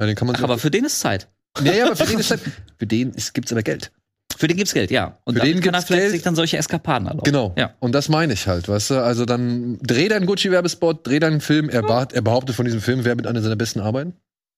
[0.00, 1.28] Ja, den kann man Ach, so aber für den ist Zeit.
[1.60, 2.40] nee, aber für den ist halt,
[2.78, 3.92] für den ist, gibt's aber Geld.
[4.36, 5.18] Für den gibt's Geld, ja.
[5.24, 6.12] Und Für den kann er vielleicht Geld.
[6.12, 7.24] sich dann solche Eskapaden erlauben.
[7.24, 7.54] Genau.
[7.56, 7.74] Ja.
[7.80, 9.02] Und das meine ich halt, weißt du?
[9.02, 11.68] Also dann dreh deinen Gucci-Werbespot, dreh deinen Film.
[11.68, 14.14] Er, er behauptet von diesem Film, wäre mit einer seiner besten Arbeiten.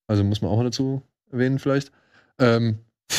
[0.07, 1.93] Also muss man auch mal dazu erwähnen, vielleicht.
[2.39, 2.79] Ähm,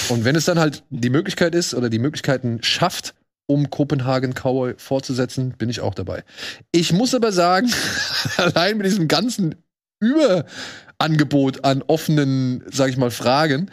[0.10, 3.14] und wenn es dann halt die Möglichkeit ist oder die Möglichkeiten schafft,
[3.46, 6.24] um Kopenhagen Cowboy fortzusetzen, bin ich auch dabei.
[6.72, 7.72] Ich muss aber sagen,
[8.38, 9.56] allein mit diesem ganzen
[10.00, 13.72] Überangebot an offenen, sag ich mal, Fragen,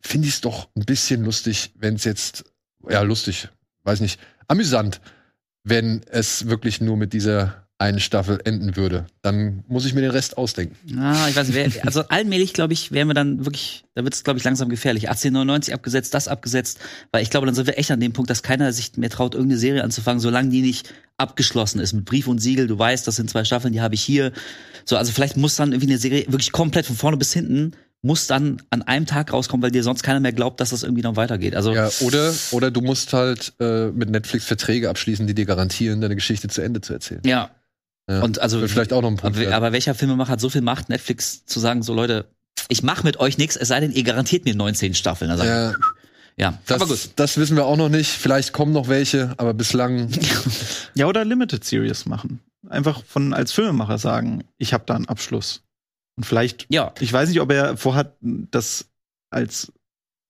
[0.00, 2.44] finde ich es doch ein bisschen lustig, wenn es jetzt,
[2.88, 3.48] ja, lustig,
[3.84, 5.00] weiß nicht, amüsant,
[5.64, 9.06] wenn es wirklich nur mit dieser einen Staffel enden würde.
[9.22, 10.98] Dann muss ich mir den Rest ausdenken.
[10.98, 14.24] Ah, ich weiß nicht, also allmählich, glaube ich, wären wir dann wirklich, da wird es,
[14.24, 15.08] glaube ich, langsam gefährlich.
[15.08, 16.80] 1899 abgesetzt, das abgesetzt,
[17.12, 19.34] weil ich glaube, dann sind wir echt an dem Punkt, dass keiner sich mehr traut,
[19.34, 22.66] irgendeine Serie anzufangen, solange die nicht abgeschlossen ist mit Brief und Siegel.
[22.66, 24.32] Du weißt, das sind zwei Staffeln, die habe ich hier.
[24.84, 28.26] So, also vielleicht muss dann irgendwie eine Serie wirklich komplett von vorne bis hinten muss
[28.28, 31.16] dann an einem Tag rauskommen, weil dir sonst keiner mehr glaubt, dass das irgendwie noch
[31.16, 31.56] weitergeht.
[31.56, 36.00] Also Ja, oder, oder du musst halt äh, mit Netflix Verträge abschließen, die dir garantieren,
[36.00, 37.22] deine Geschichte zu Ende zu erzählen.
[37.24, 37.50] ja,
[38.08, 38.22] Ja.
[38.22, 39.36] Und also- vielleicht auch noch ein Punkt.
[39.36, 42.26] aber, aber welcher Filmemacher hat so viel Macht, Netflix zu sagen, so Leute,
[42.68, 45.30] ich mache mit euch nichts, es sei denn, ihr garantiert mir 19 Staffeln.
[45.30, 45.74] Also, ja,
[46.36, 47.10] ja, das, aber gut.
[47.16, 48.10] das wissen wir auch noch nicht.
[48.10, 50.08] Vielleicht kommen noch welche, aber bislang.
[50.94, 52.40] Ja, oder Limited Series machen.
[52.68, 55.62] Einfach von als Filmemacher sagen, ich habe da einen Abschluss.
[56.18, 58.86] Und vielleicht, Ja, ich weiß nicht, ob er vorhat, das
[59.30, 59.72] als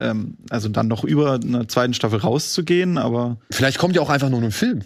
[0.00, 4.28] ähm, also dann noch über einer zweiten Staffel rauszugehen, aber Vielleicht kommt ja auch einfach
[4.28, 4.84] nur ein Film.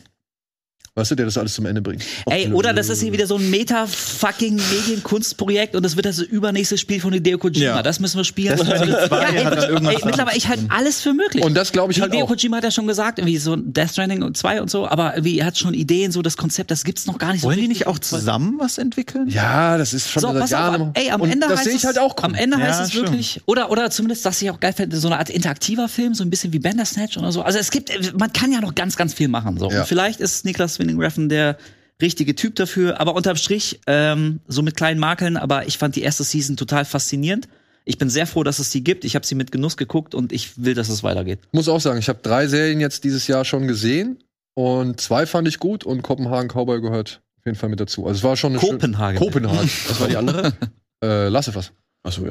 [0.95, 2.03] Weißt du, der das alles zum Ende bringt.
[2.27, 6.77] Ey, oder das ist hier wieder so ein meta-fucking Medienkunstprojekt und das wird das übernächste
[6.77, 7.65] Spiel von Hideo Kojima.
[7.65, 7.83] Ja.
[7.83, 8.59] Das müssen wir spielen.
[8.59, 9.51] Stranding 2 ja,
[9.91, 11.43] ey, mittlerweile, ich halte alles für möglich.
[11.43, 12.29] Und das glaube ich halt Hideo auch.
[12.29, 15.47] Kojima hat ja schon gesagt, irgendwie so Death Stranding und 2 und so, aber er
[15.47, 17.79] hat schon Ideen, so das Konzept, das gibt's noch gar nicht so wollen die richtig.
[17.79, 19.29] nicht auch zusammen was entwickeln?
[19.31, 20.91] Ja, das ist schon So, seit pass Jahren.
[20.93, 22.35] ey, am Ende das heißt sehe ich es, halt auch Am kommen.
[22.35, 23.09] Ende Ja, heißt es stimmt.
[23.09, 26.23] wirklich, oder, oder zumindest, was ich auch geil fände, so eine Art interaktiver Film, so
[26.23, 27.41] ein bisschen wie Bandersnatch oder so.
[27.41, 29.71] Also es gibt, man kann ja noch ganz, ganz viel machen, so.
[29.71, 29.81] Ja.
[29.81, 31.57] Und vielleicht ist Niklas Winning Refn der
[32.01, 36.03] richtige Typ dafür, aber unterm Strich, ähm, so mit kleinen Makeln, aber ich fand die
[36.03, 37.49] erste Season total faszinierend.
[37.85, 39.05] Ich bin sehr froh, dass es die gibt.
[39.05, 41.41] Ich habe sie mit Genuss geguckt und ich will, dass es weitergeht.
[41.53, 44.19] muss auch sagen, ich habe drei Serien jetzt dieses Jahr schon gesehen
[44.55, 48.07] und zwei fand ich gut und Kopenhagen Cowboy gehört auf jeden Fall mit dazu.
[48.07, 49.19] Also es war schon eine Kopenhagen.
[49.19, 49.69] Kopenhagen.
[49.89, 50.53] Was war die andere?
[51.05, 51.73] äh, Lasse was.
[52.05, 52.31] Achso, ja.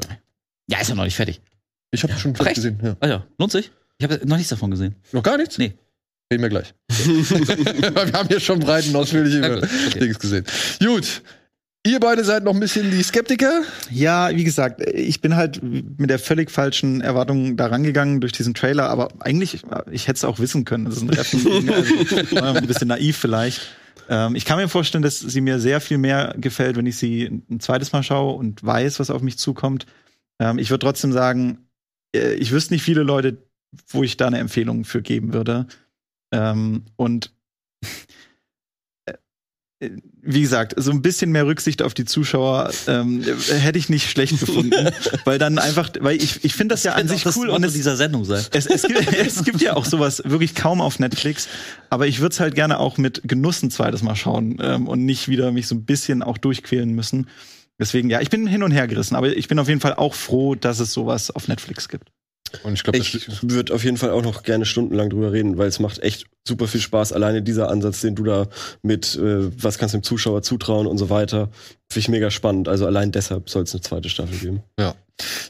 [0.68, 1.42] Ja, ist ja noch nicht fertig.
[1.92, 2.56] Ich habe schon Ach, fast echt?
[2.56, 2.80] gesehen.
[2.82, 2.96] Ja.
[3.02, 3.72] Ah ja, lohnt sich.
[3.98, 4.96] Ich habe noch nichts davon gesehen.
[5.12, 5.58] Noch gar nichts?
[5.58, 5.74] Nee.
[6.32, 6.74] Reden wir gleich.
[6.90, 10.00] wir haben hier schon breit und ausführlich Na über gut, okay.
[10.00, 10.46] Dings gesehen.
[10.80, 11.22] Gut.
[11.86, 13.64] Ihr beide seid noch ein bisschen die Skeptiker.
[13.90, 18.54] Ja, wie gesagt, ich bin halt mit der völlig falschen Erwartung da rangegangen durch diesen
[18.54, 20.86] Trailer, aber eigentlich, ich hätte es auch wissen können.
[20.86, 21.70] Das ist ein Reffen,
[22.38, 23.62] also, ein bisschen naiv vielleicht.
[24.10, 27.24] Ähm, ich kann mir vorstellen, dass sie mir sehr viel mehr gefällt, wenn ich sie
[27.50, 29.86] ein zweites Mal schaue und weiß, was auf mich zukommt.
[30.40, 31.68] Ähm, ich würde trotzdem sagen,
[32.16, 33.38] äh, ich wüsste nicht viele Leute,
[33.88, 35.66] wo ich da eine Empfehlung für geben würde.
[36.32, 37.32] Ähm, und
[39.82, 39.90] äh,
[40.22, 44.40] wie gesagt, so ein bisschen mehr Rücksicht auf die Zuschauer ähm, hätte ich nicht schlecht
[44.40, 44.92] gefunden,
[45.26, 47.64] weil dann einfach, weil ich, ich finde das, ja an sich das cool Motto und
[47.64, 48.46] es, dieser Sendung sein.
[48.52, 51.48] es, es, gibt, es gibt ja auch sowas wirklich kaum auf Netflix,
[51.90, 55.04] aber ich würde es halt gerne auch mit Genuss ein zweites Mal schauen ähm, und
[55.04, 57.28] nicht wieder mich so ein bisschen auch durchquälen müssen.
[57.80, 60.14] Deswegen, ja, ich bin hin und her gerissen, aber ich bin auf jeden Fall auch
[60.14, 62.12] froh, dass es sowas auf Netflix gibt.
[62.64, 65.68] Und ich glaube, Ich würde auf jeden Fall auch noch gerne stundenlang drüber reden, weil
[65.68, 67.14] es macht echt super viel Spaß.
[67.14, 68.48] Alleine dieser Ansatz, den du da
[68.82, 71.50] mit, äh, was kannst du dem Zuschauer zutrauen und so weiter,
[71.90, 72.68] finde ich mega spannend.
[72.68, 74.64] Also allein deshalb soll es eine zweite Staffel geben.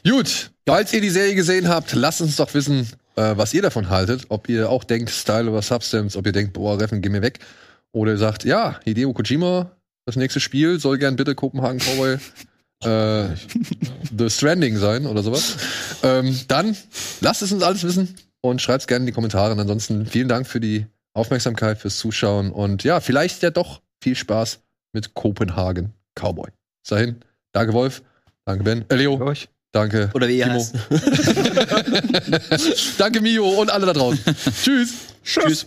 [0.04, 3.88] Gut, falls ihr die Serie gesehen habt, lasst uns doch wissen, äh, was ihr davon
[3.88, 4.26] haltet.
[4.28, 7.38] Ob ihr auch denkt, Style over Substance, ob ihr denkt, boah, Reffen, geh mir weg.
[7.92, 9.70] Oder ihr sagt, ja, Hideo Kojima,
[10.06, 12.18] das nächste Spiel soll gern bitte Kopenhagen Cowboy
[12.84, 13.28] äh,
[14.16, 15.56] The Stranding sein oder sowas.
[16.02, 16.76] Ähm, dann
[17.20, 19.52] lasst es uns alles wissen und schreibt es gerne in die Kommentare.
[19.52, 24.16] Und ansonsten vielen Dank für die Aufmerksamkeit, fürs Zuschauen und ja, vielleicht ja doch viel
[24.16, 24.60] Spaß
[24.92, 26.50] mit Kopenhagen Cowboy.
[26.82, 27.16] Bis dahin,
[27.52, 28.02] danke Wolf,
[28.44, 29.48] danke Ben, äh, Leo, euch.
[29.72, 30.58] danke Oder wie ihr Timo.
[30.58, 30.74] heißt.
[32.98, 34.20] danke Mio und alle da draußen.
[34.62, 34.92] Tschüss.
[35.22, 35.66] Tschüss.